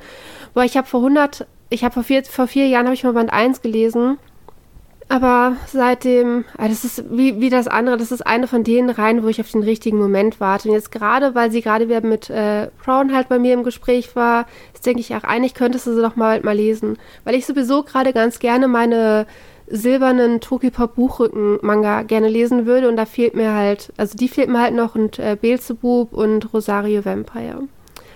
[0.52, 3.12] Boah, ich habe vor 100, ich habe vor vier, vor vier Jahren habe ich mal
[3.12, 4.18] Band 1 gelesen
[5.08, 9.22] aber seitdem, ah, das ist wie, wie das andere, das ist eine von den Reihen,
[9.22, 10.68] wo ich auf den richtigen Moment warte.
[10.68, 14.16] Und jetzt gerade, weil sie gerade wieder mit äh, Brown halt bei mir im Gespräch
[14.16, 16.98] war, jetzt denke ich, ach, eigentlich könntest du sie doch mal, mal lesen.
[17.24, 19.26] Weil ich sowieso gerade ganz gerne meine
[19.66, 22.88] silbernen Tokipop-Buchrücken-Manga gerne lesen würde.
[22.88, 26.52] Und da fehlt mir halt, also die fehlt mir halt noch und äh, Beelzebub und
[26.52, 27.62] Rosario Vampire.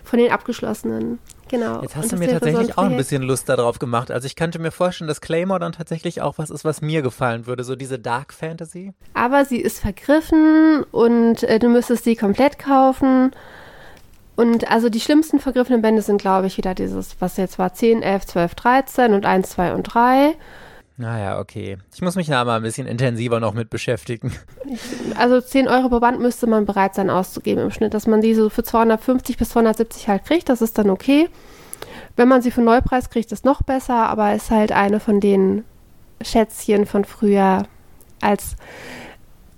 [0.05, 1.19] Von den abgeschlossenen.
[1.49, 1.83] Genau.
[1.83, 4.11] Jetzt hast du mir tatsächlich auch ein bisschen Lust darauf gemacht.
[4.11, 7.47] Also ich könnte mir vorstellen, dass Claymore dann tatsächlich auch was ist, was mir gefallen
[7.47, 8.93] würde, so diese Dark Fantasy.
[9.15, 13.33] Aber sie ist vergriffen und äh, du müsstest sie komplett kaufen.
[14.37, 18.03] Und also die schlimmsten vergriffenen Bände sind, glaube ich, wieder dieses, was jetzt war, 10,
[18.03, 20.35] 11, 12, 13 und 1, 2 und 3.
[20.99, 21.79] Naja, okay.
[21.95, 24.33] Ich muss mich da mal ein bisschen intensiver noch mit beschäftigen.
[25.17, 28.35] Also 10 Euro pro Band müsste man bereit sein auszugeben im Schnitt, dass man die
[28.35, 31.29] so für 250 bis 270 halt kriegt, das ist dann okay.
[32.17, 35.65] Wenn man sie für Neupreis kriegt, ist noch besser, aber ist halt eine von den
[36.21, 37.63] Schätzchen von früher,
[38.21, 38.57] als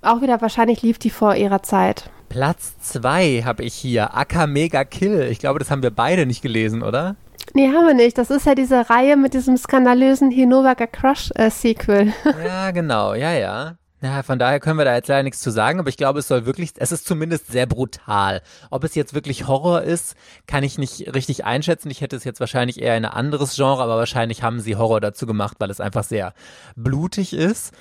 [0.03, 2.11] auch wieder wahrscheinlich lief die vor ihrer Zeit.
[2.29, 5.23] Platz 2 habe ich hier, Aka Mega Kill.
[5.23, 7.17] Ich glaube, das haben wir beide nicht gelesen, oder?
[7.55, 8.19] Nee, haben wir nicht.
[8.19, 12.13] Das ist ja diese Reihe mit diesem skandalösen Hinovaga Crush äh, Sequel.
[12.45, 13.15] ja, genau.
[13.15, 13.77] Ja, ja.
[14.03, 16.29] Ja, von daher können wir da jetzt leider nichts zu sagen, aber ich glaube, es
[16.29, 18.41] soll wirklich, es ist zumindest sehr brutal.
[18.71, 20.15] Ob es jetzt wirklich Horror ist,
[20.47, 21.91] kann ich nicht richtig einschätzen.
[21.91, 25.03] Ich hätte es jetzt wahrscheinlich eher in ein anderes Genre, aber wahrscheinlich haben sie Horror
[25.03, 26.33] dazu gemacht, weil es einfach sehr
[26.77, 27.75] blutig ist.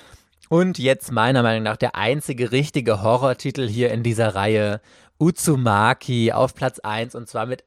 [0.50, 4.82] Und jetzt meiner Meinung nach der einzige richtige Horrortitel hier in dieser Reihe,
[5.18, 7.64] Uzumaki auf Platz 1 und zwar mit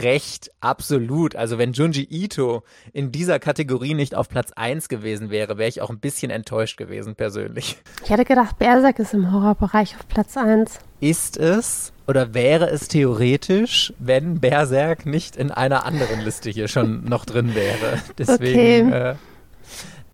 [0.00, 1.36] recht absolut.
[1.36, 2.62] Also wenn Junji Ito
[2.92, 6.76] in dieser Kategorie nicht auf Platz 1 gewesen wäre, wäre ich auch ein bisschen enttäuscht
[6.76, 7.76] gewesen persönlich.
[8.02, 10.78] Ich hätte gedacht, Berserk ist im Horrorbereich auf Platz 1.
[11.00, 17.04] Ist es oder wäre es theoretisch, wenn Berserk nicht in einer anderen Liste hier schon
[17.04, 18.00] noch drin wäre?
[18.18, 19.10] Deswegen okay.
[19.10, 19.14] äh,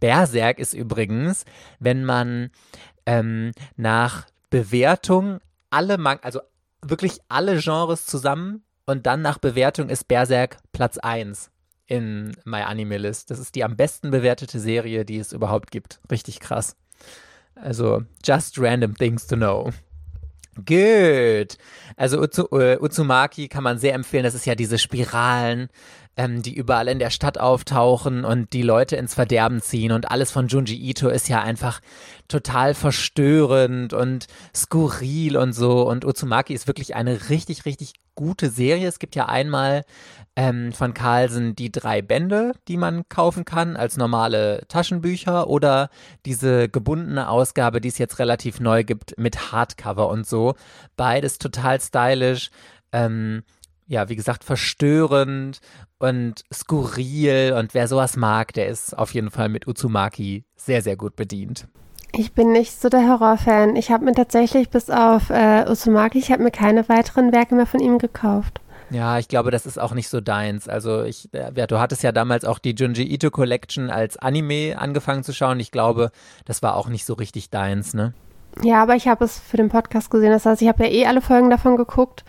[0.01, 1.44] Berserk ist übrigens,
[1.78, 2.51] wenn man
[3.06, 5.38] ähm, nach Bewertung
[5.70, 6.40] alle, Man also
[6.82, 11.51] wirklich alle Genres zusammen und dann nach Bewertung ist Berserk Platz 1
[11.87, 13.31] in My Anime List.
[13.31, 16.01] Das ist die am besten bewertete Serie, die es überhaupt gibt.
[16.11, 16.77] Richtig krass.
[17.55, 19.71] Also, just random things to know.
[20.67, 21.57] Good.
[21.97, 24.25] Also Uzu, uh, Uzumaki kann man sehr empfehlen.
[24.25, 25.69] Das ist ja diese Spiralen,
[26.17, 29.93] ähm, die überall in der Stadt auftauchen und die Leute ins Verderben ziehen.
[29.93, 31.81] Und alles von Junji Ito ist ja einfach
[32.29, 35.89] total verstörend und skurril und so.
[35.89, 38.86] Und Uzumaki ist wirklich eine richtig, richtig gute Serie.
[38.86, 39.82] Es gibt ja einmal
[40.36, 45.88] ähm, von Carlsen die drei Bände, die man kaufen kann als normale Taschenbücher oder
[46.26, 50.55] diese gebundene Ausgabe, die es jetzt relativ neu gibt mit Hardcover und so.
[50.97, 52.51] Beides total stylisch.
[52.92, 53.42] Ähm,
[53.86, 55.60] ja, wie gesagt, verstörend
[55.98, 57.55] und skurril.
[57.56, 61.68] Und wer sowas mag, der ist auf jeden Fall mit Uzumaki sehr, sehr gut bedient.
[62.12, 63.77] Ich bin nicht so der Horrorfan.
[63.77, 67.66] Ich habe mir tatsächlich bis auf äh, Uzumaki, ich habe mir keine weiteren Werke mehr
[67.66, 68.61] von ihm gekauft.
[68.91, 70.69] Ja, ich glaube, das ist auch nicht so deins.
[70.69, 74.77] Also ich, äh, ja, du hattest ja damals auch die Junji Ito Collection als Anime
[74.77, 75.61] angefangen zu schauen.
[75.61, 76.11] Ich glaube,
[76.45, 78.12] das war auch nicht so richtig deins, ne?
[78.62, 80.32] Ja, aber ich habe es für den Podcast gesehen.
[80.32, 82.24] Das heißt, ich habe ja eh alle Folgen davon geguckt.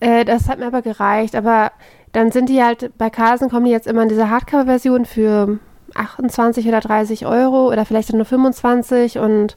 [0.00, 1.36] Äh, das hat mir aber gereicht.
[1.36, 1.70] Aber
[2.12, 5.58] dann sind die halt, bei Carlsen kommen die jetzt immer in diese Hardcover-Version für
[5.94, 9.56] 28 oder 30 Euro oder vielleicht nur 25 und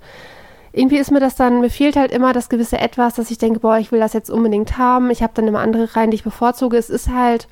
[0.73, 3.60] irgendwie ist mir das dann, mir fehlt halt immer das gewisse Etwas, dass ich denke,
[3.60, 5.11] boah, ich will das jetzt unbedingt haben.
[5.11, 6.77] Ich habe dann immer andere Reihen, die ich bevorzuge.
[6.77, 7.47] Es ist halt,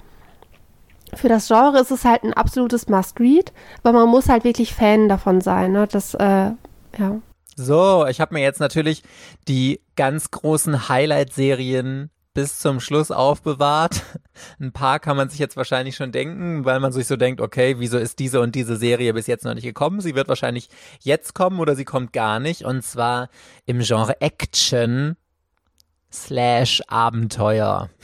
[1.13, 3.53] für das Genre ist es halt ein absolutes Must-Read,
[3.83, 5.71] aber man muss halt wirklich Fan davon sein.
[5.71, 5.87] Ne?
[5.87, 6.51] Das, äh,
[6.97, 7.21] ja.
[7.55, 9.03] So, ich habe mir jetzt natürlich
[9.47, 14.03] die ganz großen Highlight-Serien bis zum Schluss aufbewahrt.
[14.59, 17.75] Ein paar kann man sich jetzt wahrscheinlich schon denken, weil man sich so denkt, okay,
[17.79, 20.01] wieso ist diese und diese Serie bis jetzt noch nicht gekommen?
[20.01, 20.69] Sie wird wahrscheinlich
[21.01, 22.63] jetzt kommen oder sie kommt gar nicht.
[22.63, 23.29] Und zwar
[23.65, 25.17] im Genre Action
[26.11, 27.89] slash Abenteuer.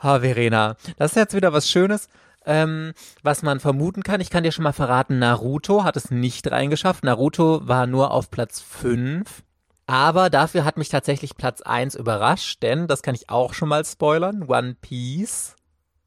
[0.00, 2.08] Ha, oh, Verena, das ist jetzt wieder was Schönes.
[2.46, 2.92] Ähm,
[3.24, 4.20] was man vermuten kann.
[4.20, 7.02] Ich kann dir schon mal verraten, Naruto hat es nicht reingeschafft.
[7.02, 9.42] Naruto war nur auf Platz 5.
[9.88, 13.86] Aber dafür hat mich tatsächlich Platz 1 überrascht, denn das kann ich auch schon mal
[13.86, 14.42] spoilern.
[14.42, 15.56] One Piece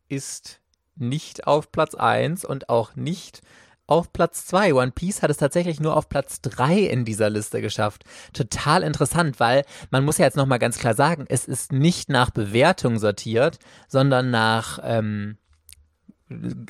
[0.08, 0.62] ist
[0.96, 3.42] nicht auf Platz 1 und auch nicht
[3.88, 4.76] auf Platz 2.
[4.76, 8.04] One Piece hat es tatsächlich nur auf Platz 3 in dieser Liste geschafft.
[8.34, 12.30] Total interessant, weil man muss ja jetzt nochmal ganz klar sagen, es ist nicht nach
[12.30, 15.38] Bewertung sortiert, sondern nach ähm,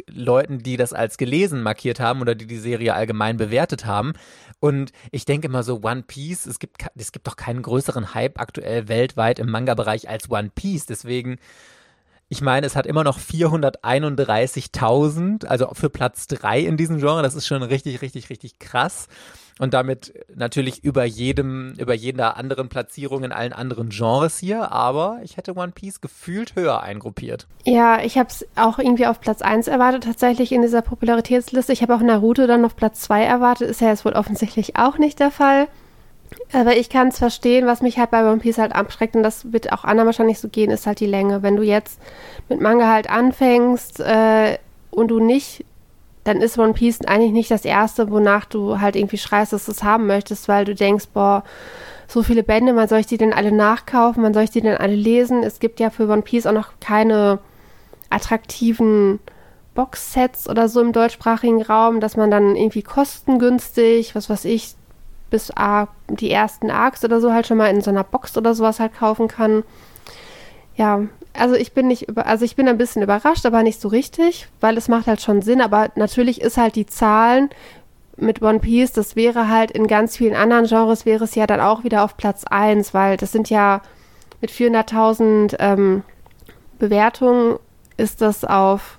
[0.08, 4.14] Leuten, die das als gelesen markiert haben oder die die Serie allgemein bewertet haben.
[4.60, 8.40] Und ich denke immer so, One Piece, es gibt, es gibt doch keinen größeren Hype
[8.40, 10.86] aktuell weltweit im Manga-Bereich als One Piece.
[10.86, 11.40] Deswegen
[12.32, 17.22] ich meine, es hat immer noch 431.000, also für Platz 3 in diesem Genre.
[17.22, 19.10] Das ist schon richtig, richtig, richtig krass.
[19.62, 24.72] Und damit natürlich über jedem, über jeder anderen Platzierung in allen anderen Genres hier.
[24.72, 27.46] Aber ich hätte One Piece gefühlt höher eingruppiert.
[27.64, 31.74] Ja, ich habe es auch irgendwie auf Platz 1 erwartet, tatsächlich in dieser Popularitätsliste.
[31.74, 33.70] Ich habe auch Naruto dann auf Platz 2 erwartet.
[33.70, 35.68] Ist ja jetzt wohl offensichtlich auch nicht der Fall.
[36.54, 39.54] Aber ich kann es verstehen, was mich halt bei One Piece halt abschreckt, und das
[39.54, 41.44] wird auch anderen wahrscheinlich so gehen, ist halt die Länge.
[41.44, 42.00] Wenn du jetzt
[42.50, 44.58] mit Manga halt anfängst äh,
[44.90, 45.66] und du nicht,
[46.24, 49.72] dann ist One Piece eigentlich nicht das erste, wonach du halt irgendwie schreist, dass du
[49.72, 51.44] es haben möchtest, weil du denkst, boah,
[52.08, 54.78] so viele Bände, wann soll ich die denn alle nachkaufen, wann soll ich die denn
[54.78, 55.44] alle lesen?
[55.44, 57.40] Es gibt ja für One Piece auch noch keine
[58.10, 59.20] attraktiven
[59.74, 64.76] Boxsets oder so im deutschsprachigen Raum, dass man dann irgendwie kostengünstig, was weiß ich,
[65.30, 65.54] bis
[66.10, 68.94] die ersten Arcs oder so halt schon mal in so einer Box oder sowas halt
[68.94, 69.64] kaufen kann.
[70.76, 71.02] Ja,
[71.34, 74.48] also ich bin nicht über, also ich bin ein bisschen überrascht, aber nicht so richtig,
[74.60, 77.50] weil es macht halt schon Sinn, aber natürlich ist halt die Zahlen
[78.18, 81.62] mit One Piece, das wäre halt in ganz vielen anderen Genres wäre es ja dann
[81.62, 83.82] auch wieder auf Platz 1, weil das sind ja
[84.42, 86.04] mit 400.000 ähm,
[86.80, 87.58] Bewertungen
[87.98, 88.98] ist das auf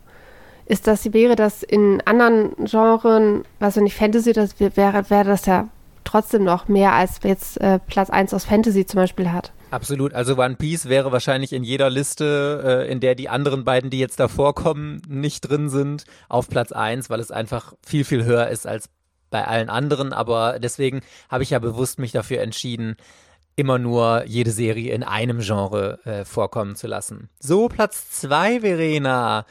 [0.67, 5.69] ist das wäre das in anderen Genren, also nicht Fantasy, das wäre wäre das ja
[6.05, 9.53] trotzdem noch mehr als jetzt äh, Platz 1 aus Fantasy zum Beispiel hat.
[9.73, 10.13] Absolut.
[10.13, 13.99] Also One Piece wäre wahrscheinlich in jeder Liste, äh, in der die anderen beiden, die
[13.99, 18.49] jetzt davor kommen, nicht drin sind, auf Platz 1, weil es einfach viel, viel höher
[18.49, 18.91] ist als
[19.31, 20.13] bei allen anderen.
[20.13, 21.01] Aber deswegen
[21.31, 22.97] habe ich ja bewusst mich dafür entschieden,
[23.57, 27.31] immer nur jede Serie in einem Genre äh, vorkommen zu lassen.
[27.41, 29.47] So, Platz 2, Verena.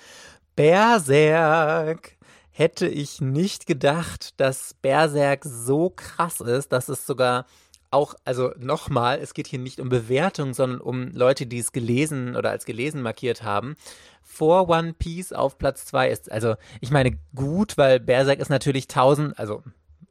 [0.55, 2.11] Berserk
[2.51, 7.47] hätte ich nicht gedacht, dass Berserk so krass ist, dass es sogar
[7.91, 12.35] auch, also nochmal, es geht hier nicht um Bewertung, sondern um Leute, die es gelesen
[12.35, 13.75] oder als gelesen markiert haben.
[14.23, 18.87] Vor One Piece auf Platz 2 ist, also ich meine gut, weil Berserk ist natürlich
[18.87, 19.61] tausend, also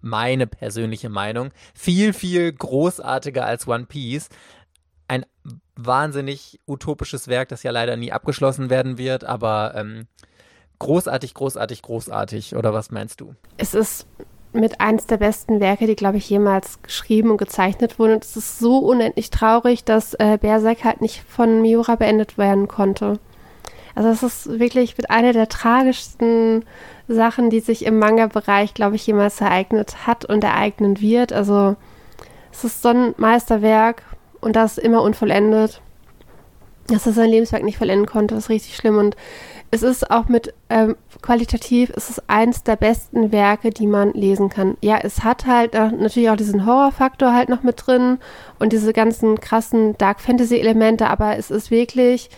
[0.00, 4.28] meine persönliche Meinung, viel, viel großartiger als One Piece.
[5.08, 5.24] Ein
[5.74, 10.06] wahnsinnig utopisches Werk, das ja leider nie abgeschlossen werden wird, aber ähm,
[10.78, 12.56] großartig, großartig, großartig.
[12.56, 13.34] Oder was meinst du?
[13.56, 14.06] Es ist
[14.52, 18.14] mit eins der besten Werke, die, glaube ich, jemals geschrieben und gezeichnet wurden.
[18.14, 22.66] Und es ist so unendlich traurig, dass äh, Berserk halt nicht von Miura beendet werden
[22.66, 23.18] konnte.
[23.94, 26.64] Also es ist wirklich mit einer der tragischsten
[27.08, 31.32] Sachen, die sich im Manga-Bereich, glaube ich, jemals ereignet hat und ereignen wird.
[31.32, 31.76] Also
[32.52, 34.02] es ist so ein Meisterwerk
[34.40, 35.80] und das immer unvollendet.
[36.86, 38.98] Dass er sein Lebenswerk nicht vollenden konnte, ist richtig schlimm.
[38.98, 39.16] Und
[39.70, 44.48] es ist auch mit ähm, qualitativ, es ist eins der besten Werke, die man lesen
[44.48, 44.76] kann.
[44.80, 48.18] Ja, es hat halt auch, natürlich auch diesen Horrorfaktor halt noch mit drin
[48.58, 52.30] und diese ganzen krassen Dark Fantasy Elemente, aber es ist wirklich,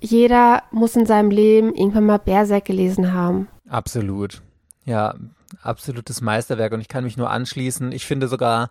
[0.00, 3.48] jeder muss in seinem Leben irgendwann mal Berserk gelesen haben.
[3.68, 4.42] Absolut.
[4.84, 5.14] Ja,
[5.62, 7.92] absolutes Meisterwerk und ich kann mich nur anschließen.
[7.92, 8.70] Ich finde sogar,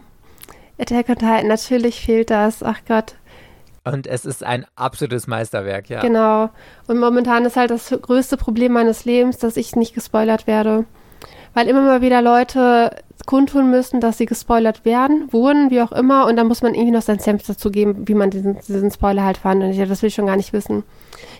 [0.79, 3.15] Attack on Titan, natürlich fehlt das, ach Gott.
[3.83, 6.01] Und es ist ein absolutes Meisterwerk, ja.
[6.01, 6.49] Genau.
[6.87, 10.85] Und momentan ist halt das größte Problem meines Lebens, dass ich nicht gespoilert werde.
[11.59, 12.95] Weil immer mal wieder Leute
[13.25, 16.91] kundtun müssen, dass sie gespoilert werden, wurden, wie auch immer, und dann muss man irgendwie
[16.91, 19.61] noch sein Senf dazu geben, wie man diesen, diesen Spoiler halt fand.
[19.61, 20.83] Und ich, das will ich schon gar nicht wissen.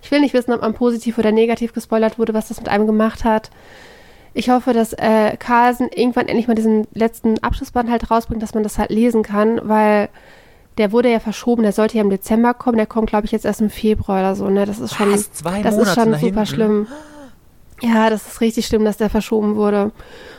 [0.03, 2.85] Ich will nicht wissen, ob man positiv oder negativ gespoilert wurde, was das mit einem
[2.85, 3.49] gemacht hat.
[4.33, 8.63] ich hoffe, dass äh, Carlsen irgendwann endlich mal diesen letzten Abschlussband halt rausbringt, dass man
[8.63, 10.09] das halt lesen kann, weil
[10.77, 13.45] der wurde ja verschoben, der sollte ja im Dezember kommen, der kommt, glaube ich, jetzt
[13.45, 14.65] erst im Februar oder so, ne?
[14.65, 15.31] Das ist schon, Was?
[15.31, 16.45] Zwei das ist schon super hinten?
[16.45, 16.87] schlimm.
[17.81, 19.91] Ja, das ist richtig schlimm, dass der verschoben wurde.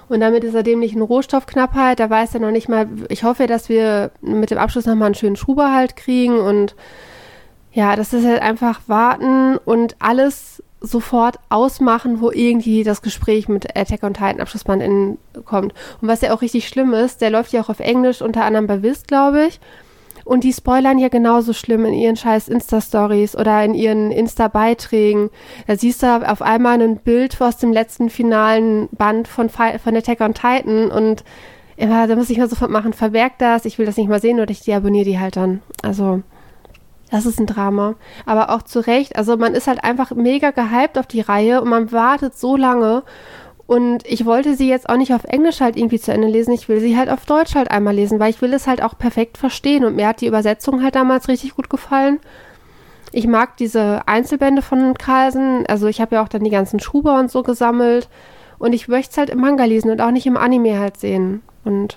[0.08, 3.68] Und damit ist er dämlichen Rohstoffknappheit, da weiß er noch nicht mal, ich hoffe, dass
[3.68, 6.74] wir mit dem Abschluss nochmal einen schönen Schuber halt kriegen und
[7.72, 13.76] ja, das ist halt einfach warten und alles sofort ausmachen, wo irgendwie das Gespräch mit
[13.76, 15.74] Attack on Titan Abschlussband in, kommt.
[16.00, 18.66] Und was ja auch richtig schlimm ist, der läuft ja auch auf Englisch, unter anderem
[18.66, 19.60] bei Wiz, glaube ich.
[20.24, 25.30] Und die spoilern ja genauso schlimm in ihren scheiß Insta-Stories oder in ihren Insta-Beiträgen.
[25.66, 30.20] Da siehst du auf einmal ein Bild aus dem letzten finalen Band von, von Attack
[30.20, 31.24] on Titan und
[31.76, 34.40] immer, da muss ich mal sofort machen, verberg das, ich will das nicht mal sehen
[34.40, 35.62] oder ich deabonniere die halt dann.
[35.82, 36.22] Also,
[37.10, 37.94] das ist ein Drama.
[38.26, 41.68] Aber auch zu Recht, also man ist halt einfach mega gehypt auf die Reihe und
[41.68, 43.02] man wartet so lange
[43.70, 46.52] und ich wollte sie jetzt auch nicht auf Englisch halt irgendwie zu Ende lesen.
[46.52, 48.98] Ich will sie halt auf Deutsch halt einmal lesen, weil ich will es halt auch
[48.98, 49.84] perfekt verstehen.
[49.84, 52.18] Und mir hat die Übersetzung halt damals richtig gut gefallen.
[53.12, 55.66] Ich mag diese Einzelbände von Carlsen.
[55.68, 58.09] Also ich habe ja auch dann die ganzen Schuber und so gesammelt.
[58.59, 61.40] Und ich möchte es halt im Manga lesen und auch nicht im Anime halt sehen.
[61.62, 61.97] Und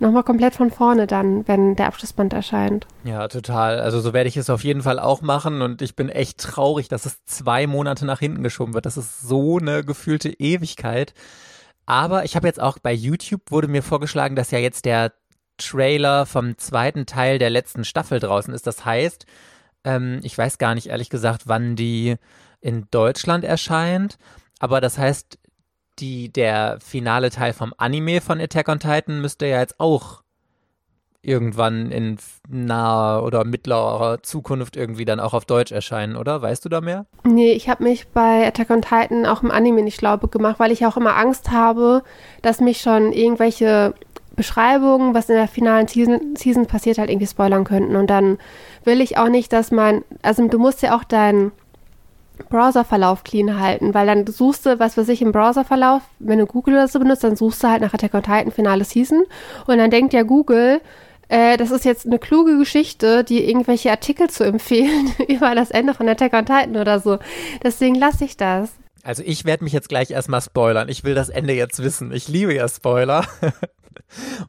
[0.00, 2.86] nochmal komplett von vorne dann, wenn der Abschlussband erscheint.
[3.04, 3.80] Ja, total.
[3.80, 6.88] Also so werde ich es auf jeden Fall auch machen und ich bin echt traurig,
[6.88, 8.86] dass es zwei Monate nach hinten geschoben wird.
[8.86, 11.14] Das ist so eine gefühlte Ewigkeit.
[11.86, 15.12] Aber ich habe jetzt auch bei YouTube wurde mir vorgeschlagen, dass ja jetzt der
[15.56, 18.66] Trailer vom zweiten Teil der letzten Staffel draußen ist.
[18.66, 19.26] Das heißt,
[19.84, 22.16] ähm, ich weiß gar nicht ehrlich gesagt, wann die
[22.60, 24.18] in Deutschland erscheint.
[24.58, 25.38] Aber das heißt,
[25.98, 30.22] die, der finale Teil vom Anime von Attack on Titan müsste ja jetzt auch
[31.22, 32.18] irgendwann in
[32.48, 36.40] naher oder mittlerer Zukunft irgendwie dann auch auf Deutsch erscheinen, oder?
[36.40, 37.06] Weißt du da mehr?
[37.24, 40.70] Nee, ich habe mich bei Attack on Titan auch im Anime nicht schlau gemacht, weil
[40.70, 42.04] ich auch immer Angst habe,
[42.42, 43.94] dass mich schon irgendwelche
[44.36, 47.96] Beschreibungen, was in der finalen Season, Season passiert, halt irgendwie spoilern könnten.
[47.96, 48.38] Und dann
[48.84, 51.52] will ich auch nicht, dass mein, also du musst ja auch deinen
[52.48, 56.74] Browserverlauf clean halten, weil dann suchst du, was weiß ich, im Browserverlauf, wenn du Google
[56.74, 59.24] oder so benutzt, dann suchst du halt nach Attack on Titan finale Season
[59.66, 60.80] und dann denkt ja Google,
[61.28, 65.94] äh, das ist jetzt eine kluge Geschichte, die irgendwelche Artikel zu empfehlen über das Ende
[65.94, 67.18] von Attack on Titan oder so.
[67.62, 68.70] Deswegen lasse ich das.
[69.02, 70.88] Also ich werde mich jetzt gleich erstmal spoilern.
[70.88, 72.12] Ich will das Ende jetzt wissen.
[72.12, 73.24] Ich liebe ja Spoiler.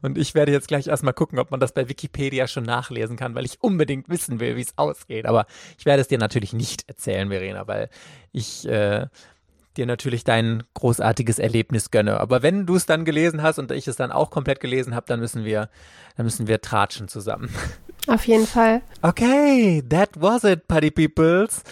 [0.02, 3.34] Und ich werde jetzt gleich erstmal gucken, ob man das bei Wikipedia schon nachlesen kann,
[3.34, 5.26] weil ich unbedingt wissen will, wie es ausgeht.
[5.26, 5.46] Aber
[5.78, 7.88] ich werde es dir natürlich nicht erzählen, Verena, weil
[8.32, 9.06] ich äh,
[9.76, 12.20] dir natürlich dein großartiges Erlebnis gönne.
[12.20, 15.06] Aber wenn du es dann gelesen hast und ich es dann auch komplett gelesen habe,
[15.06, 15.70] dann müssen wir,
[16.16, 17.48] dann müssen wir tratschen zusammen.
[18.06, 18.82] Auf jeden Fall.
[19.02, 21.62] Okay, that was it, Party Peoples.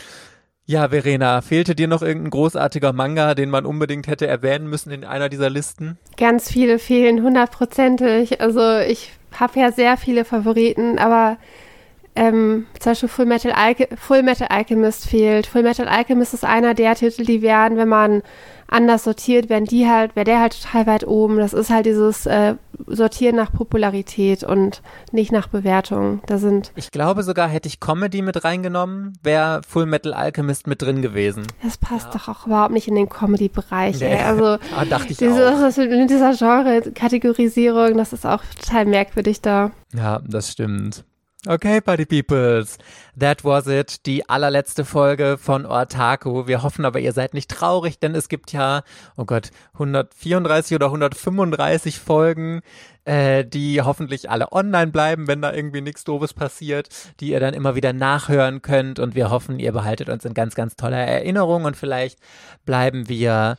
[0.69, 5.05] Ja, Verena, fehlte dir noch irgendein großartiger Manga, den man unbedingt hätte erwähnen müssen in
[5.05, 5.97] einer dieser Listen?
[6.17, 8.41] Ganz viele fehlen, hundertprozentig.
[8.41, 11.37] Also ich habe ja sehr viele Favoriten, aber
[12.17, 13.53] ähm, zum Beispiel Full Metal,
[13.97, 15.47] Full Metal Alchemist fehlt.
[15.47, 18.23] Full Metal Alchemist ist einer der Titel, die werden, wenn man
[18.69, 21.39] anders sortiert, werden die halt, wäre der halt total weit oben.
[21.39, 22.55] Das ist halt dieses äh,
[22.87, 24.83] Sortieren nach Popularität und
[25.13, 26.21] nicht nach Bewertung.
[26.27, 26.73] Da sind.
[26.77, 31.47] Ich glaube sogar, hätte ich Comedy mit reingenommen, wäre Full Metal Alchemist mit drin gewesen.
[31.63, 32.13] Das passt ja.
[32.19, 34.01] doch auch überhaupt nicht in den Comedy-Bereich.
[34.01, 34.17] Nee.
[34.17, 35.61] Also ah, dachte ich diese, auch.
[35.61, 39.71] Das mit dieser Genre-Kategorisierung, das ist auch total merkwürdig da.
[39.95, 41.05] Ja, das stimmt.
[41.49, 42.77] Okay, Party Peoples,
[43.17, 46.49] that was it, die allerletzte Folge von Ortaku.
[46.49, 48.83] Wir hoffen aber, ihr seid nicht traurig, denn es gibt ja,
[49.17, 52.63] oh Gott, 134 oder 135 Folgen,
[53.05, 56.89] äh, die hoffentlich alle online bleiben, wenn da irgendwie nichts Doofes passiert,
[57.21, 58.99] die ihr dann immer wieder nachhören könnt.
[58.99, 62.19] Und wir hoffen, ihr behaltet uns in ganz, ganz toller Erinnerung und vielleicht
[62.65, 63.57] bleiben wir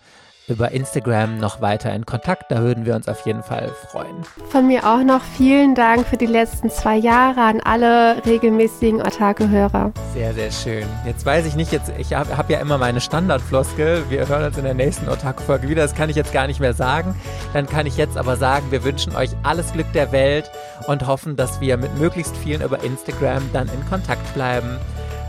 [0.47, 2.51] über Instagram noch weiter in Kontakt.
[2.51, 4.23] Da würden wir uns auf jeden Fall freuen.
[4.49, 9.91] Von mir auch noch vielen Dank für die letzten zwei Jahre an alle regelmäßigen Otaku-Hörer.
[10.13, 10.85] Sehr, sehr schön.
[11.05, 14.05] Jetzt weiß ich nicht, jetzt, ich habe hab ja immer meine Standardfloskel.
[14.09, 15.81] Wir hören uns in der nächsten Otaku-Folge wieder.
[15.81, 17.15] Das kann ich jetzt gar nicht mehr sagen.
[17.53, 20.49] Dann kann ich jetzt aber sagen, wir wünschen euch alles Glück der Welt
[20.87, 24.77] und hoffen, dass wir mit möglichst vielen über Instagram dann in Kontakt bleiben.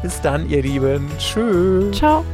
[0.03, 1.11] Bis dann, ihr Lieben.
[1.19, 1.97] Tschüss.
[1.97, 2.25] Ciao.